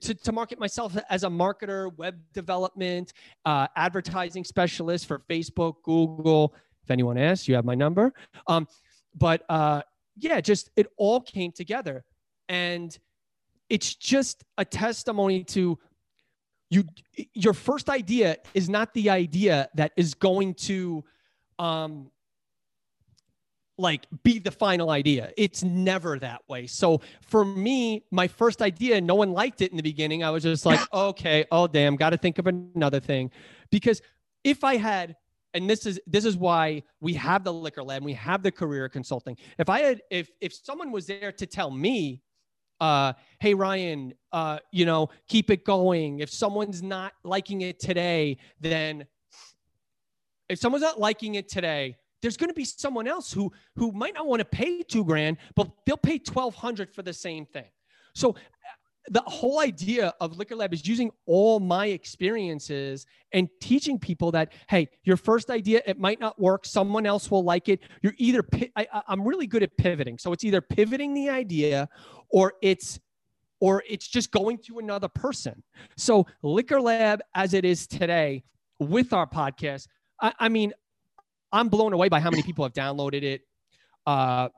to, 0.00 0.14
to 0.14 0.32
market 0.32 0.58
myself 0.58 0.96
as 1.08 1.24
a 1.24 1.28
marketer, 1.28 1.96
web 1.96 2.18
development, 2.32 3.12
uh, 3.44 3.68
advertising 3.76 4.44
specialist 4.44 5.06
for 5.06 5.20
Facebook, 5.30 5.74
Google. 5.82 6.54
If 6.82 6.90
anyone 6.90 7.16
asks, 7.16 7.48
you 7.48 7.54
have 7.54 7.64
my 7.64 7.74
number. 7.74 8.12
Um, 8.46 8.66
but 9.14 9.44
uh, 9.48 9.82
yeah, 10.16 10.40
just 10.40 10.70
it 10.76 10.86
all 10.96 11.20
came 11.20 11.52
together, 11.52 12.04
and 12.48 12.96
it's 13.68 13.94
just 13.94 14.44
a 14.58 14.64
testimony 14.64 15.44
to 15.44 15.78
you. 16.74 16.84
Your 17.34 17.54
first 17.54 17.88
idea 17.88 18.36
is 18.54 18.68
not 18.68 18.92
the 18.94 19.10
idea 19.10 19.68
that 19.74 19.92
is 19.96 20.14
going 20.14 20.54
to 20.54 21.04
um, 21.58 22.10
like 23.78 24.06
be 24.22 24.38
the 24.38 24.50
final 24.50 24.90
idea. 24.90 25.32
It's 25.36 25.62
never 25.62 26.18
that 26.18 26.42
way. 26.48 26.66
So 26.66 27.00
for 27.22 27.44
me, 27.44 28.04
my 28.10 28.28
first 28.28 28.62
idea, 28.62 29.00
no 29.00 29.14
one 29.14 29.32
liked 29.32 29.62
it 29.62 29.70
in 29.70 29.76
the 29.76 29.82
beginning. 29.82 30.22
I 30.22 30.30
was 30.30 30.42
just 30.42 30.66
like, 30.66 30.80
okay, 30.92 31.44
oh 31.50 31.66
damn, 31.66 31.96
got 31.96 32.10
to 32.10 32.16
think 32.16 32.38
of 32.38 32.46
another 32.46 33.00
thing. 33.00 33.30
Because 33.70 34.00
if 34.42 34.64
I 34.64 34.76
had, 34.76 35.16
and 35.52 35.70
this 35.70 35.86
is 35.86 36.00
this 36.06 36.24
is 36.24 36.36
why 36.36 36.82
we 37.00 37.14
have 37.14 37.44
the 37.44 37.52
liquor 37.52 37.82
lab, 37.82 38.02
we 38.02 38.14
have 38.14 38.42
the 38.42 38.50
career 38.50 38.88
consulting. 38.88 39.36
If 39.58 39.68
I 39.68 39.80
had, 39.80 40.02
if 40.10 40.30
if 40.40 40.52
someone 40.52 40.90
was 40.90 41.06
there 41.06 41.32
to 41.32 41.46
tell 41.46 41.70
me, 41.70 42.22
uh, 42.80 43.12
hey 43.40 43.54
Ryan, 43.54 44.14
uh, 44.32 44.58
you 44.72 44.84
know, 44.84 45.08
keep 45.28 45.50
it 45.50 45.64
going. 45.64 46.20
If 46.20 46.30
someone's 46.30 46.82
not 46.82 47.12
liking 47.24 47.62
it 47.62 47.78
today, 47.80 48.38
then 48.60 49.06
if 50.48 50.58
someone's 50.58 50.82
not 50.82 50.98
liking 51.00 51.36
it 51.36 51.48
today, 51.48 51.96
there's 52.20 52.36
going 52.36 52.50
to 52.50 52.54
be 52.54 52.64
someone 52.64 53.06
else 53.06 53.32
who 53.32 53.52
who 53.76 53.92
might 53.92 54.14
not 54.14 54.26
want 54.26 54.40
to 54.40 54.44
pay 54.44 54.82
two 54.82 55.04
grand, 55.04 55.36
but 55.54 55.68
they'll 55.86 55.96
pay 55.96 56.18
twelve 56.18 56.54
hundred 56.54 56.90
for 56.90 57.02
the 57.02 57.12
same 57.12 57.46
thing. 57.46 57.68
So 58.14 58.34
the 59.10 59.22
whole 59.26 59.60
idea 59.60 60.14
of 60.20 60.36
Liquor 60.36 60.56
Lab 60.56 60.72
is 60.72 60.86
using 60.86 61.10
all 61.26 61.60
my 61.60 61.86
experiences 61.86 63.04
and 63.32 63.48
teaching 63.60 63.98
people 63.98 64.30
that 64.32 64.52
hey, 64.68 64.88
your 65.02 65.16
first 65.16 65.50
idea 65.50 65.82
it 65.86 65.98
might 65.98 66.20
not 66.20 66.40
work. 66.40 66.64
Someone 66.64 67.04
else 67.04 67.30
will 67.30 67.44
like 67.44 67.68
it. 67.68 67.80
You're 68.02 68.14
either 68.16 68.42
I, 68.76 68.86
I'm 69.06 69.26
really 69.26 69.46
good 69.46 69.62
at 69.62 69.76
pivoting, 69.76 70.18
so 70.18 70.32
it's 70.32 70.44
either 70.44 70.60
pivoting 70.60 71.12
the 71.12 71.28
idea 71.28 71.88
or 72.30 72.54
it's 72.62 72.98
or 73.60 73.82
it's 73.88 74.08
just 74.08 74.30
going 74.30 74.58
to 74.58 74.78
another 74.78 75.08
person. 75.08 75.62
So 75.96 76.26
Liquor 76.42 76.80
Lab 76.80 77.20
as 77.34 77.54
it 77.54 77.64
is 77.64 77.86
today 77.86 78.44
with 78.78 79.12
our 79.12 79.26
podcast, 79.26 79.86
I, 80.20 80.32
I 80.38 80.48
mean, 80.48 80.72
I'm 81.52 81.68
blown 81.68 81.92
away 81.92 82.08
by 82.08 82.20
how 82.20 82.30
many 82.30 82.42
people 82.42 82.64
have 82.64 82.72
downloaded 82.72 83.22
it. 83.22 83.42
Uh, 84.06 84.48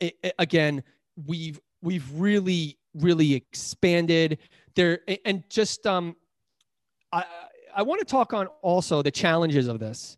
it, 0.00 0.14
it 0.22 0.34
again, 0.38 0.84
we've 1.16 1.60
we've 1.82 2.08
really 2.14 2.78
really 2.94 3.34
expanded 3.34 4.38
there, 4.74 5.00
and 5.24 5.44
just 5.48 5.86
um, 5.86 6.16
I 7.12 7.24
I 7.74 7.82
want 7.82 8.00
to 8.00 8.04
talk 8.04 8.32
on 8.32 8.46
also 8.62 9.02
the 9.02 9.10
challenges 9.10 9.68
of 9.68 9.78
this. 9.78 10.16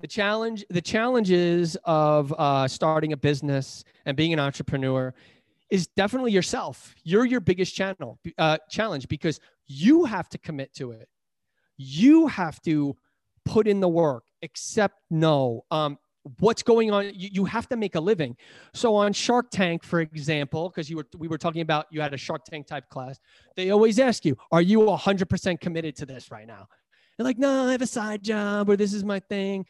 The 0.00 0.06
challenge 0.06 0.64
the 0.70 0.80
challenges 0.80 1.76
of 1.84 2.34
uh, 2.36 2.68
starting 2.68 3.12
a 3.12 3.16
business 3.16 3.84
and 4.04 4.16
being 4.16 4.32
an 4.32 4.38
entrepreneur 4.38 5.14
is 5.70 5.86
definitely 5.88 6.32
yourself. 6.32 6.94
You're 7.02 7.24
your 7.24 7.40
biggest 7.40 7.74
channel 7.74 8.18
uh, 8.38 8.58
challenge 8.70 9.08
because 9.08 9.40
you 9.66 10.04
have 10.04 10.28
to 10.30 10.38
commit 10.38 10.74
to 10.74 10.92
it. 10.92 11.08
You 11.76 12.28
have 12.28 12.60
to 12.62 12.96
put 13.44 13.66
in 13.66 13.80
the 13.80 13.88
work 13.88 14.24
accept 14.42 15.00
no. 15.10 15.64
Um, 15.70 15.98
what's 16.38 16.62
going 16.62 16.90
on? 16.90 17.06
You, 17.14 17.30
you 17.32 17.44
have 17.44 17.68
to 17.68 17.76
make 17.76 17.94
a 17.94 18.00
living. 18.00 18.36
So 18.74 18.94
on 18.94 19.12
Shark 19.12 19.50
Tank, 19.50 19.82
for 19.82 20.00
example, 20.00 20.68
because 20.68 20.90
you 20.90 20.96
were 20.96 21.06
we 21.16 21.28
were 21.28 21.38
talking 21.38 21.62
about 21.62 21.86
you 21.90 22.00
had 22.00 22.14
a 22.14 22.18
Shark 22.18 22.44
Tank 22.44 22.66
type 22.66 22.88
class, 22.88 23.18
they 23.56 23.70
always 23.70 23.98
ask 23.98 24.24
you, 24.24 24.36
"Are 24.52 24.62
you 24.62 24.80
100% 24.80 25.60
committed 25.60 25.96
to 25.96 26.06
this 26.06 26.30
right 26.30 26.46
now?" 26.46 26.68
You're 27.18 27.24
like, 27.24 27.38
"No, 27.38 27.68
I 27.68 27.72
have 27.72 27.82
a 27.82 27.86
side 27.86 28.22
job, 28.22 28.68
or 28.68 28.76
this 28.76 28.92
is 28.92 29.04
my 29.04 29.20
thing." 29.20 29.66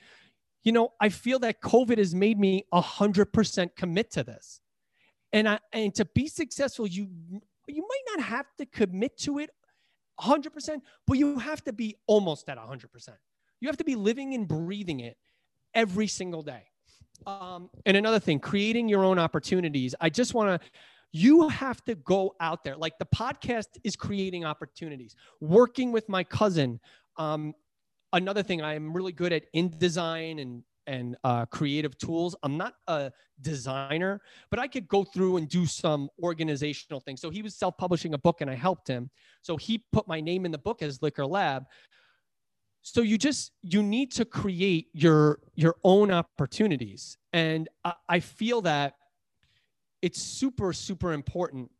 You 0.63 0.73
know, 0.73 0.93
I 1.01 1.11
feel 1.11 1.39
that 1.41 1.61
COVID 1.61 1.99
has 1.99 2.15
made 2.15 2.39
me 2.39 2.65
100% 2.73 3.77
commit 3.77 4.11
to 4.13 4.25
this, 4.25 4.61
and 5.33 5.49
I 5.49 5.61
and 5.73 5.95
to 5.95 6.05
be 6.05 6.29
successful, 6.29 6.87
you 6.87 7.09
you 7.69 7.83
might 7.83 8.17
not 8.17 8.27
have 8.27 8.47
to 8.59 8.67
commit 8.67 9.19
to 9.19 9.39
it 9.39 9.51
100%, 10.21 10.81
but 11.07 11.19
you 11.19 11.39
have 11.39 11.63
to 11.65 11.73
be 11.73 11.97
almost 12.07 12.49
at 12.49 12.59
100%. 12.59 12.89
You 13.61 13.69
have 13.69 13.77
to 13.79 13.85
be 13.85 13.97
living 13.97 14.35
and 14.35 14.47
breathing 14.47 15.01
it 15.01 15.17
every 15.77 16.09
single 16.09 16.43
day. 16.43 16.65
Um, 17.27 17.71
and 17.85 17.97
another 17.97 18.19
thing, 18.19 18.41
creating 18.41 18.89
your 18.89 19.05
own 19.05 19.19
opportunities. 19.19 19.95
I 20.01 20.11
just 20.11 20.35
want 20.35 20.61
to, 20.61 20.69
you 21.13 21.49
have 21.49 21.85
to 21.85 21.95
go 21.95 22.35
out 22.41 22.65
there. 22.65 22.77
Like 22.77 22.99
the 22.99 23.07
podcast 23.07 23.69
is 23.85 23.95
creating 23.95 24.45
opportunities. 24.45 25.15
Working 25.41 25.93
with 25.93 26.09
my 26.09 26.25
cousin. 26.25 26.81
Um, 27.17 27.55
another 28.13 28.43
thing, 28.43 28.63
I 28.63 28.75
am 28.75 28.93
really 28.93 29.13
good 29.13 29.33
at 29.33 29.45
InDesign 29.55 30.43
and 30.43 30.65
and 30.89 31.17
uh, 31.25 31.45
creative 31.47 31.99
tools. 31.99 32.37
I'm 32.45 32.57
not 32.57 32.75
a 32.87 33.11
designer, 33.41 34.21
but 34.51 34.61
I 34.61 34.69
could 34.69 34.87
go 34.87 35.03
through 35.03 35.39
and 35.39 35.49
do 35.49 35.67
some 35.67 36.09
organizational 36.23 37.01
things. 37.01 37.21
So 37.21 37.29
he 37.29 37.43
was 37.43 37.57
self-publishing 37.57 38.15
a 38.15 38.19
book, 38.19 38.41
and 38.41 38.49
I 38.49 38.55
helped 38.55 38.87
him. 38.87 39.11
So 39.43 39.57
he 39.57 39.83
put 39.93 40.07
my 40.07 40.21
name 40.21 40.45
in 40.45 40.53
the 40.53 40.59
book 40.59 40.83
as 40.83 41.03
Liquor 41.03 41.27
Lab 41.27 41.65
so 42.89 43.01
you 43.01 43.19
just 43.19 43.51
you 43.63 43.83
need 43.83 44.13
to 44.13 44.25
create 44.25 44.87
your 44.93 45.41
your 45.57 45.75
own 45.83 46.13
opportunities. 46.13 47.19
And 47.33 47.69
I, 47.85 47.95
I, 48.09 48.21
feel 48.21 48.61
that 48.63 48.95
it's 50.03 50.23
super 50.23 50.73
super 50.73 51.13
important 51.13 51.73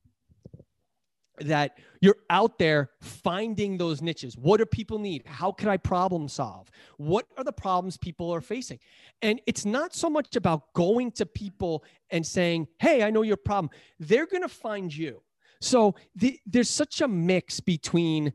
that 1.39 1.79
you're 2.01 2.17
out 2.29 2.59
there 2.59 2.91
finding 3.01 3.79
those 3.79 4.03
niches. 4.03 4.37
What 4.37 4.57
do 4.57 4.67
people 4.67 4.99
need? 4.99 5.23
How 5.27 5.53
can 5.53 5.69
i 5.69 5.77
problem 5.77 6.27
solve? 6.27 6.73
What 6.97 7.27
are 7.39 7.45
the 7.45 7.53
problems 7.53 7.97
people 7.97 8.35
are 8.35 8.41
facing? 8.41 8.81
And 9.23 9.41
it's 9.47 9.65
not 9.65 9.95
so 9.95 10.11
much 10.11 10.35
about 10.35 10.73
going 10.73 11.13
to 11.13 11.25
people 11.25 11.85
and 12.11 12.27
saying 12.27 12.67
hey 12.81 13.05
i 13.05 13.11
know 13.11 13.23
your 13.23 13.37
problem. 13.37 13.71
They're 14.01 14.27
going 14.27 14.43
to 14.43 14.49
find 14.49 14.95
you. 14.95 15.23
So 15.61 15.95
the, 16.17 16.41
there's 16.45 16.69
such 16.69 17.01
a 17.01 17.07
mix 17.07 17.61
between 17.61 18.33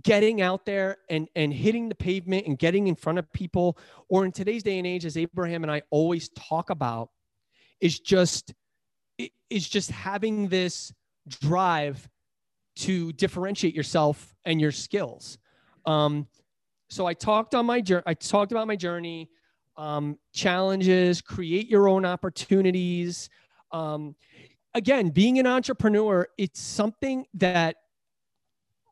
getting 0.00 0.40
out 0.40 0.64
there 0.64 0.96
and 1.10 1.28
and 1.36 1.52
hitting 1.52 1.88
the 1.88 1.94
pavement 1.94 2.46
and 2.46 2.58
getting 2.58 2.86
in 2.86 2.94
front 2.94 3.18
of 3.18 3.30
people 3.32 3.76
or 4.08 4.24
in 4.24 4.32
today's 4.32 4.62
day 4.62 4.78
and 4.78 4.86
age 4.86 5.04
as 5.04 5.18
abraham 5.18 5.62
and 5.62 5.70
i 5.70 5.82
always 5.90 6.30
talk 6.30 6.70
about 6.70 7.10
is 7.82 8.00
just 8.00 8.54
is 9.50 9.68
just 9.68 9.90
having 9.90 10.48
this 10.48 10.94
drive 11.28 12.08
to 12.74 13.12
differentiate 13.12 13.74
yourself 13.74 14.34
and 14.44 14.60
your 14.60 14.72
skills. 14.72 15.36
Um, 15.84 16.26
so 16.88 17.06
i 17.06 17.14
talked 17.14 17.54
on 17.54 17.66
my 17.66 17.80
journey 17.80 18.02
i 18.06 18.14
talked 18.14 18.52
about 18.52 18.66
my 18.66 18.76
journey 18.76 19.30
um, 19.76 20.18
challenges 20.34 21.22
create 21.22 21.68
your 21.68 21.88
own 21.88 22.04
opportunities. 22.04 23.30
Um, 23.72 24.14
again 24.74 25.08
being 25.08 25.38
an 25.38 25.46
entrepreneur 25.46 26.28
it's 26.38 26.60
something 26.60 27.26
that 27.34 27.76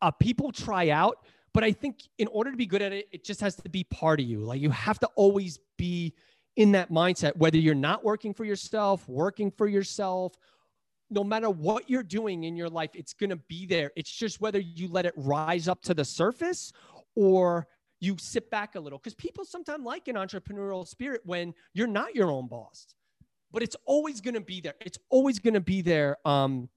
uh, 0.03 0.11
people 0.11 0.53
try 0.53 0.91
out, 0.91 1.19
but 1.53 1.65
I 1.65 1.73
think 1.73 2.01
in 2.19 2.29
order 2.29 2.51
to 2.51 2.57
be 2.57 2.67
good 2.67 2.83
at 2.83 2.93
it, 2.93 3.09
it 3.13 3.25
just 3.25 3.41
has 3.41 3.57
to 3.57 3.69
be 3.69 3.85
part 3.85 4.21
of 4.21 4.27
you. 4.27 4.41
Like 4.41 4.61
you 4.61 4.71
have 4.71 4.99
to 5.01 5.09
always 5.17 5.59
be 5.77 6.15
in 6.57 6.73
that 6.73 6.91
mindset, 6.91 7.37
whether 7.37 7.59
you're 7.59 7.75
not 7.75 8.05
working 8.05 8.35
for 8.35 8.45
yourself, 8.45 9.09
working 9.09 9.51
for 9.51 9.67
yourself, 9.67 10.35
no 11.11 11.25
matter 11.25 11.51
what 11.51 11.91
you're 11.91 12.03
doing 12.03 12.45
in 12.45 12.57
your 12.57 12.69
life, 12.69 12.91
it's 12.95 13.13
going 13.13 13.31
to 13.31 13.37
be 13.37 13.67
there. 13.67 13.91
It's 13.97 14.11
just 14.11 14.41
whether 14.41 14.61
you 14.61 14.89
let 14.89 15.07
it 15.07 15.15
rise 15.17 15.69
up 15.69 15.83
to 15.83 15.95
the 15.95 16.05
surface 16.05 16.73
or 17.17 17.67
you 17.99 18.17
sit 18.19 18.51
back 18.51 18.77
a 18.77 18.81
little. 18.81 18.99
Because 18.99 19.15
people 19.15 19.45
sometimes 19.45 19.85
like 19.85 20.07
an 20.09 20.15
entrepreneurial 20.17 20.87
spirit 20.87 21.21
when 21.25 21.53
you're 21.75 21.89
not 21.89 22.15
your 22.15 22.31
own 22.31 22.47
boss, 22.47 22.95
but 23.51 23.63
it's 23.63 23.77
always 23.85 24.21
going 24.21 24.35
to 24.35 24.41
be 24.41 24.61
there. 24.61 24.75
It's 24.81 24.99
always 25.09 25.41
going 25.41 25.55
to 25.55 25.61
be 25.61 25.83
there, 25.83 26.17
um, 26.25 26.69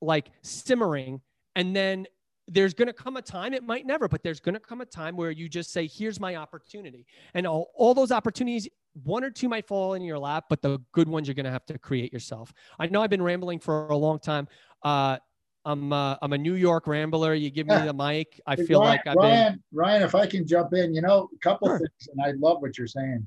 like 0.00 0.30
simmering. 0.42 1.20
And 1.54 1.76
then 1.76 2.06
there's 2.48 2.74
going 2.74 2.86
to 2.88 2.92
come 2.92 3.16
a 3.16 3.22
time, 3.22 3.54
it 3.54 3.62
might 3.62 3.86
never, 3.86 4.08
but 4.08 4.22
there's 4.22 4.40
going 4.40 4.54
to 4.54 4.60
come 4.60 4.80
a 4.80 4.86
time 4.86 5.16
where 5.16 5.30
you 5.30 5.48
just 5.48 5.72
say, 5.72 5.86
here's 5.86 6.20
my 6.20 6.36
opportunity. 6.36 7.06
And 7.32 7.46
all, 7.46 7.70
all 7.74 7.94
those 7.94 8.12
opportunities, 8.12 8.68
one 9.02 9.24
or 9.24 9.30
two 9.30 9.48
might 9.48 9.66
fall 9.66 9.94
in 9.94 10.02
your 10.02 10.18
lap, 10.18 10.44
but 10.50 10.60
the 10.60 10.78
good 10.92 11.08
ones 11.08 11.26
you're 11.26 11.34
going 11.34 11.44
to 11.46 11.50
have 11.50 11.66
to 11.66 11.78
create 11.78 12.12
yourself. 12.12 12.52
I 12.78 12.86
know 12.86 13.02
I've 13.02 13.10
been 13.10 13.22
rambling 13.22 13.60
for 13.60 13.88
a 13.88 13.96
long 13.96 14.18
time. 14.18 14.46
Uh, 14.82 15.18
I'm 15.66 15.94
uh, 15.94 16.16
I'm 16.20 16.34
a 16.34 16.38
New 16.38 16.56
York 16.56 16.86
rambler. 16.86 17.32
You 17.32 17.50
give 17.50 17.66
me 17.66 17.74
the 17.74 17.94
mic, 17.94 18.38
I 18.46 18.54
feel 18.54 18.80
Ryan, 18.80 18.90
like 18.90 19.06
I've 19.06 19.16
Ryan, 19.16 19.52
been. 19.54 19.62
Ryan, 19.72 20.02
if 20.02 20.14
I 20.14 20.26
can 20.26 20.46
jump 20.46 20.74
in, 20.74 20.94
you 20.94 21.00
know, 21.00 21.30
a 21.34 21.38
couple 21.38 21.68
Sure. 21.68 21.78
things, 21.78 22.08
and 22.12 22.20
I 22.22 22.32
love 22.38 22.60
what 22.60 22.76
you're 22.76 22.86
saying. 22.86 23.26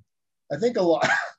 I 0.51 0.58
think 0.58 0.77
a 0.77 0.82
lot, 0.82 1.10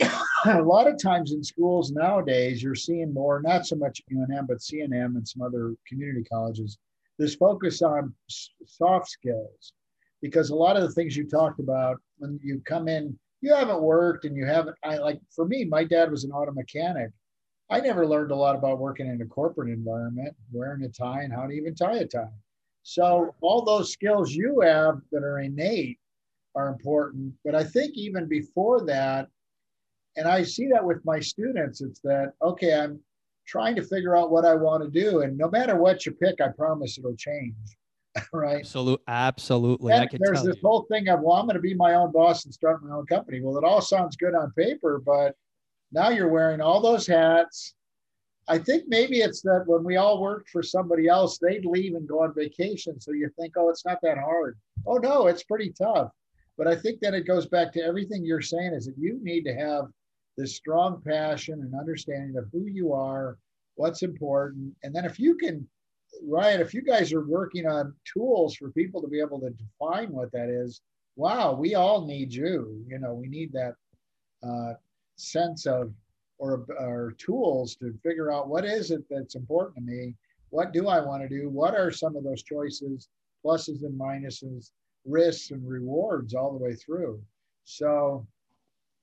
a 0.46 0.62
lot 0.62 0.86
of 0.86 1.00
times 1.00 1.32
in 1.32 1.42
schools 1.42 1.92
nowadays, 1.92 2.62
you're 2.62 2.74
seeing 2.74 3.12
more, 3.12 3.40
not 3.42 3.66
so 3.66 3.76
much 3.76 4.00
UNM, 4.12 4.46
but 4.46 4.58
CNM 4.58 5.16
and 5.16 5.26
some 5.26 5.42
other 5.42 5.74
community 5.86 6.24
colleges, 6.24 6.78
this 7.18 7.34
focus 7.34 7.82
on 7.82 8.14
soft 8.28 9.08
skills. 9.08 9.72
Because 10.22 10.50
a 10.50 10.54
lot 10.54 10.76
of 10.76 10.82
the 10.82 10.92
things 10.92 11.16
you 11.16 11.28
talked 11.28 11.60
about 11.60 11.98
when 12.18 12.38
you 12.42 12.60
come 12.66 12.88
in, 12.88 13.18
you 13.40 13.54
haven't 13.54 13.80
worked 13.80 14.24
and 14.24 14.36
you 14.36 14.44
haven't, 14.44 14.76
I 14.84 14.98
like, 14.98 15.20
for 15.34 15.46
me, 15.46 15.64
my 15.64 15.84
dad 15.84 16.10
was 16.10 16.24
an 16.24 16.32
auto 16.32 16.52
mechanic. 16.52 17.10
I 17.70 17.80
never 17.80 18.06
learned 18.06 18.30
a 18.30 18.36
lot 18.36 18.56
about 18.56 18.78
working 18.78 19.06
in 19.06 19.22
a 19.22 19.26
corporate 19.26 19.70
environment, 19.70 20.34
wearing 20.52 20.82
a 20.82 20.88
tie, 20.88 21.22
and 21.22 21.32
how 21.32 21.46
to 21.46 21.52
even 21.52 21.74
tie 21.74 21.98
a 21.98 22.06
tie. 22.06 22.26
So 22.82 23.34
all 23.40 23.64
those 23.64 23.92
skills 23.92 24.32
you 24.32 24.60
have 24.60 25.00
that 25.12 25.22
are 25.22 25.38
innate 25.38 25.98
are 26.54 26.68
important. 26.68 27.32
But 27.44 27.54
I 27.54 27.64
think 27.64 27.94
even 27.94 28.26
before 28.26 28.84
that, 28.86 29.28
and 30.16 30.26
I 30.26 30.42
see 30.42 30.68
that 30.68 30.84
with 30.84 31.04
my 31.04 31.20
students, 31.20 31.80
it's 31.80 32.00
that 32.00 32.32
okay, 32.42 32.74
I'm 32.74 33.00
trying 33.46 33.76
to 33.76 33.82
figure 33.82 34.16
out 34.16 34.30
what 34.30 34.44
I 34.44 34.54
want 34.54 34.82
to 34.82 34.90
do, 34.90 35.22
and 35.22 35.36
no 35.36 35.48
matter 35.50 35.76
what 35.76 36.06
you 36.06 36.12
pick, 36.12 36.40
I 36.40 36.48
promise 36.48 36.98
it'll 36.98 37.16
change. 37.16 37.54
right? 38.32 38.60
Absolutely, 38.60 39.04
absolutely. 39.06 39.92
And 39.92 40.08
there's 40.18 40.42
this 40.42 40.56
you. 40.56 40.62
whole 40.68 40.82
thing 40.90 41.08
of 41.08 41.20
well, 41.20 41.36
I'm 41.36 41.46
going 41.46 41.54
to 41.54 41.60
be 41.60 41.74
my 41.74 41.94
own 41.94 42.10
boss 42.12 42.44
and 42.44 42.52
start 42.52 42.82
my 42.82 42.94
own 42.94 43.06
company. 43.06 43.40
Well, 43.40 43.56
it 43.56 43.64
all 43.64 43.80
sounds 43.80 44.16
good 44.16 44.34
on 44.34 44.52
paper, 44.52 45.00
but 45.04 45.36
now 45.92 46.08
you're 46.08 46.28
wearing 46.28 46.60
all 46.60 46.80
those 46.80 47.06
hats. 47.06 47.74
I 48.48 48.58
think 48.58 48.84
maybe 48.88 49.20
it's 49.20 49.42
that 49.42 49.62
when 49.66 49.84
we 49.84 49.96
all 49.96 50.20
worked 50.20 50.48
for 50.50 50.62
somebody 50.62 51.06
else, 51.06 51.38
they'd 51.38 51.64
leave 51.64 51.94
and 51.94 52.08
go 52.08 52.24
on 52.24 52.34
vacation. 52.34 53.00
So 53.00 53.12
you 53.12 53.30
think, 53.38 53.54
oh, 53.56 53.68
it's 53.68 53.84
not 53.84 53.98
that 54.02 54.18
hard. 54.18 54.58
Oh 54.86 54.96
no, 54.96 55.28
it's 55.28 55.44
pretty 55.44 55.72
tough. 55.78 56.10
But 56.58 56.66
I 56.66 56.74
think 56.74 57.00
that 57.00 57.14
it 57.14 57.26
goes 57.26 57.46
back 57.46 57.72
to 57.72 57.82
everything 57.82 58.24
you're 58.24 58.42
saying 58.42 58.74
is 58.74 58.86
that 58.86 58.98
you 58.98 59.20
need 59.22 59.44
to 59.44 59.54
have 59.54 59.84
this 60.36 60.56
strong 60.56 61.02
passion 61.04 61.60
and 61.60 61.74
understanding 61.74 62.36
of 62.36 62.46
who 62.52 62.66
you 62.66 62.92
are, 62.92 63.36
what's 63.74 64.02
important. 64.02 64.74
And 64.82 64.94
then 64.94 65.04
if 65.04 65.18
you 65.18 65.36
can, 65.36 65.66
Ryan, 66.26 66.60
if 66.60 66.74
you 66.74 66.82
guys 66.82 67.12
are 67.12 67.26
working 67.26 67.66
on 67.66 67.94
tools 68.04 68.56
for 68.56 68.70
people 68.70 69.00
to 69.02 69.08
be 69.08 69.20
able 69.20 69.40
to 69.40 69.50
define 69.50 70.12
what 70.12 70.32
that 70.32 70.48
is, 70.48 70.80
wow, 71.16 71.52
we 71.52 71.74
all 71.74 72.06
need 72.06 72.32
you. 72.32 72.84
You 72.88 72.98
know, 72.98 73.14
we 73.14 73.28
need 73.28 73.52
that 73.52 73.74
uh, 74.42 74.74
sense 75.16 75.66
of 75.66 75.92
or, 76.40 76.64
or 76.78 77.14
tools 77.18 77.76
to 77.76 77.92
figure 78.02 78.32
out 78.32 78.48
what 78.48 78.64
is 78.64 78.90
it 78.90 79.04
that's 79.10 79.34
important 79.34 79.76
to 79.76 79.82
me 79.82 80.14
what 80.48 80.72
do 80.72 80.88
i 80.88 80.98
want 80.98 81.22
to 81.22 81.28
do 81.28 81.48
what 81.48 81.74
are 81.74 81.90
some 81.90 82.16
of 82.16 82.24
those 82.24 82.42
choices 82.42 83.08
pluses 83.44 83.84
and 83.84 83.98
minuses 83.98 84.70
risks 85.04 85.50
and 85.50 85.68
rewards 85.68 86.34
all 86.34 86.52
the 86.52 86.64
way 86.64 86.74
through 86.74 87.20
so 87.64 88.26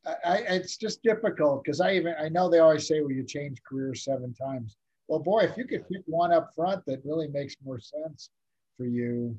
I, 0.05 0.37
it's 0.47 0.77
just 0.77 1.03
difficult 1.03 1.63
because 1.63 1.81
I 1.81 1.93
even 1.93 2.15
I 2.19 2.29
know 2.29 2.49
they 2.49 2.59
always 2.59 2.87
say 2.87 3.01
well 3.01 3.11
you 3.11 3.23
change 3.23 3.61
careers 3.63 4.03
seven 4.03 4.33
times. 4.33 4.77
Well, 5.07 5.19
boy, 5.19 5.41
if 5.41 5.57
you 5.57 5.65
could 5.65 5.87
pick 5.89 6.01
one 6.05 6.33
up 6.33 6.49
front 6.55 6.85
that 6.85 7.01
really 7.05 7.27
makes 7.27 7.55
more 7.63 7.79
sense 7.79 8.29
for 8.77 8.85
you, 8.85 9.37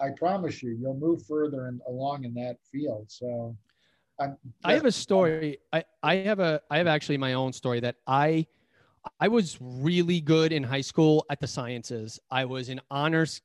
I 0.00 0.10
promise 0.10 0.62
you, 0.62 0.76
you'll 0.80 0.94
move 0.94 1.24
further 1.26 1.68
and 1.68 1.80
along 1.88 2.24
in 2.24 2.34
that 2.34 2.56
field. 2.70 3.06
So 3.08 3.56
I'm, 4.20 4.36
I 4.64 4.74
have 4.74 4.84
a 4.84 4.92
story. 4.92 5.58
I, 5.72 5.84
I 6.02 6.14
have 6.16 6.40
a 6.40 6.60
I 6.70 6.78
have 6.78 6.86
actually 6.86 7.18
my 7.18 7.34
own 7.34 7.52
story 7.52 7.80
that 7.80 7.96
I 8.06 8.46
I 9.20 9.28
was 9.28 9.58
really 9.60 10.20
good 10.20 10.52
in 10.52 10.62
high 10.62 10.80
school 10.80 11.24
at 11.30 11.40
the 11.40 11.46
sciences. 11.46 12.18
I 12.30 12.44
was 12.44 12.68
in 12.68 12.80
honors 12.90 13.42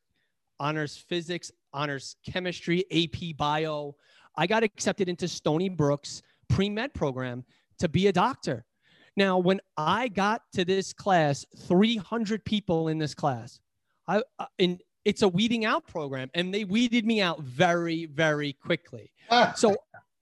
honors 0.59 0.95
physics, 0.95 1.51
honors 1.73 2.15
chemistry, 2.25 2.85
AP 2.91 3.35
bio. 3.37 3.95
I 4.35 4.47
got 4.47 4.63
accepted 4.63 5.09
into 5.09 5.27
Stony 5.27 5.69
Brook's 5.69 6.21
pre-med 6.51 6.93
program 6.93 7.43
to 7.79 7.89
be 7.89 8.07
a 8.07 8.11
doctor. 8.11 8.65
Now, 9.17 9.39
when 9.39 9.59
I 9.77 10.07
got 10.07 10.41
to 10.53 10.63
this 10.63 10.93
class, 10.93 11.45
300 11.67 12.45
people 12.45 12.87
in 12.87 12.97
this 12.97 13.13
class. 13.13 13.59
I 14.07 14.23
uh, 14.39 14.45
in 14.57 14.79
it's 15.03 15.21
a 15.21 15.27
weeding 15.27 15.65
out 15.65 15.87
program 15.87 16.29
and 16.33 16.53
they 16.53 16.63
weeded 16.63 17.05
me 17.05 17.21
out 17.21 17.41
very 17.41 18.05
very 18.05 18.53
quickly. 18.53 19.11
so 19.55 19.75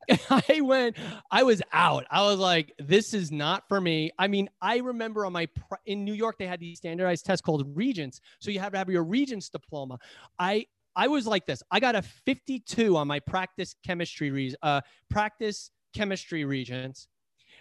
I 0.30 0.62
went, 0.62 0.98
I 1.30 1.44
was 1.44 1.62
out. 1.72 2.06
I 2.10 2.24
was 2.24 2.40
like, 2.40 2.74
this 2.80 3.14
is 3.14 3.32
not 3.32 3.68
for 3.68 3.80
me. 3.80 4.12
I 4.18 4.28
mean, 4.28 4.50
I 4.62 4.78
remember 4.78 5.26
on 5.26 5.34
my, 5.34 5.48
in 5.86 6.04
New 6.04 6.14
York, 6.14 6.38
they 6.40 6.48
had 6.48 6.60
these 6.60 6.80
standardized 6.80 7.26
tests 7.26 7.42
called 7.42 7.66
Regents. 7.76 8.20
So 8.40 8.50
you 8.50 8.60
have 8.60 8.72
to 8.72 8.78
have 8.78 8.90
your 8.90 9.04
Regents 9.04 9.50
diploma. 9.50 10.00
I, 10.40 10.66
I 10.96 11.08
was 11.08 11.28
like 11.28 11.46
this. 11.46 11.62
I 11.70 11.80
got 11.80 11.96
a 11.96 12.02
52 12.02 12.98
on 12.98 13.08
my 13.08 13.20
practice 13.20 13.76
chemistry, 13.86 14.56
uh, 14.64 14.82
practice 15.10 15.70
chemistry 15.94 16.46
Regents. 16.46 17.08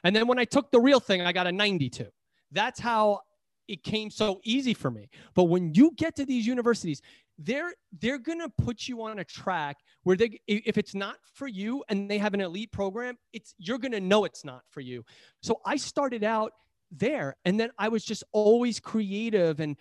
And 0.04 0.14
then 0.14 0.26
when 0.26 0.38
I 0.38 0.44
took 0.44 0.70
the 0.70 0.80
real 0.80 1.00
thing, 1.00 1.22
I 1.22 1.32
got 1.32 1.46
a 1.46 1.52
92. 1.52 2.06
That's 2.52 2.80
how 2.80 3.20
it 3.66 3.82
came 3.82 4.10
so 4.10 4.40
easy 4.44 4.74
for 4.74 4.90
me. 4.90 5.10
But 5.34 5.44
when 5.44 5.74
you 5.74 5.92
get 5.96 6.16
to 6.16 6.24
these 6.24 6.46
universities, 6.46 7.02
they're 7.38 7.72
they're 8.00 8.18
gonna 8.18 8.48
put 8.48 8.88
you 8.88 9.02
on 9.02 9.20
a 9.20 9.24
track 9.24 9.76
where 10.02 10.16
they 10.16 10.40
if 10.46 10.76
it's 10.76 10.94
not 10.94 11.16
for 11.34 11.46
you 11.46 11.84
and 11.88 12.10
they 12.10 12.18
have 12.18 12.34
an 12.34 12.40
elite 12.40 12.72
program, 12.72 13.16
it's 13.32 13.54
you're 13.58 13.78
gonna 13.78 14.00
know 14.00 14.24
it's 14.24 14.44
not 14.44 14.62
for 14.70 14.80
you. 14.80 15.04
So 15.42 15.60
I 15.64 15.76
started 15.76 16.24
out 16.24 16.52
there 16.90 17.36
and 17.44 17.60
then 17.60 17.70
I 17.78 17.88
was 17.88 18.04
just 18.04 18.24
always 18.32 18.80
creative 18.80 19.60
and 19.60 19.76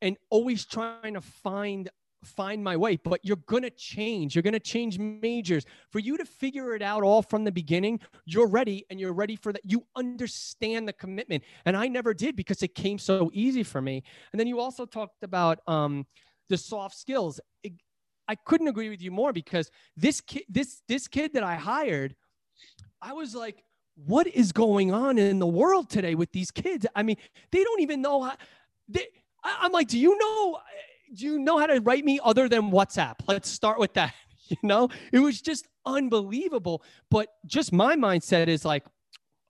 and 0.00 0.16
always 0.30 0.64
trying 0.64 1.14
to 1.14 1.20
find 1.20 1.88
find 2.24 2.62
my 2.62 2.76
way 2.76 2.96
but 2.96 3.24
you're 3.24 3.36
going 3.46 3.62
to 3.62 3.70
change 3.70 4.34
you're 4.34 4.42
going 4.42 4.52
to 4.52 4.58
change 4.60 4.98
majors 4.98 5.64
for 5.90 6.00
you 6.00 6.16
to 6.16 6.24
figure 6.24 6.74
it 6.74 6.82
out 6.82 7.02
all 7.02 7.22
from 7.22 7.44
the 7.44 7.52
beginning 7.52 8.00
you're 8.26 8.48
ready 8.48 8.84
and 8.90 8.98
you're 8.98 9.12
ready 9.12 9.36
for 9.36 9.52
that 9.52 9.62
you 9.64 9.86
understand 9.94 10.88
the 10.88 10.92
commitment 10.92 11.44
and 11.64 11.76
i 11.76 11.86
never 11.86 12.12
did 12.12 12.34
because 12.34 12.62
it 12.62 12.74
came 12.74 12.98
so 12.98 13.30
easy 13.32 13.62
for 13.62 13.80
me 13.80 14.02
and 14.32 14.40
then 14.40 14.46
you 14.46 14.58
also 14.58 14.84
talked 14.84 15.22
about 15.22 15.60
um 15.68 16.04
the 16.48 16.56
soft 16.56 16.96
skills. 16.96 17.40
It, 17.62 17.74
I 18.26 18.34
couldn't 18.34 18.68
agree 18.68 18.88
with 18.88 19.00
you 19.00 19.10
more 19.10 19.32
because 19.32 19.70
this 19.96 20.20
kid, 20.20 20.44
this 20.48 20.82
this 20.88 21.08
kid 21.08 21.32
that 21.34 21.42
I 21.42 21.54
hired, 21.54 22.14
I 23.00 23.12
was 23.12 23.34
like, 23.34 23.62
what 23.94 24.26
is 24.26 24.52
going 24.52 24.92
on 24.92 25.18
in 25.18 25.38
the 25.38 25.46
world 25.46 25.88
today 25.88 26.14
with 26.14 26.32
these 26.32 26.50
kids? 26.50 26.86
I 26.94 27.02
mean, 27.02 27.16
they 27.52 27.64
don't 27.64 27.80
even 27.80 28.02
know 28.02 28.22
how. 28.22 28.36
They, 28.88 29.06
I'm 29.44 29.72
like, 29.72 29.88
do 29.88 29.98
you 29.98 30.18
know? 30.18 30.58
Do 31.14 31.24
you 31.24 31.38
know 31.38 31.58
how 31.58 31.66
to 31.66 31.80
write 31.80 32.04
me 32.04 32.20
other 32.22 32.48
than 32.48 32.70
WhatsApp? 32.70 33.14
Let's 33.26 33.48
start 33.48 33.78
with 33.78 33.94
that. 33.94 34.14
You 34.50 34.56
know, 34.62 34.88
it 35.12 35.18
was 35.18 35.42
just 35.42 35.68
unbelievable. 35.84 36.82
But 37.10 37.28
just 37.44 37.70
my 37.70 37.96
mindset 37.96 38.48
is 38.48 38.64
like, 38.64 38.82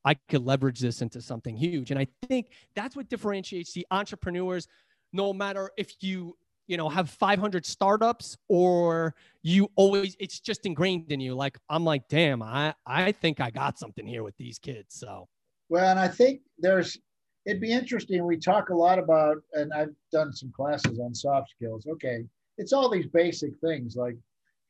I 0.05 0.15
could 0.15 0.45
leverage 0.45 0.81
this 0.81 1.03
into 1.03 1.23
something 1.23 1.57
huge. 1.57 1.93
And 1.93 2.01
I 2.01 2.09
think 2.27 2.49
that's 2.75 2.97
what 2.97 3.09
differentiates 3.09 3.73
the 3.73 3.87
entrepreneurs, 3.93 4.67
no 5.13 5.33
matter 5.33 5.71
if 5.77 5.95
you 6.01 6.37
you 6.67 6.77
know 6.77 6.89
have 6.89 7.11
500 7.11 7.67
startups 7.67 8.37
or 8.49 9.15
you 9.43 9.69
always 9.75 10.17
it's 10.21 10.39
just 10.39 10.67
ingrained 10.67 11.11
in 11.11 11.19
you 11.19 11.35
like 11.35 11.59
i'm 11.69 11.83
like 11.83 12.07
damn 12.09 12.43
i 12.43 12.75
i 12.87 13.11
think 13.11 13.41
i 13.41 13.51
got 13.51 13.79
something 13.79 14.07
here 14.07 14.23
with 14.23 14.37
these 14.37 14.59
kids 14.59 14.95
so 14.95 15.27
well 15.71 15.91
and 15.91 15.99
i 15.99 16.07
think 16.07 16.43
there's 16.59 16.99
it'd 17.49 17.63
be 17.63 17.73
interesting 17.73 18.25
we 18.25 18.37
talk 18.37 18.69
a 18.69 18.75
lot 18.75 18.99
about 18.99 19.39
and 19.55 19.73
i've 19.73 19.95
done 20.13 20.33
some 20.33 20.53
classes 20.53 21.01
on 21.01 21.15
soft 21.15 21.51
skills 21.51 21.87
okay 21.89 22.25
it's 22.59 22.73
all 22.73 22.91
these 22.91 23.07
basic 23.07 23.53
things 23.65 23.97
like 23.97 24.17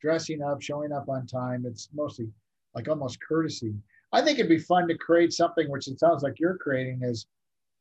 dressing 0.01 0.41
up 0.41 0.61
showing 0.61 0.93
up 0.93 1.09
on 1.09 1.27
time 1.27 1.65
it's 1.67 1.89
mostly 1.93 2.27
like 2.73 2.87
almost 2.87 3.19
courtesy 3.21 3.73
i 4.13 4.21
think 4.21 4.39
it'd 4.39 4.49
be 4.49 4.57
fun 4.57 4.87
to 4.87 4.97
create 4.97 5.33
something 5.33 5.69
which 5.69 5.87
it 5.87 5.99
sounds 5.99 6.23
like 6.23 6.39
you're 6.39 6.57
creating 6.57 7.01
is 7.03 7.27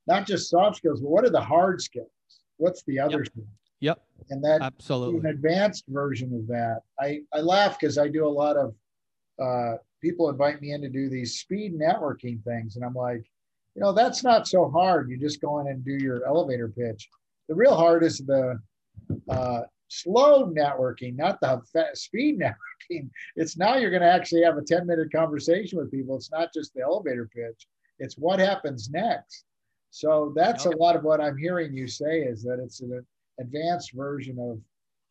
not 0.08 0.26
just 0.26 0.50
soft 0.50 0.76
skills 0.76 1.00
but 1.00 1.10
what 1.10 1.24
are 1.24 1.30
the 1.30 1.40
hard 1.40 1.80
skills 1.80 2.10
what's 2.56 2.82
the 2.82 2.98
other 2.98 3.24
yep. 3.34 3.46
Yep. 3.80 4.02
And 4.30 4.42
that 4.42 4.60
absolutely 4.60 5.20
an 5.20 5.26
advanced 5.26 5.84
version 5.88 6.34
of 6.34 6.46
that. 6.48 6.80
I, 6.98 7.20
I 7.32 7.40
laugh 7.40 7.78
because 7.78 7.96
I 7.96 8.08
do 8.08 8.26
a 8.26 8.28
lot 8.28 8.56
of 8.56 8.74
uh, 9.40 9.76
people 10.02 10.28
invite 10.28 10.60
me 10.60 10.72
in 10.72 10.80
to 10.82 10.88
do 10.88 11.08
these 11.08 11.38
speed 11.38 11.78
networking 11.78 12.42
things. 12.42 12.74
And 12.74 12.84
I'm 12.84 12.94
like, 12.94 13.24
you 13.78 13.84
know, 13.84 13.92
that's 13.92 14.24
not 14.24 14.48
so 14.48 14.68
hard. 14.68 15.08
You 15.08 15.16
just 15.16 15.40
go 15.40 15.60
in 15.60 15.68
and 15.68 15.84
do 15.84 15.92
your 15.92 16.26
elevator 16.26 16.66
pitch. 16.66 17.08
The 17.48 17.54
real 17.54 17.76
hard 17.76 18.02
is 18.02 18.18
the 18.18 18.58
uh, 19.28 19.60
slow 19.86 20.48
networking, 20.48 21.16
not 21.16 21.40
the 21.40 21.62
fast 21.72 22.02
speed 22.02 22.40
networking. 22.90 23.08
It's 23.36 23.56
now 23.56 23.76
you're 23.76 23.92
going 23.92 24.02
to 24.02 24.12
actually 24.12 24.42
have 24.42 24.56
a 24.56 24.62
10 24.62 24.84
minute 24.84 25.12
conversation 25.12 25.78
with 25.78 25.92
people. 25.92 26.16
It's 26.16 26.32
not 26.32 26.52
just 26.52 26.74
the 26.74 26.82
elevator 26.82 27.30
pitch, 27.32 27.68
it's 28.00 28.18
what 28.18 28.40
happens 28.40 28.90
next. 28.90 29.44
So 29.90 30.32
that's 30.34 30.66
a 30.66 30.70
lot 30.70 30.96
of 30.96 31.04
what 31.04 31.20
I'm 31.20 31.38
hearing 31.38 31.72
you 31.72 31.86
say 31.86 32.22
is 32.22 32.42
that 32.42 32.58
it's 32.58 32.80
an 32.80 33.06
advanced 33.38 33.92
version 33.92 34.40
of 34.40 34.58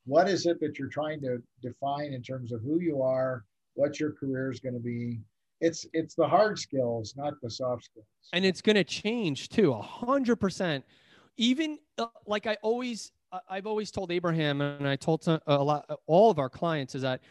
what 0.04 0.28
is 0.28 0.46
it 0.46 0.60
that 0.60 0.78
you're 0.78 0.90
trying 0.90 1.22
to 1.22 1.42
define 1.62 2.12
in 2.12 2.22
terms 2.22 2.52
of 2.52 2.62
who 2.64 2.82
you 2.82 3.02
are, 3.02 3.46
what 3.76 3.98
your 3.98 4.12
career 4.12 4.52
is 4.52 4.60
going 4.60 4.76
to 4.76 4.82
be. 4.82 5.22
It's 5.60 5.86
it's 5.94 6.16
the 6.16 6.28
hard 6.28 6.60
skills, 6.60 7.16
not 7.18 7.34
the 7.42 7.50
soft 7.50 7.86
skills. 7.86 8.06
And 8.34 8.46
it's 8.46 8.62
going 8.62 8.76
to 8.76 8.84
change 8.84 9.50
too, 9.50 9.74
a 9.74 9.82
hundred 9.82 10.38
percent. 10.38 10.86
Even 11.38 11.80
uh, 11.98 12.08
like 12.26 12.48
I 12.48 12.58
always, 12.62 13.12
I've 13.50 13.68
always 13.68 13.92
told 13.92 14.12
Abraham, 14.12 14.62
and 14.62 14.88
I 14.88 14.96
told 14.96 15.28
a 15.28 15.64
lot, 15.64 15.90
all 16.06 16.32
of 16.32 16.40
our 16.40 16.50
clients, 16.50 16.96
is 16.96 17.02
that 17.04 17.22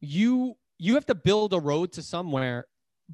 you 0.00 0.56
you 0.78 0.94
have 0.94 1.06
to 1.06 1.14
build 1.14 1.52
a 1.54 1.60
road 1.60 1.92
to 1.92 2.02
somewhere, 2.02 2.66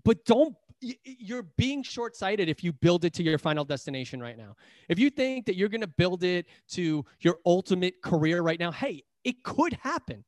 but 0.05 0.25
don't 0.25 0.55
you're 0.81 1.43
being 1.57 1.83
short-sighted 1.83 2.49
if 2.49 2.63
you 2.63 2.73
build 2.73 3.05
it 3.05 3.13
to 3.13 3.23
your 3.23 3.37
final 3.37 3.65
destination 3.65 4.21
right 4.21 4.39
now. 4.39 4.55
If 4.89 4.99
you 4.99 5.11
think 5.11 5.47
that 5.47 5.57
you're 5.57 5.69
going 5.69 5.81
to 5.81 5.89
build 5.89 6.23
it 6.23 6.47
to 6.69 7.05
your 7.21 7.39
ultimate 7.45 8.01
career 8.01 8.43
right 8.43 8.61
now, 8.61 8.71
hey, 8.71 9.03
it 9.25 9.43
could 9.43 9.73
happen. 9.73 10.25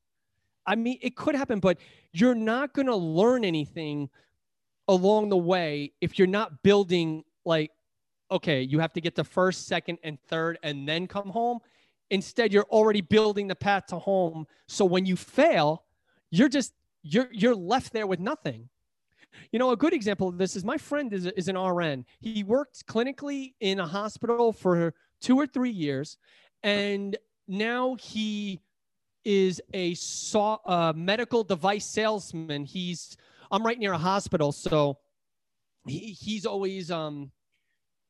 I 0.67 0.75
mean, 0.75 0.99
it 1.03 1.15
could 1.17 1.37
happen, 1.37 1.61
but 1.61 1.79
you're 2.13 2.35
not 2.35 2.75
going 2.75 2.87
to 2.87 2.97
learn 2.97 3.45
anything 3.45 4.11
along 4.89 5.29
the 5.29 5.37
way 5.37 5.93
if 6.01 6.19
you're 6.19 6.29
not 6.29 6.63
building 6.63 7.25
like 7.45 7.71
okay, 8.31 8.63
you 8.63 8.79
have 8.79 8.93
to 8.93 9.01
get 9.01 9.17
to 9.17 9.25
first, 9.25 9.67
second, 9.67 9.99
and 10.05 10.21
third, 10.29 10.59
and 10.63 10.89
then 10.89 11.07
come 11.07 11.29
home. 11.31 11.59
Instead, 12.11 12.53
you're 12.53 12.67
already 12.71 13.01
building 13.01 13.49
the 13.49 13.55
path 13.55 13.87
to 13.87 13.99
home. 13.99 14.47
So 14.69 14.85
when 14.85 15.07
you 15.07 15.17
fail, 15.17 15.85
you're 16.31 16.49
just 16.49 16.73
you're 17.03 17.29
you're 17.33 17.55
left 17.55 17.93
there 17.93 18.07
with 18.07 18.21
nothing. 18.21 18.69
You 19.53 19.59
know, 19.59 19.71
a 19.71 19.77
good 19.77 19.93
example 19.93 20.29
of 20.29 20.39
this 20.39 20.57
is 20.57 20.65
my 20.65 20.77
friend 20.77 21.13
is, 21.13 21.27
is 21.27 21.49
an 21.49 21.57
RN. 21.57 22.05
He 22.21 22.43
worked 22.43 22.87
clinically 22.87 23.55
in 23.61 23.79
a 23.79 23.87
hospital 23.87 24.53
for 24.53 24.93
two 25.21 25.39
or 25.39 25.47
three 25.47 25.71
years, 25.71 26.19
and 26.63 27.17
now 27.47 27.95
he 27.95 28.61
is 29.25 29.61
a 29.73 29.95
saw, 29.95 30.59
uh, 30.65 30.93
medical 30.97 31.45
device 31.45 31.85
salesman. 31.85 32.65
He's 32.65 33.17
I'm 33.51 33.65
right 33.65 33.79
near 33.79 33.93
a 33.93 33.99
hospital, 33.99 34.53
so 34.53 34.99
he, 35.87 35.99
he's 35.99 36.47
always 36.47 36.91
um 36.91 37.33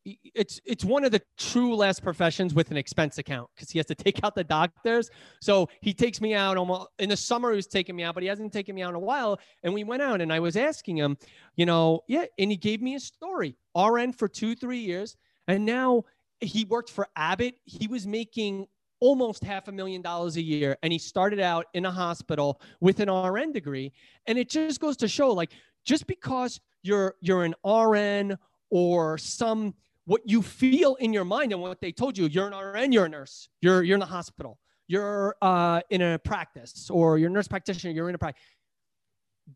it's 0.05 0.61
it's 0.65 0.85
one 0.85 1.05
of 1.05 1.13
the 1.13 1.21
true 1.37 1.77
last 1.77 2.03
professions 2.03 2.55
with 2.55 2.71
an 2.71 2.77
expense 2.77 3.19
account 3.19 3.51
because 3.55 3.71
he 3.71 3.79
has 3.79 3.87
to 3.87 3.95
take 3.95 4.25
out 4.25 4.35
the 4.35 4.45
doctors. 4.45 5.11
So 5.41 5.69
he 5.83 5.93
takes 5.93 6.21
me 6.21 6.35
out 6.35 6.57
almost 6.57 6.89
in 6.99 7.11
the 7.11 7.17
summer. 7.17 7.51
He 7.51 7.57
was 7.57 7.67
taking 7.67 7.97
me 7.97 8.03
out, 8.03 8.15
but 8.15 8.23
he 8.23 8.29
hasn't 8.29 8.53
taken 8.53 8.75
me 8.75 8.83
out 8.83 8.91
in 8.91 8.95
a 8.95 9.01
while. 9.01 9.39
And 9.63 9.75
we 9.75 9.85
went 9.85 10.03
out, 10.03 10.21
and 10.21 10.33
I 10.33 10.41
was 10.41 10.57
asking 10.57 10.97
him, 10.97 11.19
you 11.57 11.67
know, 11.67 12.01
yeah, 12.09 12.25
and 12.39 12.51
he 12.51 12.57
gave 12.57 12.81
me 12.81 12.95
a 12.95 13.01
story. 13.01 13.57
RN 13.77 14.13
for 14.13 14.27
two 14.27 14.55
three 14.55 14.79
years, 14.79 15.17
and 15.47 15.67
now 15.67 16.05
he 16.41 16.65
worked 16.65 16.91
for 16.91 17.07
Abbott. 17.17 17.57
He 17.65 17.87
was 17.87 18.07
making 18.07 18.67
almost 19.01 19.43
half 19.43 19.69
a 19.69 19.73
million 19.73 20.03
dollars 20.03 20.37
a 20.37 20.43
year, 20.43 20.77
and 20.83 20.93
he 20.93 20.99
started 20.99 21.41
out 21.41 21.67
in 21.75 21.87
a 21.87 21.91
hospital 21.91 22.61
with 22.81 23.01
an 23.01 23.11
RN 23.11 23.53
degree. 23.53 23.93
And 24.27 24.39
it 24.39 24.49
just 24.49 24.81
goes 24.81 24.97
to 24.99 25.09
show, 25.09 25.33
like, 25.33 25.53
just 25.85 26.07
because 26.07 26.61
you're 26.83 27.17
you're 27.21 27.45
an 27.45 27.55
RN 27.65 28.37
or 28.71 29.19
some 29.19 29.75
what 30.05 30.23
you 30.25 30.43
feel 30.43 30.97
in 30.97 31.13
your 31.13 31.25
mind 31.25 31.53
and 31.53 31.61
what 31.61 31.81
they 31.81 31.93
told 31.93 32.17
you. 32.17 32.27
You're 32.27 32.49
an 32.49 32.55
RN, 32.55 32.93
you're 32.93 33.07
a 33.07 33.09
nurse, 33.09 33.49
you're 33.61 33.83
you're 33.83 33.97
in 33.97 34.01
the 34.01 34.07
hospital, 34.07 34.59
you're 34.87 35.37
uh, 35.43 35.81
in 35.91 36.03
a 36.03 36.19
practice, 36.19 36.91
or 36.91 37.19
you're 37.19 37.31
a 37.31 37.33
nurse 37.33 37.49
practitioner, 37.49 37.93
you're 37.93 38.09
in 38.09 38.15
a 38.15 38.19
practice. 38.19 38.43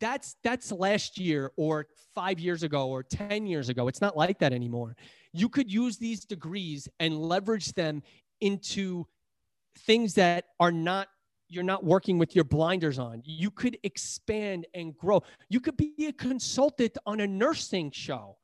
That's 0.00 0.36
that's 0.42 0.72
last 0.72 1.18
year 1.18 1.52
or 1.56 1.86
five 2.14 2.40
years 2.40 2.62
ago 2.62 2.88
or 2.88 3.02
10 3.02 3.46
years 3.46 3.68
ago. 3.68 3.88
It's 3.88 4.00
not 4.00 4.16
like 4.16 4.38
that 4.40 4.52
anymore. 4.52 4.96
You 5.32 5.48
could 5.48 5.70
use 5.70 5.98
these 5.98 6.24
degrees 6.24 6.88
and 7.00 7.16
leverage 7.18 7.72
them 7.74 8.02
into 8.40 9.06
things 9.78 10.14
that 10.14 10.46
are 10.60 10.72
not 10.72 11.08
you're 11.48 11.62
not 11.62 11.84
working 11.84 12.18
with 12.18 12.34
your 12.34 12.44
blinders 12.44 12.98
on. 12.98 13.22
You 13.24 13.50
could 13.50 13.78
expand 13.82 14.66
and 14.74 14.96
grow. 14.96 15.22
You 15.48 15.60
could 15.60 15.76
be 15.76 15.92
a 16.08 16.12
consultant 16.12 16.96
on 17.06 17.20
a 17.20 17.26
nursing 17.26 17.90
show. 17.90 18.38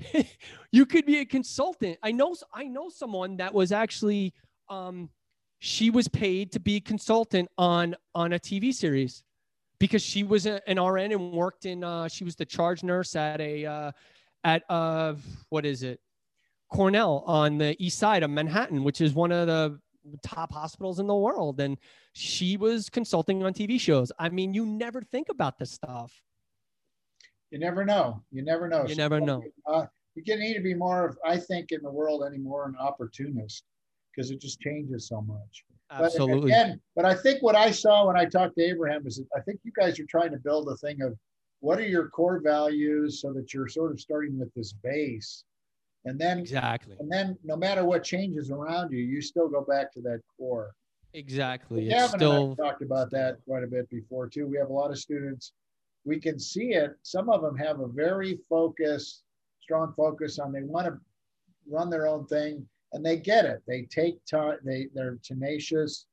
you 0.72 0.86
could 0.86 1.06
be 1.06 1.18
a 1.18 1.24
consultant. 1.24 1.98
I 2.02 2.12
know 2.12 2.34
I 2.54 2.64
know 2.64 2.88
someone 2.88 3.36
that 3.38 3.52
was 3.52 3.72
actually 3.72 4.32
um, 4.68 5.10
she 5.58 5.90
was 5.90 6.08
paid 6.08 6.52
to 6.52 6.60
be 6.60 6.76
a 6.76 6.80
consultant 6.80 7.48
on 7.58 7.96
on 8.14 8.32
a 8.32 8.38
TV 8.38 8.72
series 8.72 9.22
because 9.78 10.02
she 10.02 10.22
was 10.22 10.46
a, 10.46 10.60
an 10.68 10.80
RN 10.80 11.12
and 11.12 11.32
worked 11.32 11.66
in 11.66 11.84
uh, 11.84 12.08
she 12.08 12.24
was 12.24 12.36
the 12.36 12.46
charge 12.46 12.82
nurse 12.82 13.16
at 13.16 13.40
a 13.40 13.66
uh, 13.66 13.92
at 14.44 14.62
uh, 14.70 15.14
what 15.50 15.66
is 15.66 15.82
it 15.82 16.00
Cornell 16.70 17.24
on 17.26 17.58
the 17.58 17.76
east 17.82 17.98
side 17.98 18.22
of 18.22 18.30
Manhattan, 18.30 18.84
which 18.84 19.00
is 19.00 19.12
one 19.12 19.32
of 19.32 19.48
the 19.48 19.78
top 20.22 20.52
hospitals 20.52 20.98
in 20.98 21.06
the 21.06 21.14
world 21.14 21.60
and 21.60 21.78
she 22.12 22.56
was 22.56 22.88
consulting 22.88 23.42
on 23.42 23.52
TV 23.52 23.80
shows. 23.80 24.10
I 24.18 24.28
mean, 24.28 24.54
you 24.54 24.66
never 24.66 25.02
think 25.02 25.28
about 25.28 25.58
this 25.58 25.70
stuff. 25.70 26.12
You 27.50 27.58
never 27.58 27.84
know. 27.84 28.22
You 28.30 28.42
never 28.42 28.68
know. 28.68 28.82
You 28.82 28.94
so, 28.94 29.02
never 29.02 29.20
know. 29.20 29.42
Uh, 29.66 29.86
you 30.14 30.22
can 30.22 30.40
need 30.40 30.54
to 30.54 30.60
be 30.60 30.74
more 30.74 31.06
of, 31.06 31.18
I 31.24 31.36
think, 31.36 31.72
in 31.72 31.82
the 31.82 31.90
world 31.90 32.24
anymore, 32.24 32.66
an 32.66 32.76
opportunist 32.76 33.64
because 34.14 34.30
it 34.30 34.40
just 34.40 34.60
changes 34.60 35.08
so 35.08 35.20
much. 35.20 35.64
Absolutely. 35.90 36.40
But, 36.40 36.46
again, 36.46 36.80
but 36.94 37.04
I 37.04 37.14
think 37.14 37.42
what 37.42 37.56
I 37.56 37.70
saw 37.70 38.06
when 38.06 38.16
I 38.16 38.24
talked 38.24 38.56
to 38.56 38.62
Abraham 38.62 39.06
is 39.06 39.16
that 39.16 39.26
I 39.36 39.40
think 39.40 39.60
you 39.64 39.72
guys 39.76 39.98
are 39.98 40.06
trying 40.08 40.30
to 40.30 40.38
build 40.38 40.68
a 40.68 40.76
thing 40.76 41.02
of 41.02 41.16
what 41.60 41.78
are 41.78 41.86
your 41.86 42.08
core 42.08 42.40
values 42.42 43.20
so 43.20 43.32
that 43.32 43.52
you're 43.52 43.68
sort 43.68 43.92
of 43.92 44.00
starting 44.00 44.38
with 44.38 44.52
this 44.54 44.72
base. 44.72 45.44
And 46.04 46.18
then 46.18 46.38
exactly. 46.38 46.96
And 46.98 47.10
then 47.10 47.36
no 47.44 47.56
matter 47.56 47.84
what 47.84 48.04
changes 48.04 48.50
around 48.50 48.92
you, 48.92 48.98
you 48.98 49.20
still 49.20 49.48
go 49.48 49.62
back 49.62 49.92
to 49.92 50.00
that 50.02 50.20
core. 50.36 50.72
Exactly. 51.12 51.88
Gavin 51.88 52.04
it's 52.04 52.14
still 52.14 52.56
talked 52.56 52.82
about 52.82 53.10
that 53.10 53.38
quite 53.46 53.64
a 53.64 53.66
bit 53.66 53.88
before 53.90 54.28
too. 54.28 54.46
We 54.46 54.56
have 54.58 54.70
a 54.70 54.72
lot 54.72 54.90
of 54.90 54.98
students. 54.98 55.52
We 56.04 56.18
can 56.18 56.38
see 56.38 56.72
it. 56.72 56.96
Some 57.02 57.28
of 57.28 57.42
them 57.42 57.56
have 57.56 57.80
a 57.80 57.88
very 57.88 58.38
focused 58.48 59.24
strong 59.70 59.92
focus 59.96 60.40
on 60.40 60.52
they 60.52 60.62
want 60.62 60.86
to 60.86 60.98
run 61.68 61.90
their 61.90 62.08
own 62.08 62.26
thing 62.26 62.66
and 62.92 63.06
they 63.06 63.16
get 63.16 63.44
it. 63.44 63.62
They 63.68 63.82
take 63.82 64.24
time, 64.24 64.58
they, 64.64 64.88
they're 64.94 65.18
tenacious. 65.22 66.06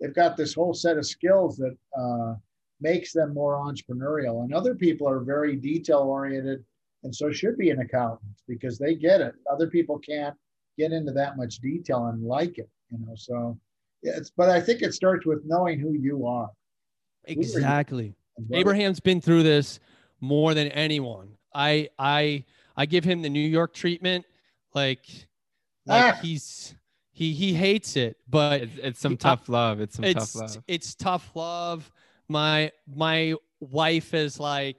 They've 0.00 0.14
got 0.14 0.36
this 0.36 0.54
whole 0.54 0.74
set 0.74 0.96
of 0.96 1.06
skills 1.06 1.56
that 1.58 1.76
uh, 1.96 2.34
makes 2.80 3.12
them 3.12 3.32
more 3.32 3.54
entrepreneurial. 3.54 4.42
And 4.42 4.52
other 4.52 4.74
people 4.74 5.08
are 5.08 5.20
very 5.20 5.54
detail 5.54 6.00
oriented 6.00 6.64
and 7.02 7.14
so 7.14 7.30
should 7.30 7.56
be 7.56 7.70
an 7.70 7.80
accountant 7.80 8.32
because 8.48 8.78
they 8.78 8.94
get 8.94 9.20
it. 9.20 9.34
Other 9.50 9.68
people 9.68 9.98
can't 9.98 10.34
get 10.78 10.92
into 10.92 11.12
that 11.12 11.36
much 11.36 11.58
detail 11.58 12.06
and 12.06 12.22
like 12.22 12.58
it, 12.58 12.68
you 12.90 12.98
know. 12.98 13.14
So 13.14 13.58
it's 14.02 14.30
but 14.30 14.48
I 14.48 14.60
think 14.60 14.82
it 14.82 14.94
starts 14.94 15.26
with 15.26 15.42
knowing 15.44 15.78
who 15.78 15.92
you 15.92 16.26
are. 16.26 16.50
Exactly. 17.24 18.14
Abraham's 18.52 19.00
been 19.00 19.20
through 19.20 19.42
this 19.42 19.80
more 20.20 20.54
than 20.54 20.68
anyone. 20.68 21.28
I 21.54 21.88
I 21.98 22.44
I 22.76 22.86
give 22.86 23.04
him 23.04 23.22
the 23.22 23.30
New 23.30 23.40
York 23.40 23.72
treatment. 23.74 24.24
Like, 24.74 25.06
like 25.86 26.14
ah. 26.14 26.18
he's 26.20 26.74
he 27.12 27.32
he 27.32 27.54
hates 27.54 27.96
it, 27.96 28.18
but 28.28 28.62
it's, 28.62 28.78
it's 28.78 29.00
some 29.00 29.12
he, 29.12 29.16
tough 29.16 29.48
love. 29.48 29.80
It's 29.80 29.96
some 29.96 30.04
it's, 30.04 30.32
tough 30.32 30.42
love. 30.42 30.64
It's 30.68 30.94
tough 30.94 31.30
love. 31.34 31.90
My 32.28 32.70
my 32.94 33.34
wife 33.60 34.12
is 34.12 34.38
like, 34.38 34.76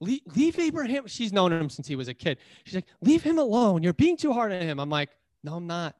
leave, 0.00 0.20
leave 0.34 0.58
Abraham. 0.58 1.06
She's 1.06 1.32
known 1.32 1.52
him 1.52 1.68
since 1.68 1.86
he 1.86 1.96
was 1.96 2.08
a 2.08 2.14
kid. 2.14 2.38
She's 2.64 2.74
like, 2.74 2.86
leave 3.00 3.22
him 3.22 3.38
alone. 3.38 3.82
You're 3.82 3.92
being 3.92 4.16
too 4.16 4.32
hard 4.32 4.52
on 4.52 4.62
him. 4.62 4.78
I'm 4.78 4.90
like, 4.90 5.10
no, 5.44 5.54
I'm 5.54 5.66
not. 5.66 5.96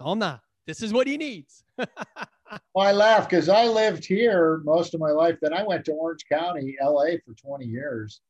No, 0.00 0.06
I'm 0.06 0.18
not. 0.18 0.42
This 0.66 0.82
is 0.82 0.92
what 0.92 1.06
he 1.06 1.16
needs. 1.16 1.64
well, 1.78 1.88
I 2.76 2.92
laugh 2.92 3.28
because 3.28 3.48
I 3.48 3.66
lived 3.66 4.04
here 4.04 4.60
most 4.64 4.94
of 4.94 5.00
my 5.00 5.10
life. 5.10 5.38
Then 5.40 5.54
I 5.54 5.62
went 5.62 5.84
to 5.86 5.92
Orange 5.92 6.24
County, 6.30 6.76
LA 6.82 7.16
for 7.24 7.34
20 7.34 7.64
years 7.64 8.20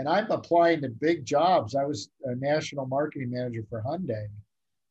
and 0.00 0.08
I'm 0.08 0.30
applying 0.30 0.80
to 0.80 0.88
big 0.88 1.26
jobs. 1.26 1.74
I 1.74 1.84
was 1.84 2.08
a 2.24 2.34
national 2.34 2.86
marketing 2.86 3.30
manager 3.30 3.66
for 3.68 3.82
Hyundai. 3.82 4.28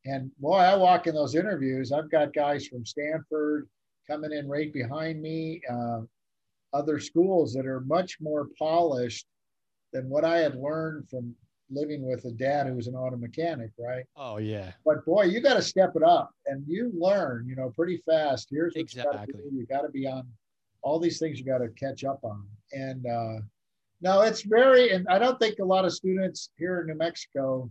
And 0.05 0.29
boy, 0.37 0.57
I 0.57 0.75
walk 0.75 1.07
in 1.07 1.15
those 1.15 1.33
interviews, 1.33 1.91
I've 1.91 2.11
got 2.11 2.31
guys 2.31 2.67
from 2.67 2.85
Stanford 2.85 3.67
coming 4.07 4.31
in 4.31 4.47
right 4.47 4.71
behind 4.71 5.19
me, 5.19 5.61
uh, 5.67 6.01
other 6.73 6.99
schools 6.99 7.53
that 7.53 7.65
are 7.65 7.81
much 7.81 8.17
more 8.21 8.47
polished 8.57 9.25
than 9.93 10.09
what 10.09 10.23
I 10.23 10.37
had 10.37 10.55
learned 10.55 11.09
from 11.09 11.35
living 11.71 12.07
with 12.07 12.25
a 12.25 12.31
dad 12.31 12.67
who 12.67 12.75
was 12.75 12.87
an 12.87 12.95
auto 12.95 13.17
mechanic, 13.17 13.71
right? 13.77 14.05
Oh 14.15 14.37
yeah. 14.37 14.71
But 14.85 15.05
boy, 15.05 15.23
you 15.23 15.41
got 15.41 15.55
to 15.55 15.61
step 15.61 15.93
it 15.95 16.03
up, 16.03 16.31
and 16.45 16.63
you 16.67 16.91
learn, 16.95 17.47
you 17.47 17.55
know, 17.55 17.69
pretty 17.69 18.01
fast. 18.05 18.47
Here's 18.49 18.73
what 18.73 18.81
exactly. 18.81 19.41
you 19.51 19.65
got 19.65 19.81
to 19.81 19.89
be 19.89 20.07
on. 20.07 20.27
All 20.81 20.99
these 20.99 21.19
things 21.19 21.39
you 21.39 21.45
got 21.45 21.57
to 21.57 21.69
catch 21.69 22.05
up 22.05 22.19
on, 22.23 22.47
and 22.71 23.05
uh, 23.05 23.41
no, 24.01 24.21
it's 24.21 24.43
very, 24.43 24.91
and 24.91 25.07
I 25.09 25.19
don't 25.19 25.37
think 25.39 25.59
a 25.59 25.65
lot 25.65 25.85
of 25.85 25.93
students 25.93 26.51
here 26.57 26.79
in 26.79 26.87
New 26.87 26.95
Mexico 26.95 27.69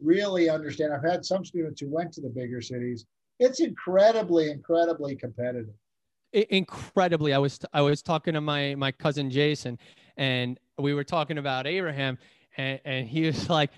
really 0.00 0.48
understand. 0.48 0.92
I've 0.92 1.08
had 1.08 1.24
some 1.24 1.44
students 1.44 1.80
who 1.80 1.90
went 1.90 2.12
to 2.14 2.20
the 2.20 2.30
bigger 2.30 2.62
cities. 2.62 3.04
It's 3.38 3.60
incredibly, 3.60 4.50
incredibly 4.50 5.14
competitive. 5.14 5.74
Incredibly. 6.32 7.32
I 7.32 7.38
was 7.38 7.58
I 7.72 7.80
was 7.80 8.02
talking 8.02 8.34
to 8.34 8.40
my 8.40 8.74
my 8.74 8.92
cousin 8.92 9.30
Jason, 9.30 9.78
and 10.16 10.58
we 10.78 10.94
were 10.94 11.04
talking 11.04 11.38
about 11.38 11.66
Abraham, 11.66 12.18
and, 12.56 12.80
and 12.84 13.08
he 13.08 13.26
was 13.26 13.48
like, 13.58 13.70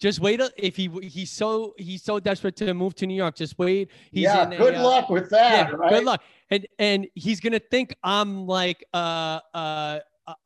just 0.00 0.20
wait 0.20 0.40
if 0.56 0.74
he 0.74 0.88
he's 1.02 1.30
so 1.30 1.74
he's 1.78 2.02
so 2.02 2.18
desperate 2.18 2.56
to 2.56 2.72
move 2.74 2.94
to 2.96 3.06
New 3.06 3.14
York. 3.14 3.36
Just 3.36 3.58
wait. 3.58 3.90
He's 4.10 4.24
yeah. 4.24 4.46
good 4.46 4.74
a, 4.74 4.80
uh, 4.80 4.82
luck 4.82 5.10
with 5.10 5.30
that. 5.30 5.68
Yeah, 5.68 5.76
right? 5.76 5.90
Good 5.90 6.04
luck. 6.04 6.22
And 6.50 6.66
and 6.78 7.06
he's 7.14 7.40
gonna 7.40 7.60
think 7.60 7.94
I'm 8.02 8.46
like 8.46 8.84
uh 8.94 9.40
uh 9.54 10.00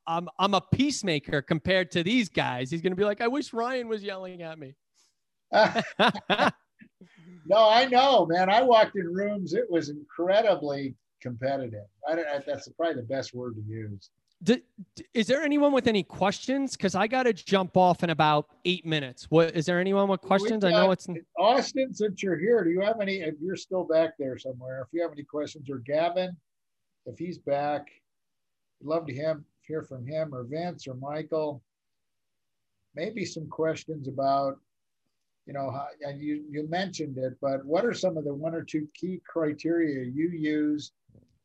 I'm 0.07 0.29
I'm 0.39 0.55
a 0.55 0.61
peacemaker 0.61 1.43
compared 1.43 1.91
to 1.93 2.03
these 2.03 2.29
guys. 2.29 2.71
He's 2.71 2.83
gonna 2.83 2.97
be 2.97 3.05
like, 3.05 3.21
I 3.21 3.29
wish 3.29 3.53
Ryan 3.53 3.89
was 3.89 4.03
yelling 4.03 4.43
at 4.43 4.59
me. 4.59 4.75
no, 5.53 5.71
I 7.69 7.87
know, 7.87 8.27
man. 8.27 8.51
I 8.51 8.63
walked 8.63 8.97
in 8.97 9.07
rooms; 9.07 9.55
it 9.55 9.71
was 9.71 9.91
incredibly 9.91 10.95
competitive. 11.27 11.87
I, 12.09 12.13
I, 12.13 12.41
that's 12.47 12.69
probably 12.71 12.95
the 12.95 13.09
best 13.09 13.35
word 13.35 13.57
to 13.57 13.63
use. 13.63 14.11
Do, 14.43 14.61
is 15.15 15.27
there 15.27 15.43
anyone 15.43 15.73
with 15.73 15.89
any 15.89 16.03
questions? 16.03 16.77
Because 16.77 16.95
I 16.95 17.07
got 17.07 17.25
to 17.25 17.33
jump 17.33 17.77
off 17.77 18.05
in 18.05 18.11
about 18.11 18.51
eight 18.65 18.85
minutes. 18.85 19.27
What 19.31 19.57
is 19.57 19.67
there 19.67 19.81
anyone 19.81 20.09
with 20.09 20.21
questions? 20.21 20.63
Got, 20.63 20.75
I 20.75 20.85
know 20.85 20.91
it's 20.93 21.09
Austin. 21.39 21.95
Since 21.95 22.23
you're 22.23 22.39
here, 22.39 22.63
do 22.63 22.71
you 22.71 22.81
have 22.83 23.01
any? 23.01 23.17
If 23.21 23.35
you're 23.41 23.57
still 23.57 23.85
back 23.85 24.11
there 24.19 24.39
somewhere, 24.39 24.83
if 24.83 24.89
you 24.93 25.03
have 25.03 25.13
any 25.13 25.25
questions, 25.25 25.71
or 25.71 25.79
Gavin, 25.79 26.37
if 27.07 27.19
he's 27.19 27.39
back, 27.39 27.89
love 28.83 29.07
to 29.07 29.15
him 29.15 29.45
hear 29.63 29.83
from 29.83 30.07
him 30.07 30.33
or 30.33 30.45
Vince 30.45 30.87
or 30.87 30.95
Michael. 30.95 31.63
Maybe 32.95 33.25
some 33.25 33.49
questions 33.49 34.07
about 34.07 34.59
you 35.47 35.53
know, 35.53 35.71
how, 35.71 35.87
and 36.03 36.21
you 36.21 36.45
you 36.51 36.69
mentioned 36.69 37.19
it, 37.19 37.35
but 37.41 37.65
what 37.65 37.85
are 37.85 37.95
some 37.95 38.17
of 38.17 38.25
the 38.25 38.35
one 38.35 38.55
or 38.55 38.63
two 38.63 38.89
key 38.95 39.21
criteria 39.27 40.05
you 40.05 40.31
use 40.31 40.93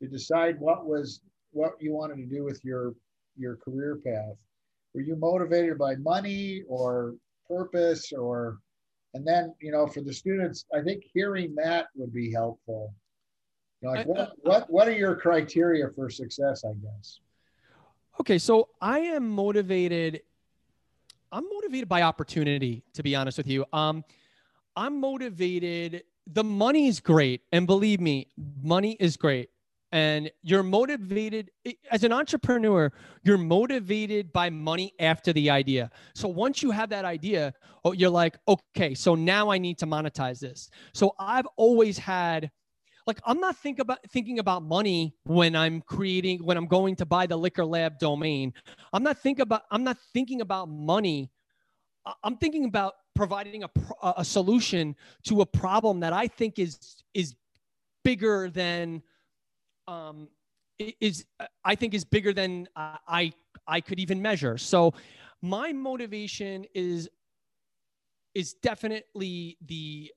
to 0.02 0.08
decide 0.08 0.60
what 0.60 0.86
was 0.86 1.22
what 1.52 1.74
you 1.80 1.94
wanted 1.94 2.18
to 2.18 2.26
do 2.26 2.44
with 2.44 2.60
your 2.64 2.94
your 3.38 3.56
career 3.58 4.00
path? 4.04 4.36
Were 4.94 5.02
you 5.02 5.16
motivated 5.16 5.78
by 5.78 5.96
money 5.96 6.64
or 6.68 7.16
purpose 7.48 8.12
or 8.12 8.60
and 9.14 9.28
then 9.28 9.54
you 9.60 9.72
know 9.72 9.88
for 9.88 10.02
the 10.02 10.14
students 10.14 10.66
i 10.74 10.82
think 10.82 11.04
hearing 11.14 11.54
that 11.56 11.88
would 11.96 12.14
be 12.14 12.32
helpful. 12.32 12.94
Like 13.84 14.08
what 14.08 14.32
what 14.44 14.70
what 14.70 14.88
are 14.88 14.94
your 14.94 15.16
criteria 15.16 15.90
for 15.96 16.10
success 16.10 16.64
i 16.64 16.74
guess? 16.74 17.20
Okay 18.20 18.38
so 18.38 18.70
i 18.80 19.00
am 19.00 19.30
motivated 19.30 20.22
i'm 21.32 21.48
motivated 21.50 21.90
by 21.90 22.04
opportunity 22.04 22.84
to 22.94 23.04
be 23.04 23.16
honest 23.16 23.38
with 23.38 23.48
you. 23.48 23.66
Um 23.74 24.04
i'm 24.76 25.00
motivated 25.00 26.04
the 26.28 26.44
money 26.44 26.88
is 26.88 27.00
great 27.00 27.42
and 27.52 27.68
believe 27.68 28.00
me 28.00 28.28
money 28.62 28.96
is 29.00 29.18
great 29.18 29.50
and 29.92 30.32
you're 30.42 30.64
motivated 30.64 31.52
as 31.92 32.04
an 32.04 32.14
entrepreneur 32.14 32.92
you're 33.24 33.38
motivated 33.38 34.32
by 34.32 34.50
money 34.50 34.94
after 35.00 35.34
the 35.34 35.50
idea. 35.50 35.92
So 36.16 36.28
once 36.28 36.64
you 36.64 36.72
have 36.72 36.90
that 36.90 37.06
idea 37.06 37.54
oh, 37.84 37.92
you're 37.92 38.10
like 38.10 38.38
okay 38.48 38.94
so 38.94 39.16
now 39.16 39.50
i 39.50 39.58
need 39.58 39.78
to 39.80 39.86
monetize 39.86 40.40
this. 40.40 40.70
So 40.94 41.14
i've 41.20 41.48
always 41.58 41.98
had 41.98 42.52
like 43.08 43.20
i'm 43.26 43.40
not 43.40 43.58
think 43.58 43.80
about 43.80 44.00
thinking 44.12 44.40
about 44.40 44.64
money 44.64 45.16
when 45.24 45.56
i'm 45.56 45.82
creating 45.82 46.44
when 46.44 46.58
i'm 46.58 46.68
going 46.68 46.96
to 46.96 47.06
buy 47.06 47.26
the 47.26 47.38
liquor 47.38 47.66
lab 47.66 48.00
domain. 48.00 48.54
I'm 48.94 49.04
not 49.04 49.20
think 49.20 49.40
about 49.40 49.64
i'm 49.72 49.84
not 49.84 49.98
thinking 50.14 50.42
about 50.42 50.70
money. 50.70 51.32
I'm 52.24 52.38
thinking 52.38 52.66
about 52.66 52.94
providing 53.14 53.64
a, 53.64 53.70
a 54.18 54.26
solution 54.26 54.96
to 55.26 55.42
a 55.42 55.46
problem 55.46 56.00
that 56.00 56.14
i 56.14 56.28
think 56.28 56.58
is 56.60 57.04
is 57.14 57.36
bigger 58.04 58.50
than 58.50 59.04
um, 59.92 60.28
is 61.00 61.26
I 61.64 61.76
think 61.76 61.94
is 61.94 62.06
bigger 62.06 62.34
than 62.34 62.68
I 62.76 63.34
I 63.68 63.82
could 63.82 64.00
even 64.00 64.22
measure. 64.22 64.58
So 64.58 64.94
my 65.42 65.72
motivation 65.74 66.66
is 66.74 67.10
is 68.34 68.54
definitely 68.54 69.58
the 69.66 70.12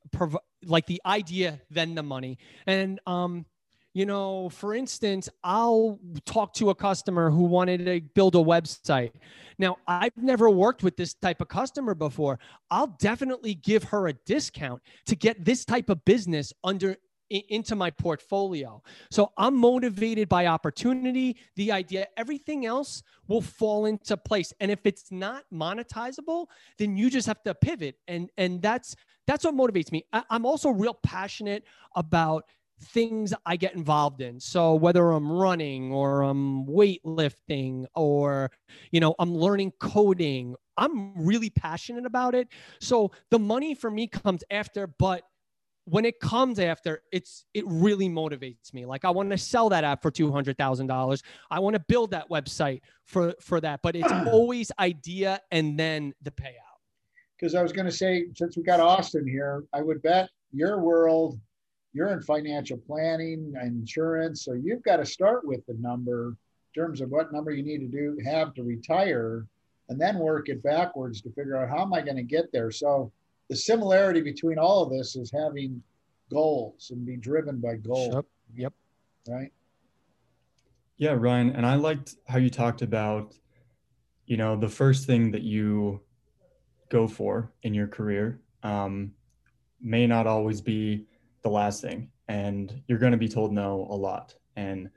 like 0.64 0.86
the 0.86 1.00
idea 1.04 1.60
than 1.70 1.94
the 1.94 2.02
money. 2.02 2.38
And 2.66 3.00
um, 3.06 3.46
you 3.92 4.06
know, 4.06 4.48
for 4.48 4.74
instance, 4.74 5.28
I'll 5.44 6.00
talk 6.24 6.52
to 6.54 6.70
a 6.70 6.74
customer 6.74 7.30
who 7.30 7.44
wanted 7.44 7.84
to 7.84 8.00
build 8.14 8.34
a 8.34 8.38
website. 8.38 9.12
Now, 9.56 9.76
I've 9.86 10.16
never 10.16 10.50
worked 10.50 10.82
with 10.82 10.96
this 10.96 11.14
type 11.14 11.40
of 11.40 11.46
customer 11.46 11.94
before. 11.94 12.40
I'll 12.72 12.96
definitely 12.98 13.54
give 13.54 13.84
her 13.84 14.08
a 14.08 14.12
discount 14.12 14.82
to 15.06 15.14
get 15.14 15.44
this 15.44 15.64
type 15.64 15.90
of 15.90 16.04
business 16.04 16.52
under 16.64 16.96
into 17.30 17.74
my 17.74 17.90
portfolio. 17.90 18.82
So 19.10 19.32
I'm 19.36 19.56
motivated 19.56 20.28
by 20.28 20.46
opportunity, 20.46 21.36
the 21.56 21.72
idea, 21.72 22.06
everything 22.16 22.66
else 22.66 23.02
will 23.28 23.40
fall 23.40 23.86
into 23.86 24.16
place. 24.16 24.52
And 24.60 24.70
if 24.70 24.80
it's 24.84 25.10
not 25.10 25.44
monetizable, 25.52 26.46
then 26.78 26.96
you 26.96 27.10
just 27.10 27.26
have 27.26 27.42
to 27.44 27.54
pivot. 27.54 27.96
And 28.08 28.30
and 28.36 28.60
that's 28.60 28.94
that's 29.26 29.44
what 29.44 29.54
motivates 29.54 29.90
me. 29.90 30.04
I, 30.12 30.22
I'm 30.30 30.44
also 30.44 30.70
real 30.70 30.94
passionate 31.02 31.64
about 31.96 32.44
things 32.82 33.32
I 33.46 33.56
get 33.56 33.74
involved 33.74 34.20
in. 34.20 34.40
So 34.40 34.74
whether 34.74 35.10
I'm 35.10 35.30
running 35.30 35.92
or 35.92 36.22
I'm 36.22 36.66
weightlifting 36.66 37.86
or 37.94 38.50
you 38.90 39.00
know, 39.00 39.14
I'm 39.18 39.34
learning 39.34 39.72
coding, 39.80 40.56
I'm 40.76 41.24
really 41.24 41.50
passionate 41.50 42.04
about 42.04 42.34
it. 42.34 42.48
So 42.80 43.12
the 43.30 43.38
money 43.38 43.74
for 43.74 43.90
me 43.90 44.08
comes 44.08 44.42
after, 44.50 44.86
but 44.86 45.22
when 45.84 46.04
it 46.04 46.18
comes 46.20 46.58
after 46.58 47.02
it's 47.12 47.44
it 47.54 47.64
really 47.66 48.08
motivates 48.08 48.72
me. 48.72 48.86
Like 48.86 49.04
i 49.04 49.10
want 49.10 49.30
to 49.30 49.38
sell 49.38 49.68
that 49.70 49.84
app 49.84 50.02
for 50.02 50.10
$200000 50.10 51.22
i 51.50 51.58
want 51.58 51.74
to 51.74 51.80
build 51.80 52.10
that 52.12 52.28
website 52.30 52.80
for 53.04 53.34
for 53.40 53.60
that 53.60 53.80
but 53.82 53.96
it's 53.96 54.12
always 54.28 54.70
idea 54.78 55.40
and 55.50 55.78
then 55.78 56.14
the 56.22 56.30
payout. 56.30 56.80
Because 57.38 57.54
i 57.54 57.62
was 57.62 57.72
going 57.72 57.86
to 57.86 57.92
say 57.92 58.26
since 58.34 58.56
we 58.56 58.62
got 58.62 58.80
austin 58.80 59.26
here 59.26 59.64
i 59.72 59.82
would 59.82 60.02
bet 60.02 60.30
your 60.52 60.80
world 60.80 61.38
you're 61.92 62.10
in 62.10 62.22
financial 62.22 62.76
planning 62.76 63.52
and 63.60 63.80
insurance 63.80 64.44
so 64.44 64.52
you've 64.52 64.82
got 64.82 64.96
to 64.96 65.06
start 65.06 65.46
with 65.46 65.64
the 65.66 65.74
number 65.74 66.36
in 66.74 66.82
terms 66.82 67.00
of 67.00 67.10
what 67.10 67.32
number 67.32 67.50
you 67.50 67.62
need 67.62 67.78
to 67.78 67.88
do 67.88 68.18
have 68.24 68.54
to 68.54 68.62
retire 68.62 69.46
and 69.88 70.00
then 70.00 70.18
work 70.18 70.48
it 70.48 70.62
backwards 70.62 71.20
to 71.20 71.30
figure 71.30 71.56
out 71.56 71.68
how 71.68 71.82
am 71.82 71.92
i 71.92 72.00
going 72.00 72.16
to 72.16 72.22
get 72.22 72.50
there. 72.52 72.70
So 72.70 73.12
the 73.48 73.56
similarity 73.56 74.20
between 74.20 74.58
all 74.58 74.82
of 74.82 74.90
this 74.90 75.16
is 75.16 75.30
having 75.30 75.82
goals 76.30 76.90
and 76.90 77.04
be 77.04 77.16
driven 77.16 77.60
by 77.60 77.76
goals. 77.76 78.14
Yep. 78.14 78.24
yep. 78.56 78.72
Right. 79.28 79.52
Yeah, 80.96 81.12
Ryan. 81.18 81.50
And 81.50 81.66
I 81.66 81.74
liked 81.74 82.14
how 82.26 82.38
you 82.38 82.50
talked 82.50 82.82
about, 82.82 83.34
you 84.26 84.36
know, 84.36 84.56
the 84.56 84.68
first 84.68 85.06
thing 85.06 85.30
that 85.32 85.42
you 85.42 86.00
go 86.88 87.08
for 87.08 87.52
in 87.62 87.74
your 87.74 87.88
career 87.88 88.40
um, 88.62 89.12
may 89.80 90.06
not 90.06 90.26
always 90.26 90.60
be 90.60 91.06
the 91.42 91.50
last 91.50 91.82
thing. 91.82 92.10
And 92.28 92.82
you're 92.86 92.98
going 92.98 93.12
to 93.12 93.18
be 93.18 93.28
told 93.28 93.52
no 93.52 93.86
a 93.90 93.96
lot. 93.96 94.34
And, 94.56 94.88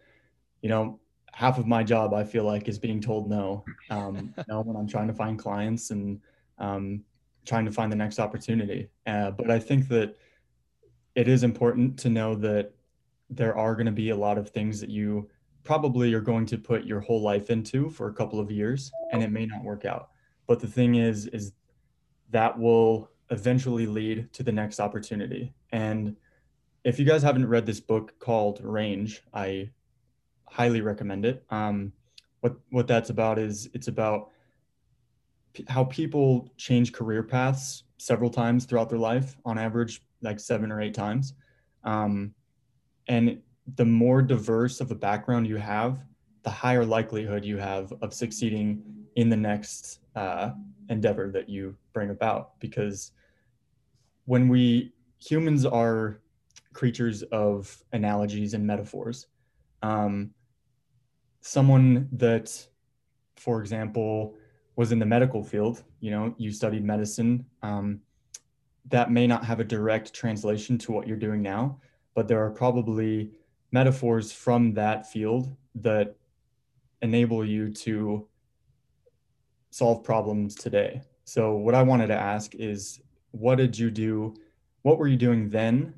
you 0.62 0.70
know, 0.70 1.00
half 1.34 1.58
of 1.58 1.68
my 1.68 1.84
job, 1.84 2.14
I 2.14 2.24
feel 2.24 2.44
like, 2.44 2.68
is 2.68 2.80
being 2.80 3.02
told 3.02 3.30
no. 3.30 3.66
Um, 3.90 4.34
you 4.38 4.44
know, 4.48 4.62
when 4.62 4.78
I'm 4.78 4.88
trying 4.88 5.08
to 5.08 5.14
find 5.14 5.38
clients 5.38 5.92
and, 5.92 6.22
um, 6.60 7.04
trying 7.48 7.66
to 7.66 7.72
find 7.72 7.92
the 7.92 7.96
next 7.96 8.20
opportunity. 8.20 8.90
Uh, 9.06 9.32
but 9.32 9.50
I 9.50 9.58
think 9.58 9.88
that 9.88 10.18
it 11.16 11.28
is 11.28 11.44
important 11.44 11.98
to 12.00 12.10
know 12.10 12.36
that 12.36 12.74
there 13.30 13.58
are 13.58 13.74
going 13.74 13.88
to 13.88 13.92
be 13.92 14.10
a 14.10 14.16
lot 14.16 14.38
of 14.38 14.50
things 14.50 14.80
that 14.82 14.90
you 14.90 15.30
probably 15.64 16.14
are 16.14 16.22
going 16.22 16.46
to 16.46 16.58
put 16.58 16.86
your 16.86 17.00
whole 17.00 17.22
life 17.22 17.50
into 17.50 17.90
for 17.90 18.08
a 18.08 18.14
couple 18.14 18.40
of 18.40 18.52
years 18.52 18.92
and 19.12 19.24
it 19.24 19.32
may 19.32 19.46
not 19.46 19.64
work 19.64 19.86
out. 19.86 20.10
But 20.46 20.60
the 20.60 20.68
thing 20.68 20.96
is, 20.96 21.28
is 21.28 21.54
that 22.30 22.58
will 22.58 23.10
eventually 23.32 23.86
lead 23.86 24.32
to 24.34 24.44
the 24.44 24.52
next 24.52 24.80
opportunity. 24.80 25.54
And 25.72 26.16
if 26.84 27.00
you 27.00 27.06
guys 27.06 27.22
haven't 27.22 27.48
read 27.48 27.66
this 27.66 27.82
book 27.82 28.18
called 28.20 28.62
Range, 28.64 29.22
I 29.34 29.72
highly 30.46 30.82
recommend 30.82 31.26
it. 31.26 31.44
Um, 31.50 31.92
what 32.40 32.56
what 32.70 32.88
that's 32.88 33.10
about 33.10 33.40
is 33.40 33.70
it's 33.74 33.88
about 33.88 34.30
how 35.68 35.84
people 35.86 36.52
change 36.58 36.94
career 36.94 37.24
paths 37.24 37.84
several 37.98 38.30
times 38.30 38.66
throughout 38.66 38.90
their 38.90 39.00
life, 39.00 39.36
on 39.46 39.58
average, 39.58 40.02
like 40.22 40.40
seven 40.40 40.72
or 40.72 40.82
eight 40.82 40.94
times. 40.94 41.34
Um, 41.84 42.34
and 43.08 43.40
the 43.76 43.86
more 43.86 44.22
diverse 44.22 44.82
of 44.82 44.92
a 44.92 44.96
background 44.96 45.48
you 45.48 45.58
have, 45.58 46.04
the 46.44 46.50
higher 46.50 46.86
likelihood 46.86 47.44
you 47.44 47.58
have 47.58 47.94
of 48.02 48.14
succeeding 48.14 48.82
in 49.16 49.30
the 49.30 49.38
next 49.38 50.00
uh, 50.16 50.52
endeavor 50.90 51.30
that 51.32 51.50
you 51.50 51.76
bring 51.94 52.10
about. 52.10 52.60
Because 52.60 53.12
when 54.26 54.48
we 54.48 54.94
humans 55.20 55.66
are 55.66 56.22
creatures 56.74 57.24
of 57.24 57.84
analogies 57.92 58.54
and 58.54 58.66
metaphors, 58.66 59.28
um, 59.82 60.32
someone 61.42 62.08
that, 62.12 62.68
for 63.36 63.62
example, 63.62 64.36
was 64.78 64.92
in 64.92 65.00
the 65.00 65.06
medical 65.06 65.44
field, 65.44 65.84
you 66.00 66.12
know, 66.12 66.34
you 66.38 66.52
studied 66.52 66.86
medicine, 66.86 67.44
um, 67.64 68.00
that 68.90 69.12
may 69.12 69.28
not 69.28 69.44
have 69.44 69.60
a 69.60 69.64
direct 69.64 70.14
translation 70.14 70.78
to 70.78 70.92
what 70.94 71.08
you're 71.08 71.18
doing 71.18 71.42
now, 71.42 71.82
but 72.14 72.28
there 72.28 72.46
are 72.46 72.52
probably 72.52 73.32
metaphors 73.72 74.32
from 74.32 74.74
that 74.76 75.12
field 75.12 75.54
that 75.76 76.16
enable 77.02 77.44
you 77.44 77.70
to 77.70 78.26
solve 79.72 80.04
problems 80.04 80.56
today. 80.56 81.02
So, 81.26 81.56
what 81.56 81.76
I 81.76 81.84
wanted 81.84 82.08
to 82.08 82.16
ask 82.16 82.56
is 82.56 83.02
what 83.32 83.56
did 83.56 83.78
you 83.78 83.92
do? 83.92 84.36
What 84.84 85.00
were 85.00 85.08
you 85.08 85.18
doing 85.18 85.50
then 85.50 85.94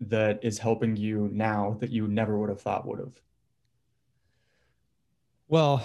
that 0.00 0.40
is 0.42 0.58
helping 0.58 0.96
you 0.96 1.30
now 1.32 1.78
that 1.80 1.90
you 1.90 2.06
never 2.08 2.38
would 2.38 2.50
have 2.50 2.60
thought 2.60 2.86
would 2.86 2.98
have? 2.98 3.20
Well, 5.48 5.82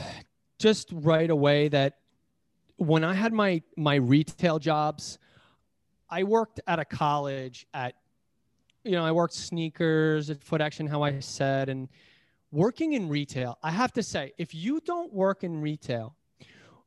just 0.60 0.90
right 0.92 1.30
away 1.30 1.70
that 1.70 2.01
when 2.82 3.04
I 3.04 3.14
had 3.14 3.32
my 3.32 3.62
my 3.78 3.96
retail 3.96 4.58
jobs, 4.58 5.20
I 6.10 6.24
worked 6.24 6.60
at 6.66 6.80
a 6.80 6.86
college 6.86 7.68
at 7.74 7.96
you 8.84 8.94
know, 8.94 9.06
I 9.06 9.12
worked 9.12 9.36
sneakers 9.36 10.32
at 10.32 10.44
Foot 10.44 10.60
Action, 10.60 10.88
how 10.88 11.04
I 11.04 11.20
said, 11.20 11.70
and 11.70 11.88
working 12.52 12.94
in 12.94 13.08
retail, 13.08 13.60
I 13.62 13.70
have 13.70 13.94
to 13.94 14.02
say, 14.02 14.34
if 14.40 14.56
you 14.56 14.82
don't 14.82 15.14
work 15.14 15.44
in 15.44 15.62
retail, 15.62 16.16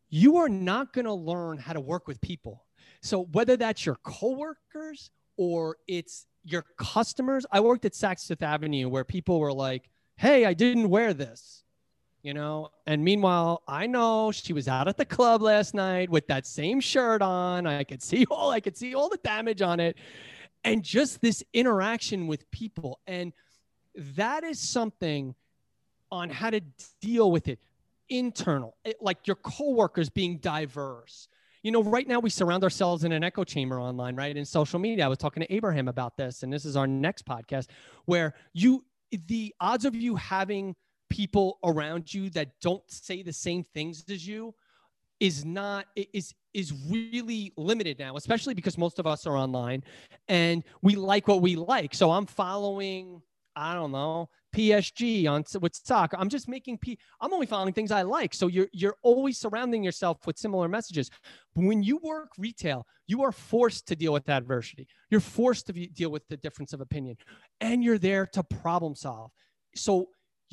you 0.09 0.39
are 0.39 0.49
not 0.49 0.93
going 0.93 1.05
to 1.05 1.13
learn 1.13 1.59
how 1.59 1.73
to 1.73 1.81
work 1.81 2.09
with 2.09 2.21
people. 2.21 2.65
So 3.01 3.27
whether 3.31 3.57
that's 3.57 3.87
your 3.87 3.95
coworkers 4.03 5.13
or 5.37 5.77
it's 5.87 6.27
your 6.43 6.65
customers, 6.77 7.47
I 7.53 7.61
worked 7.61 7.85
at 7.85 7.93
Saks 7.93 8.27
Fifth 8.27 8.43
Avenue 8.43 8.89
where 8.89 9.05
people 9.05 9.39
were 9.39 9.53
like, 9.53 9.89
"Hey, 10.17 10.45
I 10.45 10.55
didn't 10.55 10.89
wear 10.89 11.15
this." 11.15 11.64
You 12.25 12.35
know? 12.35 12.71
And 12.87 13.05
meanwhile 13.05 13.63
i 13.69 13.87
know 13.87 14.33
she 14.33 14.53
was 14.53 14.67
out 14.67 14.89
at 14.89 14.97
the 14.97 15.05
club 15.05 15.43
last 15.43 15.75
night 15.75 16.11
with 16.11 16.27
that 16.27 16.47
same 16.47 16.81
shirt 16.81 17.23
on. 17.23 17.67
I 17.67 17.85
could 17.85 18.03
see 18.03 18.27
all 18.31 18.51
i 18.51 18.59
could 18.59 18.77
see 18.77 18.95
all 18.97 19.09
the 19.09 19.19
damage 19.19 19.63
on 19.63 19.79
it. 19.79 19.97
And 20.65 20.83
just 20.83 21.21
this 21.21 21.45
interaction 21.53 22.27
with 22.27 22.51
people. 22.51 22.99
And 23.07 23.35
that 23.95 24.43
is 24.43 24.59
something 24.59 25.35
on 26.11 26.31
how 26.31 26.49
to 26.49 26.63
deal 27.03 27.31
with 27.31 27.49
it 27.49 27.61
internal 28.09 28.77
it, 28.85 28.97
like 29.01 29.27
your 29.27 29.37
coworkers 29.37 30.11
being 30.11 30.39
diverse. 30.39 31.29
You 31.63 31.71
know 31.71 31.83
right 31.83 32.07
now 32.09 32.21
we 32.21 32.31
surround 32.31 32.63
ourselves 32.65 33.05
in 33.05 33.13
an 33.13 33.23
echo 33.23 33.45
chamber 33.45 33.81
online 33.81 34.17
right? 34.17 34.35
In 34.35 34.45
social 34.47 34.79
media. 34.79 35.05
I 35.05 35.09
was 35.09 35.19
talking 35.19 35.43
to 35.43 35.53
abraham 35.53 35.89
about 35.89 36.17
this 36.17 36.43
and 36.43 36.53
this 36.53 36.65
is 36.65 36.75
our 36.75 36.87
next 36.87 37.27
podcast 37.27 37.67
where 38.07 38.35
you 38.55 38.85
the 39.27 39.55
odds 39.61 39.85
of 39.85 39.95
you 39.95 40.17
having 40.17 40.75
people 41.11 41.59
around 41.65 42.13
you 42.13 42.31
that 42.31 42.49
don't 42.61 42.83
say 42.91 43.23
the 43.23 43.33
same 43.33 43.63
things 43.63 44.05
as 44.11 44.27
you 44.27 44.55
is 45.21 45.45
not 45.45 45.87
is 46.13 46.35
is 46.53 46.73
really 46.91 47.53
limited 47.57 47.99
now 47.99 48.17
especially 48.17 48.55
because 48.55 48.77
most 48.77 48.99
of 48.99 49.07
us 49.07 49.27
are 49.27 49.37
online 49.37 49.83
and 50.29 50.65
we 50.83 50.97
like 50.97 51.29
what 51.29 51.41
we 51.41 51.57
like. 51.57 51.95
So 51.95 52.11
i'm 52.11 52.27
following 52.27 53.23
i 53.57 53.75
don't 53.75 53.93
know 53.93 54.29
psg 54.57 55.29
on 55.29 55.45
with 55.61 55.75
soccer. 55.75 56.17
I'm 56.19 56.29
just 56.29 56.49
making 56.49 56.79
p 56.79 56.99
i'm 57.21 57.33
only 57.33 57.47
following 57.47 57.73
things 57.73 57.91
i 57.93 58.03
like. 58.03 58.35
So 58.35 58.49
you're 58.49 58.69
you're 58.73 58.97
always 59.03 59.39
surrounding 59.39 59.85
yourself 59.85 60.27
with 60.27 60.37
similar 60.37 60.69
messages. 60.69 61.11
But 61.55 61.65
when 61.65 61.83
you 61.83 61.99
work 62.03 62.31
retail 62.39 62.87
you 63.07 63.23
are 63.23 63.33
forced 63.33 63.87
to 63.89 63.97
deal 63.97 64.13
with 64.13 64.29
adversity. 64.29 64.87
You're 65.11 65.21
forced 65.21 65.67
to 65.67 65.73
be, 65.73 65.89
deal 65.89 66.11
with 66.11 66.27
the 66.29 66.37
difference 66.37 66.73
of 66.73 66.81
opinion. 66.81 67.17
And 67.61 67.85
you're 67.85 67.99
there 67.99 68.27
to 68.29 68.43
problem 68.43 68.95
solve. 68.95 69.31
So 69.75 70.09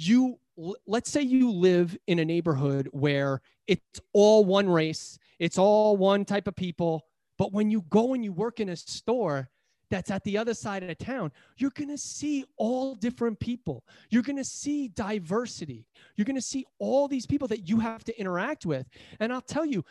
you 0.08 0.38
let's 0.86 1.10
say 1.10 1.22
you 1.22 1.52
live 1.52 1.98
in 2.08 2.20
a 2.20 2.26
neighborhood 2.26 2.88
where 2.92 3.42
it's 3.68 4.02
all 4.14 4.46
one 4.46 4.70
race, 4.70 5.18
it's 5.40 5.58
all 5.58 5.98
one 5.98 6.26
type 6.26 6.48
of 6.48 6.56
people, 6.56 7.06
but 7.38 7.54
when 7.54 7.72
you 7.72 7.84
go 7.90 8.14
and 8.14 8.24
you 8.24 8.32
work 8.32 8.60
in 8.60 8.70
a 8.70 8.76
store 8.76 9.50
that's 9.90 10.12
at 10.12 10.24
the 10.24 10.38
other 10.38 10.54
side 10.54 10.84
of 10.84 10.90
the 10.90 10.96
town, 10.96 11.32
you're 11.58 11.72
going 11.72 11.90
to 11.90 11.98
see 11.98 12.46
all 12.58 12.96
different 12.96 13.40
people. 13.40 13.84
You're 14.10 14.24
going 14.24 14.38
to 14.38 14.44
see 14.44 14.88
diversity. 14.90 15.86
You're 16.16 16.26
going 16.26 16.36
to 16.36 16.42
see 16.42 16.66
all 16.80 17.08
these 17.08 17.26
people 17.26 17.48
that 17.50 17.68
you 17.68 17.80
have 17.80 18.04
to 18.06 18.20
interact 18.20 18.66
with. 18.66 18.88
And 19.20 19.34
I'll 19.34 19.42
tell 19.42 19.66
you, 19.66 19.84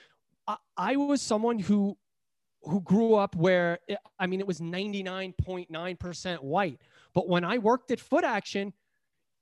I, 0.47 0.57
I 0.77 0.97
was 0.97 1.21
someone 1.21 1.59
who 1.59 1.97
who 2.63 2.81
grew 2.83 3.15
up 3.15 3.35
where 3.37 3.79
I 4.19 4.27
mean 4.27 4.41
it 4.41 4.47
was 4.47 4.61
99.9% 4.61 6.43
white. 6.43 6.81
But 7.15 7.29
when 7.29 7.45
I 7.45 7.59
worked 7.59 7.91
at 7.91 8.01
Foot 8.01 8.25
Action, 8.25 8.73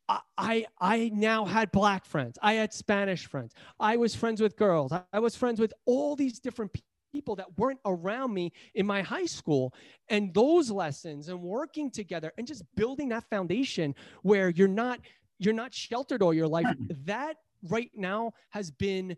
I 0.09 0.67
I 0.81 1.11
now 1.13 1.45
had 1.45 1.71
black 1.73 2.05
friends. 2.05 2.39
I 2.43 2.55
had 2.55 2.73
Spanish 2.73 3.27
friends. 3.27 3.55
I 3.79 3.97
was 3.97 4.15
friends 4.15 4.41
with 4.41 4.57
girls. 4.57 4.93
I 5.13 5.19
was 5.19 5.37
friends 5.37 5.61
with 5.61 5.75
all 5.85 6.17
these 6.17 6.39
different 6.41 6.73
people 7.13 7.37
that 7.37 7.59
weren't 7.59 7.81
around 7.85 8.33
me 8.33 8.53
in 8.75 8.87
my 8.87 9.03
high 9.03 9.27
school. 9.27 9.75
And 10.09 10.33
those 10.33 10.71
lessons 10.71 11.29
and 11.29 11.41
working 11.43 11.91
together 11.91 12.33
and 12.39 12.47
just 12.47 12.63
building 12.75 13.09
that 13.11 13.25
foundation 13.31 13.95
where 14.23 14.49
you're 14.51 14.69
not 14.69 15.01
you're 15.39 15.55
not 15.55 15.75
sheltered 15.75 16.23
all 16.23 16.35
your 16.35 16.49
life. 16.49 16.67
That 17.05 17.37
right 17.63 17.91
now 17.95 18.33
has 18.51 18.71
been 18.71 19.17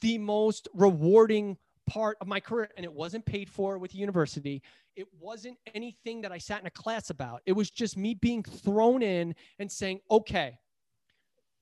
the 0.00 0.18
most 0.18 0.68
rewarding 0.74 1.56
part 1.86 2.16
of 2.20 2.26
my 2.26 2.40
career 2.40 2.68
and 2.76 2.84
it 2.84 2.92
wasn't 2.92 3.24
paid 3.24 3.48
for 3.48 3.78
with 3.78 3.92
the 3.92 3.98
university. 3.98 4.62
It 4.96 5.06
wasn't 5.18 5.56
anything 5.74 6.20
that 6.22 6.32
i 6.32 6.38
sat 6.38 6.60
in 6.60 6.66
a 6.66 6.70
class 6.70 7.10
about. 7.10 7.42
It 7.46 7.52
was 7.52 7.70
just 7.70 7.96
me 7.96 8.14
being 8.14 8.42
thrown 8.42 9.02
in 9.02 9.34
and 9.58 9.70
saying 9.70 10.00
okay 10.10 10.58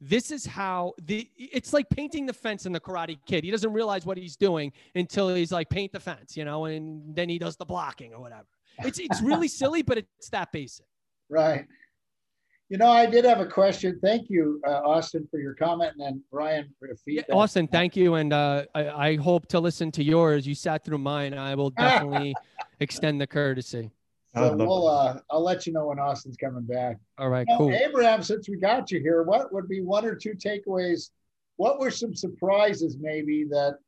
this 0.02 0.30
is 0.30 0.46
how 0.46 0.94
the 1.02 1.28
it's 1.36 1.74
like 1.74 1.88
painting 1.90 2.24
the 2.24 2.32
fence 2.32 2.64
in 2.64 2.72
the 2.72 2.80
karate 2.80 3.18
kid. 3.26 3.44
He 3.44 3.50
doesn't 3.50 3.72
realize 3.72 4.06
what 4.06 4.16
he's 4.16 4.34
doing 4.34 4.72
until 4.94 5.34
he's 5.34 5.52
like 5.52 5.68
paint 5.68 5.92
the 5.92 6.00
fence 6.00 6.36
you 6.36 6.44
know 6.44 6.64
and 6.64 7.14
then 7.14 7.28
he 7.28 7.38
does 7.38 7.56
the 7.56 7.66
blocking 7.66 8.14
or 8.14 8.20
whatever. 8.20 8.48
It's 8.78 8.98
it's 8.98 9.20
really 9.20 9.48
silly 9.60 9.82
but 9.82 9.98
it's 9.98 10.30
that 10.30 10.52
basic. 10.52 10.86
Right 11.28 11.66
you 12.70 12.78
know, 12.78 12.88
I 12.88 13.04
did 13.04 13.24
have 13.24 13.40
a 13.40 13.46
question. 13.46 13.98
Thank 14.00 14.30
you, 14.30 14.60
uh, 14.64 14.80
Austin, 14.84 15.26
for 15.28 15.40
your 15.40 15.54
comment, 15.54 15.94
and 15.98 16.00
then 16.00 16.22
Ryan 16.30 16.72
for 16.78 16.86
the 16.86 16.94
feedback. 16.94 17.26
Yeah, 17.28 17.34
Austin, 17.34 17.66
thank 17.66 17.96
you, 17.96 18.14
and 18.14 18.32
uh, 18.32 18.64
I, 18.76 18.88
I, 18.88 19.16
hope 19.16 19.48
to 19.48 19.58
listen 19.58 19.90
to 19.92 20.04
yours. 20.04 20.46
You 20.46 20.54
sat 20.54 20.84
through 20.84 20.98
mine. 20.98 21.34
I 21.34 21.56
will 21.56 21.70
definitely 21.78 22.32
extend 22.78 23.20
the 23.20 23.26
courtesy. 23.26 23.90
So 24.36 24.54
we'll, 24.54 24.86
uh, 24.86 25.18
I'll 25.30 25.42
let 25.42 25.66
you 25.66 25.72
know 25.72 25.88
when 25.88 25.98
Austin's 25.98 26.36
coming 26.36 26.62
back. 26.62 26.98
All 27.18 27.28
right, 27.28 27.44
cool. 27.58 27.72
Abraham, 27.72 28.22
since 28.22 28.48
we 28.48 28.56
got 28.56 28.92
you 28.92 29.00
here, 29.00 29.24
what 29.24 29.52
would 29.52 29.68
be 29.68 29.82
one 29.82 30.04
or 30.04 30.14
two 30.14 30.34
takeaways? 30.34 31.10
What 31.56 31.80
were 31.80 31.90
some 31.90 32.14
surprises 32.14 32.96
maybe 33.00 33.42
that 33.50 33.78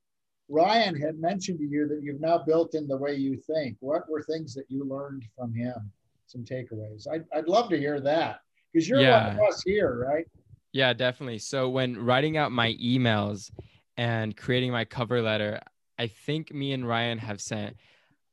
Ryan 0.49 1.01
had 1.01 1.21
mentioned 1.21 1.61
to 1.61 1.65
you 1.65 1.87
that 1.87 2.03
you've 2.03 2.21
now 2.21 2.39
built 2.39 2.75
in 2.75 2.89
the 2.89 2.97
way 2.97 3.15
you 3.15 3.37
think? 3.37 3.77
What 3.79 4.11
were 4.11 4.25
things 4.25 4.55
that 4.55 4.65
you 4.69 4.85
learned 4.85 5.25
from 5.39 5.55
him? 5.55 5.93
Some 6.27 6.45
takeaways. 6.45 7.07
I'd, 7.09 7.25
I'd 7.33 7.47
love 7.47 7.69
to 7.69 7.79
hear 7.79 8.01
that 8.01 8.41
because 8.73 8.89
you're 8.89 9.01
yeah. 9.01 9.29
one 9.29 9.37
of 9.37 9.49
us 9.49 9.63
here, 9.65 10.07
right? 10.07 10.27
Yeah, 10.73 10.93
definitely. 10.93 11.39
So 11.39 11.69
when 11.69 11.99
writing 11.99 12.37
out 12.37 12.51
my 12.53 12.75
emails 12.75 13.51
and 13.97 14.37
creating 14.37 14.73
my 14.73 14.85
cover 14.85 15.21
letter, 15.21 15.61
I 15.99 16.07
think 16.07 16.53
me 16.53 16.73
and 16.73 16.87
Ryan 16.87 17.19
have 17.19 17.41
sent 17.41 17.77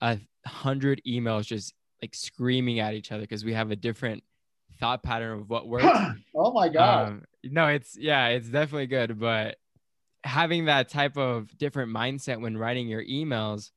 a 0.02 0.20
hundred 0.46 1.02
emails 1.08 1.46
just 1.46 1.74
like 2.02 2.16
screaming 2.16 2.80
at 2.80 2.94
each 2.94 3.12
other 3.12 3.22
because 3.22 3.44
we 3.44 3.54
have 3.54 3.72
a 3.72 3.76
different 3.76 4.24
thought 4.80 5.04
pattern 5.04 5.40
of 5.40 5.50
what 5.50 5.68
works. 5.68 5.86
oh 6.36 6.54
my 6.54 6.70
god! 6.70 7.08
Um, 7.08 7.24
no, 7.44 7.68
it's 7.68 7.98
yeah, 7.98 8.28
it's 8.28 8.48
definitely 8.48 8.88
good, 8.88 9.20
but 9.20 9.58
having 10.24 10.66
that 10.66 10.90
type 10.90 11.18
of 11.18 11.56
different 11.58 11.94
mindset 11.94 12.42
when 12.42 12.58
writing 12.58 12.88
your 12.88 13.04
emails 13.04 13.72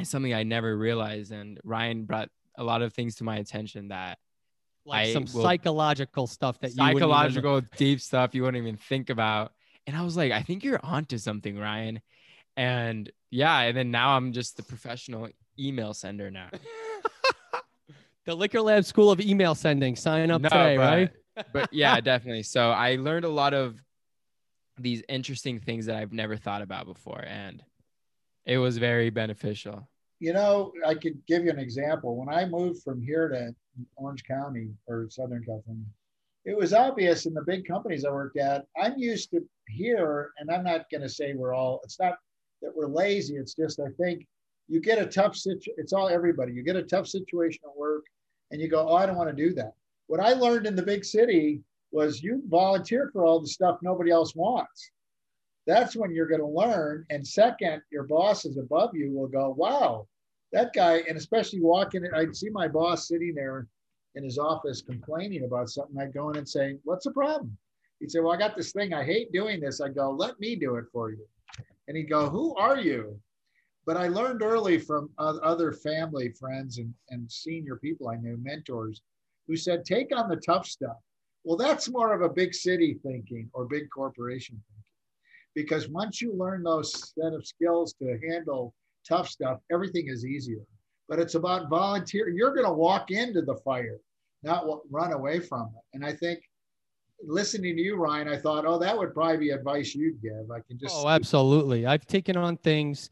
is 0.00 0.08
something 0.08 0.32
I 0.32 0.44
never 0.44 0.76
realized, 0.76 1.32
and 1.32 1.58
Ryan 1.64 2.04
brought 2.04 2.28
a 2.56 2.64
lot 2.64 2.82
of 2.82 2.92
things 2.92 3.16
to 3.16 3.24
my 3.24 3.38
attention 3.38 3.88
that 3.88 4.18
like 4.84 5.08
I 5.08 5.12
some 5.12 5.26
psychological 5.26 6.26
stuff 6.26 6.58
that 6.60 6.72
psychological 6.72 7.58
even... 7.58 7.68
deep 7.76 8.00
stuff 8.00 8.34
you 8.34 8.42
wouldn't 8.42 8.62
even 8.62 8.76
think 8.76 9.10
about. 9.10 9.52
And 9.86 9.96
I 9.96 10.02
was 10.02 10.16
like, 10.16 10.32
I 10.32 10.42
think 10.42 10.64
you're 10.64 10.80
onto 10.82 11.18
something, 11.18 11.58
Ryan. 11.58 12.00
And 12.56 13.10
yeah, 13.30 13.60
and 13.60 13.76
then 13.76 13.90
now 13.90 14.16
I'm 14.16 14.32
just 14.32 14.56
the 14.56 14.62
professional 14.62 15.28
email 15.58 15.94
sender 15.94 16.30
now. 16.30 16.48
the 18.24 18.34
Liquor 18.34 18.60
Lab 18.60 18.84
School 18.84 19.10
of 19.10 19.20
Email 19.20 19.54
Sending. 19.54 19.96
Sign 19.96 20.30
up 20.30 20.40
no, 20.40 20.48
today, 20.48 20.76
but, 20.76 20.82
right? 20.82 21.10
but 21.52 21.72
yeah, 21.72 22.00
definitely. 22.00 22.42
So 22.42 22.70
I 22.70 22.96
learned 22.96 23.24
a 23.24 23.30
lot 23.30 23.54
of 23.54 23.82
these 24.78 25.02
interesting 25.08 25.60
things 25.60 25.86
that 25.86 25.96
I've 25.96 26.12
never 26.12 26.36
thought 26.36 26.62
about 26.62 26.86
before, 26.86 27.22
and 27.26 27.62
it 28.44 28.58
was 28.58 28.78
very 28.78 29.10
beneficial. 29.10 29.88
You 30.22 30.32
know, 30.32 30.72
I 30.86 30.94
could 30.94 31.20
give 31.26 31.44
you 31.44 31.50
an 31.50 31.58
example. 31.58 32.14
When 32.14 32.28
I 32.28 32.44
moved 32.44 32.84
from 32.84 33.02
here 33.02 33.28
to 33.28 33.52
Orange 33.96 34.22
County 34.22 34.68
or 34.86 35.08
Southern 35.10 35.42
California, 35.42 35.84
it 36.44 36.56
was 36.56 36.72
obvious 36.72 37.26
in 37.26 37.34
the 37.34 37.42
big 37.42 37.66
companies 37.66 38.04
I 38.04 38.12
worked 38.12 38.36
at. 38.36 38.64
I'm 38.80 38.96
used 38.96 39.32
to 39.32 39.44
here, 39.66 40.30
and 40.38 40.48
I'm 40.48 40.62
not 40.62 40.88
going 40.92 41.00
to 41.00 41.08
say 41.08 41.34
we're 41.34 41.54
all. 41.54 41.80
It's 41.82 41.98
not 41.98 42.18
that 42.62 42.70
we're 42.72 42.86
lazy. 42.86 43.34
It's 43.34 43.54
just 43.54 43.80
I 43.80 43.90
think 44.00 44.24
you 44.68 44.78
get 44.78 45.02
a 45.02 45.06
tough 45.06 45.34
situation. 45.34 45.74
It's 45.76 45.92
all 45.92 46.08
everybody. 46.08 46.52
You 46.52 46.62
get 46.62 46.76
a 46.76 46.84
tough 46.84 47.08
situation 47.08 47.62
at 47.64 47.76
work, 47.76 48.04
and 48.52 48.60
you 48.60 48.68
go, 48.68 48.88
"Oh, 48.88 48.94
I 48.94 49.06
don't 49.06 49.16
want 49.16 49.36
to 49.36 49.44
do 49.48 49.52
that." 49.54 49.72
What 50.06 50.20
I 50.20 50.34
learned 50.34 50.68
in 50.68 50.76
the 50.76 50.84
big 50.84 51.04
city 51.04 51.62
was 51.90 52.22
you 52.22 52.44
volunteer 52.46 53.10
for 53.12 53.24
all 53.24 53.40
the 53.40 53.48
stuff 53.48 53.80
nobody 53.82 54.12
else 54.12 54.36
wants. 54.36 54.92
That's 55.66 55.96
when 55.96 56.14
you're 56.14 56.28
going 56.28 56.40
to 56.40 56.46
learn. 56.46 57.06
And 57.10 57.26
second, 57.26 57.82
your 57.90 58.04
bosses 58.04 58.56
above 58.56 58.94
you 58.94 59.10
will 59.10 59.26
go, 59.26 59.50
"Wow, 59.58 60.06
that 60.52 60.72
guy, 60.74 61.02
and 61.08 61.16
especially 61.16 61.60
walking, 61.60 62.06
I'd 62.14 62.36
see 62.36 62.50
my 62.50 62.68
boss 62.68 63.08
sitting 63.08 63.34
there 63.34 63.66
in 64.14 64.24
his 64.24 64.38
office 64.38 64.82
complaining 64.82 65.44
about 65.44 65.70
something. 65.70 65.96
I'd 65.98 66.12
go 66.12 66.30
in 66.30 66.36
and 66.36 66.48
say, 66.48 66.76
What's 66.84 67.04
the 67.04 67.12
problem? 67.12 67.56
He'd 68.00 68.10
say, 68.10 68.20
Well, 68.20 68.32
I 68.32 68.36
got 68.36 68.56
this 68.56 68.72
thing. 68.72 68.92
I 68.92 69.04
hate 69.04 69.32
doing 69.32 69.60
this. 69.60 69.80
I 69.80 69.88
go, 69.88 70.10
Let 70.10 70.38
me 70.40 70.56
do 70.56 70.76
it 70.76 70.84
for 70.92 71.10
you. 71.10 71.26
And 71.88 71.96
he'd 71.96 72.10
go, 72.10 72.28
Who 72.28 72.54
are 72.56 72.78
you? 72.78 73.18
But 73.84 73.96
I 73.96 74.08
learned 74.08 74.42
early 74.42 74.78
from 74.78 75.10
other 75.18 75.72
family 75.72 76.32
friends 76.38 76.78
and, 76.78 76.94
and 77.10 77.30
senior 77.30 77.76
people 77.76 78.08
I 78.08 78.16
knew, 78.16 78.38
mentors, 78.40 79.02
who 79.48 79.56
said, 79.56 79.84
Take 79.84 80.14
on 80.14 80.28
the 80.28 80.36
tough 80.36 80.66
stuff. 80.66 80.98
Well, 81.44 81.56
that's 81.56 81.90
more 81.90 82.12
of 82.12 82.22
a 82.22 82.32
big 82.32 82.54
city 82.54 82.98
thinking 83.02 83.50
or 83.52 83.64
big 83.64 83.88
corporation 83.90 84.62
thinking. 84.68 84.84
Because 85.54 85.88
once 85.88 86.20
you 86.20 86.32
learn 86.34 86.62
those 86.62 87.12
set 87.14 87.32
of 87.32 87.46
skills 87.46 87.94
to 87.94 88.18
handle 88.26 88.72
tough 89.06 89.28
stuff, 89.28 89.58
everything 89.70 90.08
is 90.08 90.24
easier. 90.24 90.62
But 91.08 91.18
it's 91.18 91.34
about 91.34 91.68
volunteer. 91.68 92.28
You're 92.28 92.54
going 92.54 92.66
to 92.66 92.72
walk 92.72 93.10
into 93.10 93.42
the 93.42 93.56
fire, 93.56 93.98
not 94.42 94.66
run 94.90 95.12
away 95.12 95.40
from 95.40 95.70
it. 95.76 95.96
And 95.96 96.04
I 96.04 96.12
think 96.12 96.42
listening 97.24 97.76
to 97.76 97.82
you, 97.82 97.96
Ryan, 97.96 98.28
I 98.28 98.36
thought, 98.36 98.64
oh, 98.66 98.78
that 98.78 98.96
would 98.96 99.14
probably 99.14 99.38
be 99.38 99.50
advice 99.50 99.94
you'd 99.94 100.20
give. 100.22 100.50
I 100.50 100.60
can 100.60 100.78
just. 100.78 100.94
Oh, 100.96 101.08
absolutely. 101.08 101.86
I've 101.86 102.06
taken 102.06 102.36
on 102.36 102.56
things. 102.58 103.10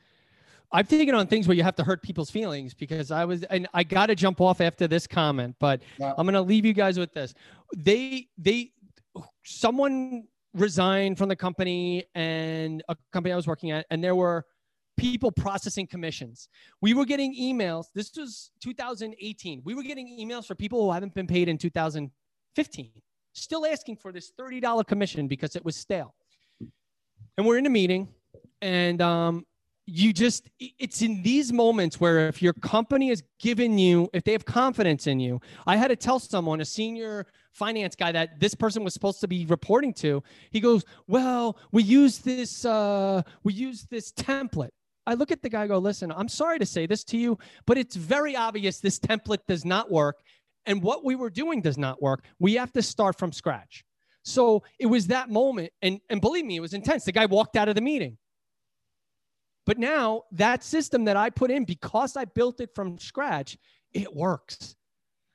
I've 0.72 0.88
taken 0.88 1.14
on 1.14 1.26
things 1.26 1.49
where 1.49 1.57
you 1.57 1.64
have 1.64 1.74
to 1.76 1.84
hurt 1.84 2.01
people's 2.01 2.30
feelings 2.30 2.74
because 2.74 3.11
I 3.11 3.24
was, 3.24 3.43
and 3.45 3.66
I 3.74 3.82
got 3.82 4.07
to 4.07 4.14
jump 4.14 4.41
off 4.41 4.61
after 4.61 4.86
this 4.86 5.07
comment, 5.07 5.57
but 5.59 5.82
yeah. 5.99 6.14
I'm 6.16 6.24
going 6.24 6.34
to 6.34 6.43
leave 6.43 6.64
you 6.64 6.72
guys 6.72 6.97
with 6.97 7.12
this. 7.12 7.34
They, 7.76 8.28
they, 8.38 8.70
someone 9.45 10.28
resigned 10.55 11.18
from 11.18 11.28
the 11.28 11.34
company 11.34 12.05
and 12.14 12.84
a 12.88 12.97
company 13.12 13.32
I 13.32 13.36
was 13.36 13.49
working 13.49 13.72
at, 13.72 13.84
and 13.91 14.03
there 14.03 14.14
were 14.14 14.47
people 15.01 15.32
processing 15.32 15.86
commissions. 15.86 16.48
We 16.82 16.92
were 16.92 17.07
getting 17.07 17.34
emails. 17.34 17.86
This 17.94 18.12
was 18.16 18.51
2018. 18.61 19.62
We 19.64 19.74
were 19.74 19.82
getting 19.82 20.07
emails 20.20 20.44
for 20.46 20.55
people 20.55 20.84
who 20.84 20.92
haven't 20.92 21.14
been 21.14 21.26
paid 21.26 21.48
in 21.48 21.57
2015, 21.57 22.90
still 23.32 23.66
asking 23.66 23.96
for 23.96 24.12
this 24.12 24.30
$30 24.38 24.86
commission 24.86 25.26
because 25.26 25.57
it 25.57 25.64
was 25.64 25.74
stale. 25.74 26.14
And 27.38 27.46
we're 27.46 27.57
in 27.57 27.64
a 27.64 27.70
meeting, 27.70 28.09
and 28.61 29.01
um, 29.01 29.46
you 29.86 30.12
just, 30.12 30.51
it's 30.59 31.01
in 31.01 31.22
these 31.22 31.51
moments 31.51 31.98
where 31.98 32.28
if 32.28 32.42
your 32.42 32.53
company 32.53 33.09
has 33.09 33.22
given 33.38 33.78
you, 33.78 34.11
if 34.12 34.22
they 34.24 34.32
have 34.32 34.44
confidence 34.44 35.07
in 35.07 35.18
you, 35.18 35.40
I 35.66 35.76
had 35.76 35.88
to 35.88 35.96
tell 35.96 36.18
someone, 36.20 36.61
a 36.61 36.64
senior 36.66 37.26
finance 37.53 37.96
guy 37.96 38.12
that 38.12 38.38
this 38.38 38.55
person 38.55 38.84
was 38.84 38.92
supposed 38.92 39.20
to 39.20 39.28
be 39.28 39.46
reporting 39.46 39.94
to, 39.94 40.22
he 40.51 40.61
goes, 40.61 40.84
Well, 41.07 41.57
we 41.72 41.82
use 41.84 42.18
this, 42.18 42.66
uh, 42.66 43.22
we 43.42 43.55
use 43.55 43.86
this 43.90 44.12
template. 44.12 44.70
I 45.07 45.14
look 45.14 45.30
at 45.30 45.42
the 45.42 45.48
guy, 45.48 45.66
go, 45.66 45.78
listen, 45.78 46.12
I'm 46.12 46.28
sorry 46.28 46.59
to 46.59 46.66
say 46.66 46.86
this 46.86 47.05
to 47.05 47.16
you, 47.16 47.38
but 47.66 47.78
it's 47.78 47.96
very 47.96 48.36
obvious 48.36 48.80
this 48.80 48.98
template 48.98 49.38
does 49.48 49.64
not 49.64 49.90
work. 49.90 50.16
And 50.66 50.82
what 50.82 51.05
we 51.05 51.14
were 51.16 51.30
doing 51.30 51.62
does 51.62 51.78
not 51.78 52.03
work. 52.03 52.24
We 52.38 52.55
have 52.55 52.72
to 52.72 52.82
start 52.82 53.18
from 53.18 53.32
scratch. 53.32 53.84
So 54.24 54.62
it 54.78 54.86
was 54.86 55.07
that 55.07 55.30
moment. 55.30 55.72
And, 55.80 56.01
and 56.11 56.20
believe 56.20 56.44
me, 56.44 56.57
it 56.57 56.61
was 56.61 56.74
intense. 56.74 57.05
The 57.05 57.12
guy 57.12 57.26
walked 57.26 57.57
out 57.57 57.68
of 57.68 57.74
the 57.74 57.80
meeting. 57.80 58.18
But 59.64 59.78
now 59.78 60.24
that 60.32 60.62
system 60.62 61.05
that 61.07 61.16
I 61.16 61.30
put 61.30 61.51
in, 61.51 61.64
because 61.64 62.16
I 62.16 62.26
built 62.26 62.61
it 62.61 62.70
from 62.74 62.98
scratch, 62.98 63.57
it 63.92 64.14
works. 64.14 64.76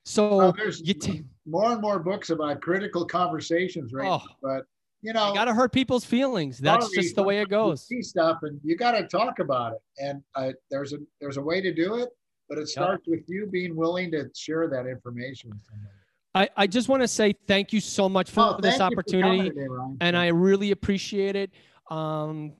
So 0.05 0.37
Well, 0.37 0.53
there's 0.55 0.81
you 0.81 0.93
t- 0.93 1.23
more 1.47 1.71
and 1.71 1.81
more 1.81 1.97
books 1.99 2.29
about 2.29 2.61
critical 2.61 3.05
conversations 3.05 3.91
right 3.93 4.07
Oh. 4.07 4.17
now, 4.17 4.35
but 4.41 4.65
you 5.05 5.13
know, 5.13 5.27
you 5.29 5.33
got 5.35 5.45
to 5.45 5.53
hurt 5.53 5.71
people's 5.71 6.03
feelings. 6.03 6.57
That's 6.57 6.89
just 6.89 7.15
the 7.15 7.23
way 7.23 7.39
it 7.39 7.49
goes. 7.49 7.85
See 7.87 8.01
stuff, 8.01 8.39
and 8.41 8.59
you 8.63 8.75
got 8.75 8.91
to 8.91 9.07
talk 9.07 9.39
about 9.39 9.73
it. 9.73 9.79
And 9.99 10.21
uh, 10.35 10.51
there's 10.71 10.93
a 10.93 10.97
there's 11.21 11.37
a 11.37 11.41
way 11.41 11.61
to 11.61 11.73
do 11.73 11.95
it, 11.97 12.09
but 12.49 12.57
it 12.57 12.67
starts 12.67 13.07
with 13.07 13.21
you 13.27 13.47
being 13.51 13.75
willing 13.75 14.11
to 14.11 14.29
share 14.35 14.67
that 14.69 14.87
information 14.87 15.51
with 15.51 15.59
somebody. 15.63 15.91
I, 16.33 16.63
I 16.63 16.67
just 16.67 16.89
want 16.89 17.01
to 17.01 17.07
say 17.07 17.33
thank 17.47 17.71
you 17.71 17.79
so 17.79 18.09
much 18.09 18.29
for 18.29 18.41
Oh, 18.41 18.57
this 18.59 18.73
you 18.73 18.77
for 18.79 18.83
opportunity. 18.83 19.49
today, 19.49 19.67
and 20.01 20.17
I 20.17 20.27
really 20.27 20.71
appreciate 20.71 21.35
it. 21.35 21.51
Um, 21.89 22.53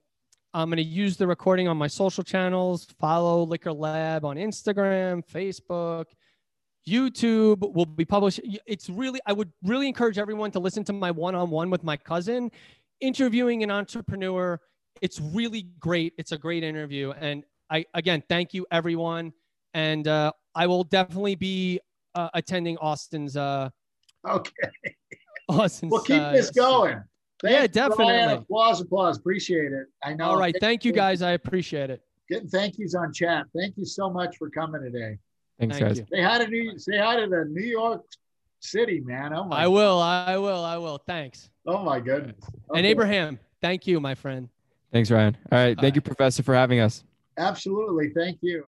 I'm 0.53 0.69
going 0.69 0.77
to 0.77 0.83
use 0.83 1.17
the 1.17 1.27
recording 1.27 1.67
on 1.67 1.75
my 1.75 1.87
social 1.87 2.23
channels. 2.23 2.85
Follow 2.99 3.43
Liquor 3.43 3.73
Lab 3.73 4.23
on 4.23 4.37
Instagram, 4.37 5.21
Facebook, 5.27 6.05
YouTube. 6.87 7.73
Will 7.73 7.85
be 7.85 8.05
published. 8.05 8.39
It's 8.65 8.89
really, 8.89 9.19
I 9.25 9.33
would 9.33 9.51
really 9.63 9.87
encourage 9.87 10.17
everyone 10.17 10.51
to 10.51 10.59
listen 10.59 10.83
to 10.85 10.93
my 10.93 11.11
one-on-one 11.11 11.69
with 11.69 11.83
my 11.83 11.97
cousin, 11.97 12.51
interviewing 13.01 13.63
an 13.63 13.71
entrepreneur. 13.71 14.59
It's 15.01 15.19
really 15.19 15.67
great. 15.79 16.13
It's 16.17 16.31
a 16.31 16.37
great 16.37 16.63
interview, 16.63 17.11
and 17.11 17.43
I 17.69 17.85
again 17.93 18.23
thank 18.29 18.53
you 18.53 18.65
everyone. 18.71 19.33
And 19.73 20.07
uh, 20.07 20.31
I 20.53 20.67
will 20.67 20.85
definitely 20.85 21.35
be 21.35 21.81
uh, 22.13 22.29
attending 22.33 22.77
Austin's. 22.77 23.35
Uh, 23.35 23.69
okay, 24.27 24.51
Austin's. 25.49 25.91
well, 25.91 26.01
keep 26.01 26.21
uh, 26.21 26.31
this 26.31 26.51
going. 26.51 27.03
Yeah, 27.43 27.67
Thanks, 27.67 27.75
Ryan. 27.77 27.89
definitely. 27.89 28.33
Applause, 28.35 28.81
applause. 28.81 29.17
Appreciate 29.17 29.73
it. 29.73 29.87
I 30.03 30.13
know. 30.13 30.25
All 30.25 30.37
right. 30.39 30.55
Thank 30.59 30.85
you 30.85 30.93
guys. 30.93 31.21
I 31.21 31.31
appreciate 31.31 31.89
it. 31.89 32.01
Getting 32.29 32.47
thank 32.47 32.77
yous 32.79 32.95
on 32.95 33.13
chat. 33.13 33.45
Thank 33.55 33.77
you 33.77 33.85
so 33.85 34.09
much 34.09 34.37
for 34.37 34.49
coming 34.49 34.81
today. 34.81 35.19
Thanks, 35.59 35.77
Thank 35.77 35.87
guys. 35.89 35.97
you. 35.99 36.05
Say 36.11 36.21
hi 36.21 36.37
to 36.39 36.47
New. 36.47 36.77
Say 36.77 36.97
hi 36.97 37.19
to 37.19 37.27
the 37.27 37.45
New 37.45 37.65
York 37.65 38.03
City, 38.59 38.99
man. 39.01 39.33
Oh 39.33 39.45
my. 39.45 39.63
I 39.63 39.67
will. 39.67 39.99
I 40.01 40.37
will. 40.37 40.63
I 40.63 40.77
will. 40.77 40.97
Thanks. 40.97 41.49
Oh 41.65 41.81
my 41.83 41.99
goodness. 41.99 42.35
And 42.75 42.85
Abraham, 42.85 43.39
thank 43.61 43.87
you, 43.87 43.99
my 43.99 44.15
friend. 44.15 44.49
Thanks, 44.91 45.11
Ryan. 45.11 45.37
All 45.51 45.57
right. 45.57 45.77
Thank 45.79 45.93
All 45.93 45.95
you, 45.97 46.01
Professor, 46.01 46.43
for 46.43 46.55
having 46.55 46.79
us. 46.79 47.03
Absolutely. 47.37 48.11
Thank 48.15 48.39
you. 48.41 48.63